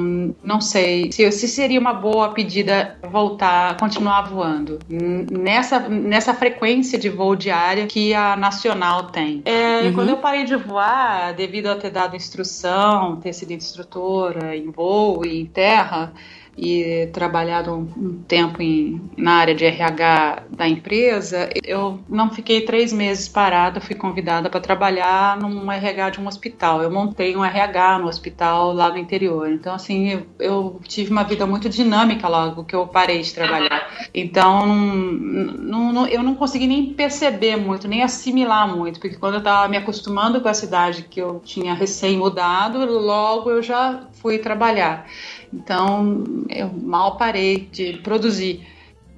não 0.44 0.62
sei 0.62 1.12
se, 1.12 1.32
se 1.32 1.48
seria 1.48 1.80
uma 1.80 1.94
boa 1.94 2.30
pedida 2.30 2.98
voltar, 3.10 3.78
continuar 3.78 4.22
voando 4.24 4.80
nessa, 4.90 5.80
nessa 5.88 6.34
frequência 6.34 6.98
de 6.98 7.10
voo 7.10 7.36
diária 7.36 7.88
que 7.88 8.14
a 8.14 8.36
Nacional 8.36 9.08
tem. 9.08 9.42
É, 9.46 9.82
uhum. 9.82 9.94
Quando 9.94 10.10
eu 10.10 10.18
parei 10.18 10.46
de 10.46 10.56
voar, 10.56 11.34
devido 11.34 11.68
a 11.68 11.76
ter 11.76 11.90
dado 11.90 12.16
instrução, 12.16 13.18
ter 13.18 13.34
sido 13.34 13.52
instrutor, 13.52 14.38
em 14.54 14.70
voo 14.72 15.26
e 15.26 15.42
em 15.42 15.46
terra, 15.46 16.14
e 16.62 17.08
trabalhado 17.08 17.74
um, 17.74 17.88
um 17.98 18.24
tempo 18.28 18.62
em, 18.62 19.02
na 19.16 19.36
área 19.36 19.56
de 19.56 19.64
RH 19.66 20.44
da 20.50 20.68
empresa, 20.68 21.50
eu 21.64 22.00
não 22.10 22.30
fiquei 22.30 22.62
três 22.62 22.92
meses 22.92 23.30
parada, 23.30 23.80
fui 23.80 23.96
convidada 23.96 24.50
para 24.50 24.60
trabalhar 24.60 25.40
num 25.40 25.72
RH 25.72 26.10
de 26.12 26.20
um 26.20 26.28
hospital. 26.28 26.82
Eu 26.82 26.92
montei 26.92 27.36
um 27.36 27.46
RH 27.46 28.00
no 28.00 28.08
hospital 28.08 28.74
lá 28.74 28.90
no 28.90 28.98
interior. 28.98 29.50
Então, 29.50 29.74
assim, 29.74 30.10
eu, 30.10 30.26
eu 30.40 30.82
tive 30.84 31.12
uma 31.12 31.24
vida 31.24 31.46
muito 31.48 31.70
dinâmica 31.70 32.28
logo 32.28 32.66
que 32.66 32.76
eu 32.76 32.86
parei 32.86 33.22
de 33.22 33.34
trabalhar. 33.34 34.10
Então, 34.14 34.66
não, 34.68 35.94
não, 35.94 36.08
eu 36.08 36.22
não 36.22 36.36
consegui 36.36 36.68
nem 36.68 36.94
perceber 36.94 37.56
muito, 37.56 37.88
nem 37.88 38.04
assimilar 38.04 38.68
muito, 38.68 39.00
porque 39.00 39.16
quando 39.16 39.36
eu 39.36 39.40
estava 39.40 39.68
me 39.70 39.78
acostumando 39.78 40.42
com 40.42 40.50
a 40.50 40.54
cidade 40.54 41.04
que 41.04 41.22
eu 41.22 41.40
tinha 41.44 41.74
recém 41.74 42.18
mudado, 42.18 42.80
logo 42.86 43.50
eu 43.50 43.64
já 43.64 44.02
fui 44.22 44.38
trabalhar. 44.40 45.06
Então, 45.54 46.24
eu 46.50 46.72
mal 46.74 47.18
parei 47.18 47.70
de 47.72 47.94
produzir. 48.04 48.66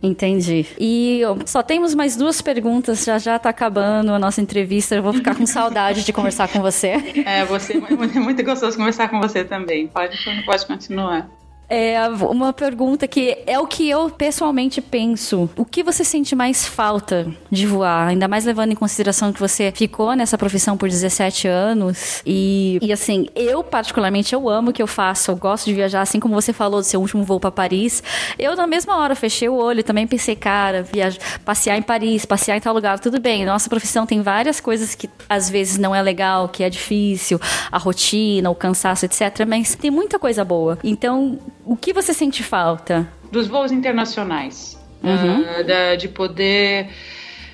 Entendi. 0.03 0.65
E 0.79 1.21
só 1.45 1.61
temos 1.61 1.93
mais 1.93 2.15
duas 2.15 2.41
perguntas, 2.41 3.03
já 3.03 3.19
já 3.19 3.37
tá 3.37 3.49
acabando 3.49 4.11
a 4.11 4.19
nossa 4.19 4.41
entrevista. 4.41 4.95
Eu 4.95 5.03
vou 5.03 5.13
ficar 5.13 5.35
com 5.35 5.45
saudade 5.45 6.03
de 6.03 6.11
conversar 6.11 6.47
com 6.47 6.59
você. 6.59 6.93
É, 7.23 7.45
você 7.45 7.73
é 7.73 8.19
muito, 8.19 8.43
gostoso 8.43 8.75
conversar 8.75 9.09
com 9.09 9.19
você 9.19 9.43
também. 9.43 9.87
Pode, 9.87 10.17
pode 10.45 10.65
continuar. 10.65 11.29
É 11.73 11.97
uma 12.09 12.51
pergunta 12.51 13.07
que 13.07 13.37
é 13.47 13.57
o 13.57 13.65
que 13.65 13.89
eu 13.89 14.09
pessoalmente 14.09 14.81
penso. 14.81 15.49
O 15.55 15.63
que 15.63 15.81
você 15.81 16.03
sente 16.03 16.35
mais 16.35 16.65
falta 16.67 17.33
de 17.49 17.65
voar? 17.65 18.09
Ainda 18.09 18.27
mais 18.27 18.43
levando 18.43 18.73
em 18.73 18.75
consideração 18.75 19.31
que 19.31 19.39
você 19.39 19.71
ficou 19.73 20.13
nessa 20.13 20.37
profissão 20.37 20.75
por 20.75 20.89
17 20.89 21.47
anos. 21.47 22.21
E, 22.25 22.77
e 22.81 22.91
assim, 22.91 23.29
eu 23.33 23.63
particularmente, 23.63 24.35
eu 24.35 24.49
amo 24.49 24.71
o 24.71 24.73
que 24.73 24.81
eu 24.81 24.87
faço. 24.87 25.31
Eu 25.31 25.37
gosto 25.37 25.63
de 25.67 25.73
viajar, 25.73 26.01
assim 26.01 26.19
como 26.19 26.33
você 26.33 26.51
falou 26.51 26.81
do 26.81 26.83
seu 26.83 26.99
último 26.99 27.23
voo 27.23 27.39
para 27.39 27.49
Paris. 27.49 28.03
Eu, 28.37 28.53
na 28.57 28.67
mesma 28.67 28.97
hora, 28.97 29.15
fechei 29.15 29.47
o 29.47 29.55
olho 29.55 29.81
também 29.81 30.05
pensei, 30.05 30.35
cara, 30.35 30.83
viajar, 30.83 31.19
passear 31.45 31.77
em 31.77 31.81
Paris, 31.81 32.25
passear 32.25 32.57
em 32.57 32.59
tal 32.59 32.73
lugar, 32.73 32.99
tudo 32.99 33.17
bem. 33.17 33.45
Nossa 33.45 33.69
profissão 33.69 34.05
tem 34.05 34.21
várias 34.21 34.59
coisas 34.59 34.93
que 34.93 35.09
às 35.29 35.49
vezes 35.49 35.77
não 35.77 35.95
é 35.95 36.01
legal, 36.01 36.49
que 36.49 36.65
é 36.65 36.69
difícil, 36.69 37.39
a 37.71 37.77
rotina, 37.77 38.49
o 38.49 38.55
cansaço, 38.55 39.05
etc. 39.05 39.45
Mas 39.47 39.73
tem 39.73 39.89
muita 39.89 40.19
coisa 40.19 40.43
boa. 40.43 40.77
Então, 40.83 41.39
o 41.65 41.75
que 41.75 41.93
você 41.93 42.13
sente 42.13 42.43
falta? 42.43 43.07
Dos 43.31 43.47
voos 43.47 43.71
internacionais. 43.71 44.79
Uhum. 45.03 45.41
Uh, 45.41 45.63
da, 45.63 45.95
de 45.95 46.07
poder. 46.07 46.89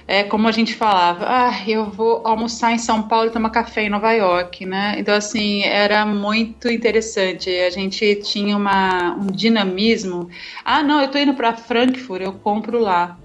É 0.10 0.24
como 0.24 0.48
a 0.48 0.54
gente 0.54 0.74
falava, 0.74 1.26
ah, 1.28 1.70
eu 1.70 1.86
vou 1.86 2.22
almoçar 2.26 2.72
em 2.72 2.78
São 2.78 3.04
Paulo 3.04 3.28
e 3.28 3.30
tomar 3.30 3.50
café 3.50 3.84
em 3.84 3.90
Nova 3.90 4.14
York, 4.14 4.66
né? 4.66 4.96
Então, 4.98 5.14
assim, 5.14 5.64
era 5.64 6.06
muito 6.06 6.70
interessante. 6.70 7.50
A 7.50 7.70
gente 7.70 8.16
tinha 8.24 8.56
uma, 8.56 9.16
um 9.16 9.28
dinamismo. 9.28 10.30
Ah, 10.64 10.82
não, 10.82 11.02
eu 11.02 11.10
tô 11.10 11.18
indo 11.18 11.34
para 11.34 11.54
Frankfurt, 11.58 12.22
eu 12.22 12.32
compro 12.32 12.80
lá. 12.80 13.18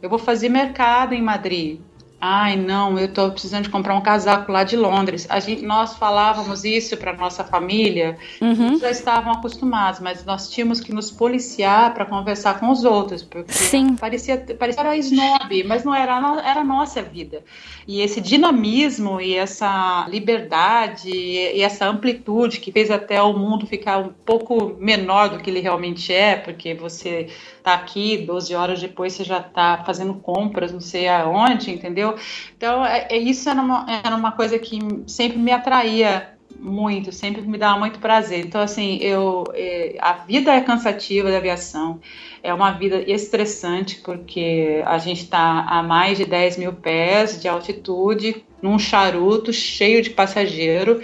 Eu 0.00 0.08
vou 0.08 0.18
fazer 0.18 0.48
mercado 0.48 1.12
em 1.12 1.20
Madrid. 1.20 1.80
Ai, 2.20 2.56
não, 2.56 2.98
eu 2.98 3.06
estou 3.06 3.30
precisando 3.30 3.64
de 3.64 3.70
comprar 3.70 3.94
um 3.94 4.00
casaco 4.00 4.50
lá 4.50 4.64
de 4.64 4.76
Londres. 4.76 5.24
A 5.30 5.38
gente, 5.38 5.64
nós 5.64 5.96
falávamos 5.96 6.64
isso 6.64 6.96
para 6.96 7.12
nossa 7.12 7.44
família, 7.44 8.18
uhum. 8.40 8.76
já 8.76 8.90
estavam 8.90 9.32
acostumados, 9.32 10.00
mas 10.00 10.24
nós 10.24 10.50
tínhamos 10.50 10.80
que 10.80 10.92
nos 10.92 11.12
policiar 11.12 11.94
para 11.94 12.04
conversar 12.04 12.58
com 12.58 12.70
os 12.70 12.84
outros, 12.84 13.22
porque 13.22 13.52
Sim. 13.52 13.94
parecia 13.94 14.36
parecia 14.58 14.80
era 14.80 14.96
snob, 14.96 15.64
mas 15.64 15.84
não 15.84 15.94
era 15.94 16.18
era 16.44 16.60
a 16.60 16.64
nossa 16.64 17.02
vida. 17.02 17.44
E 17.86 18.00
esse 18.00 18.20
dinamismo 18.20 19.20
e 19.20 19.34
essa 19.34 20.06
liberdade 20.08 21.10
e 21.10 21.62
essa 21.62 21.86
amplitude 21.86 22.58
que 22.58 22.72
fez 22.72 22.90
até 22.90 23.22
o 23.22 23.32
mundo 23.32 23.64
ficar 23.64 23.98
um 23.98 24.12
pouco 24.26 24.76
menor 24.80 25.28
do 25.28 25.38
que 25.38 25.50
ele 25.50 25.60
realmente 25.60 26.12
é, 26.12 26.34
porque 26.36 26.74
você 26.74 27.28
está 27.68 27.74
aqui, 27.74 28.16
12 28.16 28.54
horas 28.54 28.80
depois 28.80 29.12
você 29.12 29.24
já 29.24 29.38
está 29.38 29.82
fazendo 29.84 30.14
compras, 30.14 30.72
não 30.72 30.80
sei 30.80 31.06
aonde, 31.06 31.70
entendeu? 31.70 32.16
Então, 32.56 32.84
é, 32.84 33.08
é, 33.10 33.18
isso 33.18 33.48
era 33.48 33.60
uma, 33.60 33.86
era 34.04 34.16
uma 34.16 34.32
coisa 34.32 34.58
que 34.58 34.78
sempre 35.06 35.38
me 35.38 35.52
atraía 35.52 36.30
muito, 36.58 37.12
sempre 37.12 37.42
me 37.42 37.58
dava 37.58 37.78
muito 37.78 37.98
prazer. 37.98 38.46
Então, 38.46 38.60
assim, 38.60 38.96
eu, 39.02 39.44
é, 39.52 39.96
a 40.00 40.14
vida 40.14 40.52
é 40.52 40.60
cansativa 40.62 41.30
da 41.30 41.36
aviação, 41.36 42.00
é 42.42 42.54
uma 42.54 42.72
vida 42.72 43.02
estressante, 43.06 44.00
porque 44.02 44.82
a 44.86 44.96
gente 44.96 45.24
está 45.24 45.66
a 45.68 45.82
mais 45.82 46.16
de 46.16 46.24
10 46.24 46.56
mil 46.56 46.72
pés 46.72 47.40
de 47.40 47.48
altitude, 47.48 48.44
num 48.62 48.78
charuto 48.78 49.52
cheio 49.52 50.02
de 50.02 50.10
passageiro, 50.10 51.02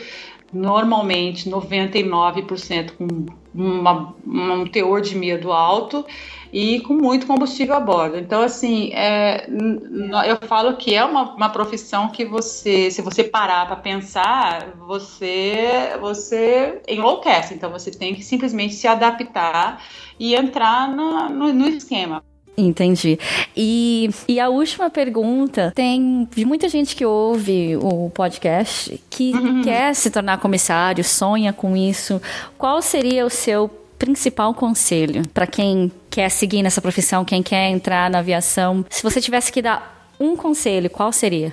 normalmente 0.55 1.51
99% 1.51 2.93
com 2.93 3.27
uma, 3.55 4.15
um 4.27 4.67
teor 4.67 5.01
de 5.01 5.17
medo 5.17 5.53
alto 5.53 6.05
e 6.53 6.81
com 6.81 6.95
muito 6.95 7.27
combustível 7.27 7.75
a 7.75 7.81
bordo. 7.81 8.17
Então, 8.17 8.41
assim, 8.41 8.93
é, 8.95 9.47
eu 9.49 10.49
falo 10.49 10.77
que 10.77 10.95
é 10.95 11.05
uma, 11.05 11.35
uma 11.35 11.49
profissão 11.49 12.09
que 12.09 12.25
você, 12.25 12.91
se 12.91 13.03
você 13.03 13.25
parar 13.25 13.67
para 13.67 13.77
pensar, 13.77 14.75
você, 14.79 15.97
você 16.01 16.81
enlouquece. 16.87 17.55
Então, 17.55 17.71
você 17.71 17.91
tem 17.91 18.15
que 18.15 18.23
simplesmente 18.23 18.75
se 18.75 18.87
adaptar 18.87 19.83
e 20.19 20.35
entrar 20.35 20.89
no, 20.89 21.29
no, 21.29 21.53
no 21.53 21.69
esquema. 21.69 22.23
Entendi. 22.57 23.19
E, 23.57 24.11
e 24.29 24.39
a 24.39 24.49
última 24.49 24.89
pergunta: 24.89 25.73
tem 25.75 26.29
muita 26.39 26.69
gente 26.69 26.95
que 26.95 27.05
ouve 27.05 27.77
o 27.77 28.11
podcast 28.11 29.01
que 29.11 29.33
uhum. 29.33 29.63
quer 29.63 29.95
se 29.95 30.11
tornar 30.11 30.39
comissário, 30.39 31.03
sonha 31.03 31.53
com 31.53 31.77
isso. 31.77 32.21
Qual 32.57 32.81
seria 32.81 33.27
o 33.27 33.31
seu 33.31 33.69
principal 33.99 34.55
conselho 34.55 35.23
para 35.33 35.47
quem 35.47 35.91
quer 36.11 36.29
seguir 36.29 36.63
nessa 36.63 36.81
profissão, 36.81 37.25
quem 37.25 37.43
quer 37.43 37.69
entrar 37.71 38.09
na 38.11 38.19
aviação? 38.21 38.85
Se 38.89 39.03
você 39.03 39.21
tivesse 39.21 39.51
que 39.51 39.63
dar 39.63 40.13
um 40.19 40.37
conselho, 40.37 40.91
qual 40.91 41.13
seria? 41.13 41.53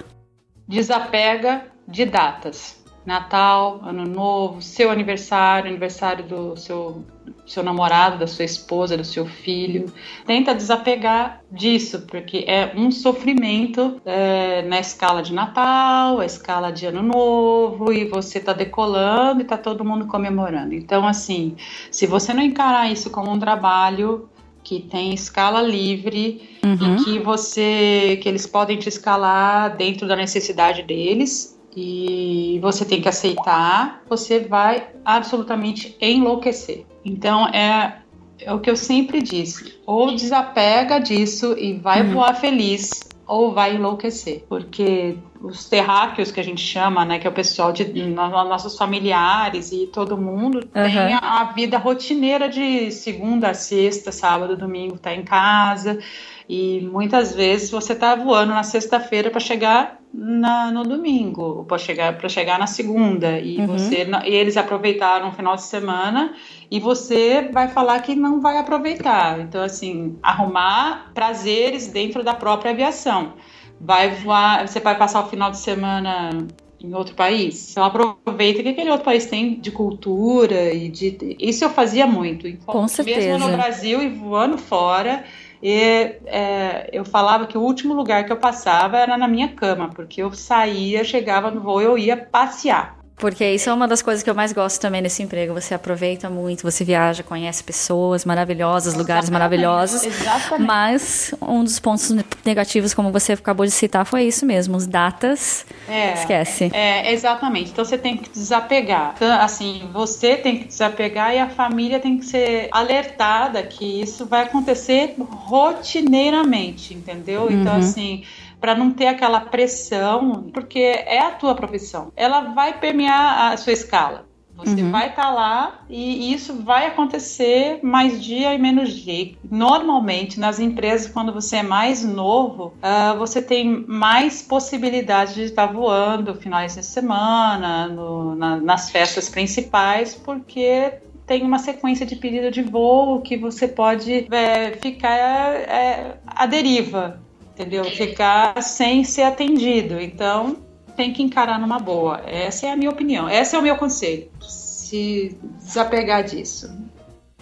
Desapega 0.67 1.65
de 1.87 2.05
datas. 2.05 2.80
Natal, 3.05 3.79
Ano 3.83 4.05
Novo, 4.05 4.61
seu 4.61 4.91
aniversário, 4.91 5.69
aniversário 5.69 6.23
do 6.23 6.55
seu, 6.55 7.03
seu 7.47 7.63
namorado, 7.63 8.19
da 8.19 8.27
sua 8.27 8.45
esposa, 8.45 8.95
do 8.95 9.03
seu 9.03 9.25
filho. 9.25 9.91
Tenta 10.25 10.53
desapegar 10.53 11.41
disso, 11.51 12.01
porque 12.07 12.45
é 12.47 12.73
um 12.75 12.91
sofrimento 12.91 13.99
é, 14.05 14.61
na 14.63 14.79
escala 14.79 15.23
de 15.23 15.33
Natal, 15.33 16.19
a 16.19 16.25
escala 16.25 16.71
de 16.71 16.85
Ano 16.85 17.01
Novo, 17.01 17.91
e 17.91 18.05
você 18.05 18.37
está 18.37 18.53
decolando 18.53 19.41
e 19.41 19.43
está 19.43 19.57
todo 19.57 19.83
mundo 19.83 20.05
comemorando. 20.05 20.75
Então, 20.75 21.07
assim, 21.07 21.55
se 21.89 22.05
você 22.05 22.33
não 22.33 22.43
encarar 22.43 22.91
isso 22.91 23.09
como 23.09 23.31
um 23.31 23.39
trabalho, 23.39 24.29
que 24.63 24.79
tem 24.79 25.11
escala 25.11 25.59
livre 25.59 26.59
uhum. 26.63 26.97
e 26.97 27.03
que 27.03 27.19
você 27.19 28.19
que 28.21 28.29
eles 28.29 28.45
podem 28.45 28.77
te 28.77 28.87
escalar 28.87 29.75
dentro 29.75 30.07
da 30.07 30.15
necessidade 30.15 30.83
deles 30.83 31.59
e 31.75 32.59
você 32.61 32.83
tem 32.83 33.01
que 33.01 33.09
aceitar, 33.09 34.01
você 34.09 34.39
vai 34.39 34.87
absolutamente 35.05 35.95
enlouquecer. 36.01 36.85
Então 37.03 37.47
é, 37.47 38.01
é 38.39 38.53
o 38.53 38.59
que 38.59 38.69
eu 38.69 38.75
sempre 38.75 39.21
disse: 39.21 39.79
ou 39.85 40.15
desapega 40.15 40.99
disso 40.99 41.55
e 41.57 41.73
vai 41.73 42.01
uhum. 42.01 42.13
voar 42.13 42.35
feliz, 42.35 42.89
ou 43.25 43.53
vai 43.53 43.75
enlouquecer, 43.75 44.43
porque 44.49 45.17
os 45.41 45.67
terráqueos 45.67 46.31
que 46.31 46.39
a 46.39 46.43
gente 46.43 46.61
chama, 46.61 47.05
né, 47.05 47.17
que 47.17 47.25
é 47.25 47.29
o 47.29 47.33
pessoal 47.33 47.71
de 47.71 47.85
nossos 48.03 48.77
familiares 48.77 49.71
e 49.71 49.87
todo 49.87 50.17
mundo 50.17 50.57
uhum. 50.57 50.83
tem 50.83 51.13
a, 51.13 51.41
a, 51.41 51.43
vida 51.45 51.77
rotineira 51.77 52.49
de 52.49 52.91
segunda 52.91 53.49
a 53.49 53.53
sexta, 53.53 54.11
sábado, 54.11 54.55
domingo, 54.57 54.97
tá 54.97 55.13
em 55.13 55.23
casa 55.23 55.99
e 56.47 56.81
muitas 56.81 57.33
vezes 57.35 57.69
você 57.69 57.95
tá 57.95 58.15
voando 58.15 58.53
na 58.53 58.63
sexta-feira 58.63 59.29
para 59.29 59.39
chegar 59.39 60.01
na, 60.13 60.71
no 60.71 60.83
domingo, 60.83 61.63
para 61.65 61.77
chegar 61.77 62.17
para 62.17 62.27
chegar 62.27 62.59
na 62.59 62.67
segunda 62.67 63.39
e 63.39 63.57
uhum. 63.57 63.67
você 63.67 64.07
e 64.25 64.33
eles 64.33 64.57
aproveitaram 64.57 65.29
o 65.29 65.31
final 65.31 65.55
de 65.55 65.63
semana 65.63 66.33
e 66.69 66.79
você 66.79 67.49
vai 67.51 67.69
falar 67.69 67.99
que 68.01 68.15
não 68.15 68.41
vai 68.41 68.57
aproveitar. 68.57 69.39
Então 69.39 69.63
assim, 69.63 70.17
arrumar 70.21 71.11
prazeres 71.13 71.87
dentro 71.87 72.23
da 72.23 72.33
própria 72.33 72.71
aviação. 72.71 73.33
Vai 73.79 74.11
voar, 74.11 74.67
você 74.67 74.79
vai 74.79 74.97
passar 74.97 75.21
o 75.25 75.29
final 75.29 75.49
de 75.49 75.57
semana 75.57 76.45
em 76.83 76.93
outro 76.93 77.15
país. 77.15 77.71
Então 77.71 77.83
aproveita 77.83 78.61
que 78.61 78.69
aquele 78.69 78.89
outro 78.89 79.05
país 79.05 79.25
tem 79.25 79.59
de 79.59 79.71
cultura 79.71 80.73
e 80.73 80.89
de 80.89 81.37
isso 81.39 81.63
eu 81.63 81.69
fazia 81.69 82.05
muito. 82.05 82.51
Com 82.65 82.87
certeza. 82.87 83.19
Mesmo 83.19 83.47
no 83.47 83.55
Brasil 83.55 84.03
e 84.03 84.09
voando 84.09 84.57
fora 84.57 85.23
e 85.61 86.17
é, 86.25 86.89
eu 86.91 87.05
falava 87.05 87.45
que 87.45 87.57
o 87.57 87.61
último 87.61 87.93
lugar 87.93 88.25
que 88.25 88.31
eu 88.31 88.37
passava 88.37 88.97
era 88.97 89.17
na 89.17 89.27
minha 89.27 89.49
cama, 89.49 89.89
porque 89.89 90.21
eu 90.21 90.33
saía, 90.33 91.03
chegava 91.03 91.51
no 91.51 91.61
voo, 91.61 91.81
eu 91.81 91.97
ia 91.97 92.17
passear. 92.17 93.00
Porque 93.17 93.45
isso 93.45 93.69
é 93.69 93.73
uma 93.73 93.87
das 93.87 94.01
coisas 94.01 94.23
que 94.23 94.29
eu 94.29 94.33
mais 94.33 94.51
gosto 94.51 94.81
também 94.81 94.99
nesse 94.99 95.21
emprego. 95.21 95.53
Você 95.53 95.75
aproveita 95.75 96.29
muito, 96.29 96.63
você 96.63 96.83
viaja, 96.83 97.21
conhece 97.21 97.63
pessoas 97.63 98.25
maravilhosas, 98.25 98.95
lugares 98.95 99.29
maravilhosos. 99.31 100.03
Exatamente. 100.03 100.67
Mas 100.67 101.33
um 101.39 101.63
dos 101.63 101.79
pontos 101.79 102.11
negativos, 102.43 102.93
como 102.95 103.11
você 103.11 103.33
acabou 103.33 103.65
de 103.65 103.71
citar, 103.71 104.05
foi 104.05 104.23
isso 104.23 104.43
mesmo. 104.45 104.75
As 104.75 104.87
datas, 104.87 105.65
é, 105.87 106.13
esquece. 106.13 106.71
É, 106.73 107.13
exatamente. 107.13 107.71
Então 107.71 107.85
você 107.85 107.97
tem 107.97 108.17
que 108.17 108.29
desapegar. 108.31 109.13
Então, 109.15 109.39
assim, 109.39 109.87
você 109.93 110.35
tem 110.35 110.57
que 110.57 110.65
desapegar 110.65 111.33
e 111.35 111.37
a 111.37 111.47
família 111.47 111.99
tem 111.99 112.17
que 112.17 112.25
ser 112.25 112.69
alertada 112.71 113.61
que 113.61 114.01
isso 114.01 114.25
vai 114.25 114.43
acontecer 114.43 115.13
rotineiramente, 115.19 116.93
entendeu? 116.93 117.51
Então, 117.51 117.55
uhum. 117.55 117.61
Então, 117.61 117.75
assim 117.75 118.23
para 118.61 118.75
não 118.75 118.91
ter 118.91 119.07
aquela 119.07 119.41
pressão, 119.41 120.49
porque 120.53 120.79
é 120.79 121.19
a 121.19 121.31
tua 121.31 121.55
profissão. 121.55 122.13
Ela 122.15 122.53
vai 122.53 122.79
permear 122.79 123.51
a 123.51 123.57
sua 123.57 123.73
escala. 123.73 124.29
Você 124.55 124.81
uhum. 124.81 124.91
vai 124.91 125.09
estar 125.09 125.23
tá 125.23 125.31
lá 125.31 125.79
e 125.89 126.31
isso 126.31 126.61
vai 126.61 126.85
acontecer 126.85 127.79
mais 127.81 128.23
dia 128.23 128.53
e 128.53 128.59
menos 128.59 128.93
dia. 128.93 129.33
Normalmente, 129.49 130.39
nas 130.39 130.59
empresas, 130.59 131.11
quando 131.11 131.33
você 131.33 131.57
é 131.57 131.63
mais 131.63 132.05
novo, 132.05 132.73
uh, 132.77 133.17
você 133.17 133.41
tem 133.41 133.83
mais 133.87 134.43
possibilidade 134.43 135.33
de 135.33 135.43
estar 135.43 135.65
voando 135.65 136.35
finais 136.35 136.75
de 136.75 136.85
semana, 136.85 137.87
no, 137.87 138.35
na, 138.35 138.57
nas 138.57 138.91
festas 138.91 139.29
principais, 139.29 140.13
porque 140.13 140.93
tem 141.25 141.43
uma 141.43 141.57
sequência 141.57 142.05
de 142.05 142.15
pedido 142.15 142.51
de 142.51 142.61
voo 142.61 143.21
que 143.21 143.37
você 143.37 143.67
pode 143.67 144.27
é, 144.31 144.73
ficar 144.73 145.17
é, 145.17 146.17
à 146.27 146.45
deriva 146.45 147.19
entendeu? 147.53 147.85
Ficar 147.85 148.61
sem 148.61 149.03
ser 149.03 149.23
atendido. 149.23 149.99
Então, 149.99 150.57
tem 150.95 151.13
que 151.13 151.23
encarar 151.23 151.59
numa 151.59 151.79
boa. 151.79 152.21
Essa 152.25 152.67
é 152.67 152.71
a 152.71 152.77
minha 152.77 152.89
opinião. 152.89 153.29
Esse 153.29 153.55
é 153.55 153.59
o 153.59 153.61
meu 153.61 153.75
conselho. 153.75 154.29
Se 154.41 155.37
desapegar 155.59 156.23
disso. 156.23 156.69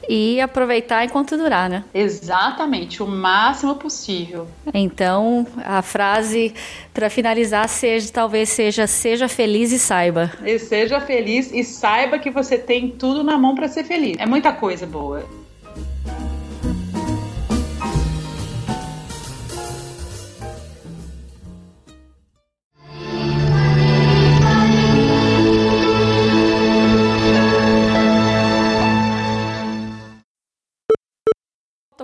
E 0.08 0.40
aproveitar 0.40 1.04
enquanto 1.04 1.38
durar, 1.38 1.70
né? 1.70 1.84
Exatamente, 1.94 3.04
o 3.04 3.08
máximo 3.08 3.76
possível. 3.76 4.48
Então, 4.74 5.46
a 5.58 5.82
frase 5.82 6.54
para 6.94 7.10
finalizar 7.10 7.68
seja 7.68 8.10
talvez 8.12 8.50
seja 8.50 8.88
seja 8.88 9.28
feliz 9.28 9.72
e 9.72 9.80
saiba. 9.80 10.32
E 10.44 10.58
seja 10.58 11.02
feliz 11.02 11.52
e 11.52 11.64
saiba 11.64 12.18
que 12.18 12.32
você 12.32 12.58
tem 12.58 12.90
tudo 12.90 13.24
na 13.24 13.38
mão 13.38 13.56
para 13.56 13.68
ser 13.68 13.84
feliz. 13.84 14.18
É 14.20 14.26
muita 14.26 14.54
coisa 14.54 14.86
boa. 14.86 15.24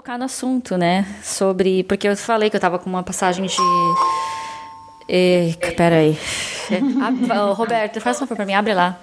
Tocar 0.06 0.20
no 0.20 0.26
assunto, 0.26 0.78
né? 0.78 1.04
Sobre. 1.24 1.84
Porque 1.86 2.08
eu 2.08 2.16
falei 2.16 2.48
que 2.52 2.56
eu 2.56 2.60
tava 2.60 2.78
com 2.78 2.88
uma 2.88 3.02
passagem 3.02 3.48
de. 3.48 3.58
E, 5.10 5.56
peraí. 5.76 6.18
Ah, 7.30 7.54
Roberto, 7.54 8.02
faz 8.02 8.18
um 8.18 8.22
favor 8.22 8.38
pra 8.38 8.44
mim, 8.44 8.56
abre 8.56 8.74
lá. 8.74 8.98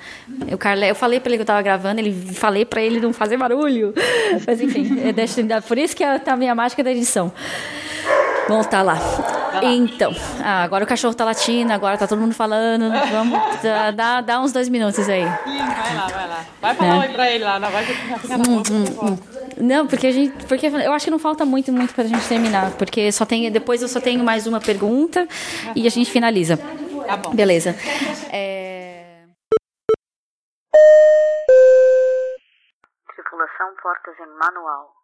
Eu, 0.49 0.59
Carle, 0.59 0.89
eu 0.89 0.97
falei 0.97 1.20
pra 1.20 1.31
ele 1.31 1.37
que 1.37 1.43
eu 1.43 1.47
tava 1.47 1.62
gravando, 1.62 2.01
ele 2.01 2.12
falei 2.35 2.65
pra 2.65 2.83
ele 2.83 2.99
não 2.99 3.12
fazer 3.12 3.37
barulho. 3.37 3.95
Mas 4.45 4.61
enfim, 4.61 5.12
deixa, 5.12 5.41
por 5.62 5.79
isso 5.79 5.95
que 5.95 6.03
é 6.03 6.20
a 6.27 6.37
minha 6.37 6.57
mágica 6.57 6.83
da 6.83 6.91
edição. 6.91 7.33
Vamos 8.49 8.66
tá 8.66 8.83
lá. 8.83 8.99
Então, 9.62 10.12
ah, 10.43 10.65
agora 10.65 10.83
o 10.83 10.87
cachorro 10.89 11.15
tá 11.15 11.24
latindo, 11.24 11.73
agora 11.73 11.97
tá 11.97 12.09
todo 12.09 12.20
mundo 12.20 12.35
falando. 12.35 12.91
Vamos 13.12 13.39
dar 13.95 14.23
dá 14.23 14.41
uns 14.41 14.51
dois 14.51 14.69
minutos 14.69 15.09
aí. 15.09 15.23
Sim, 15.23 15.59
vai 15.59 15.95
lá, 15.95 16.07
vai 16.09 16.29
lá. 16.29 16.45
Vai 16.61 16.74
falar 16.74 16.95
né? 16.95 16.99
oi 16.99 17.09
pra 17.11 17.31
ele 17.31 17.45
lá, 17.45 17.61
não 17.61 17.70
vai 17.70 17.87
na 18.29 18.37
hum, 18.37 18.62
hum, 18.70 18.85
hum. 19.03 19.19
Não, 19.57 19.87
porque 19.87 20.07
a 20.07 20.12
gente. 20.12 20.47
Porque 20.47 20.66
eu 20.66 20.93
acho 20.93 21.05
que 21.05 21.11
não 21.11 21.19
falta 21.19 21.45
muito, 21.45 21.73
muito 21.73 21.95
pra 21.95 22.05
gente 22.05 22.27
terminar. 22.29 22.73
Porque 22.73 23.11
só 23.12 23.24
tem. 23.24 23.51
Depois 23.51 23.83
eu 23.83 23.89
só 23.89 24.01
tenho 24.01 24.23
mais 24.24 24.47
uma 24.47 24.61
pergunta 24.61 25.27
e 25.74 25.87
a 25.87 25.91
gente 25.91 26.11
finaliza. 26.11 26.57
Tá 27.07 27.16
bom. 27.16 27.35
Beleza. 27.35 27.74
É... 28.33 29.24
Tripulação 33.15 33.74
portas 33.83 34.15
em 34.19 34.39
manual. 34.39 35.02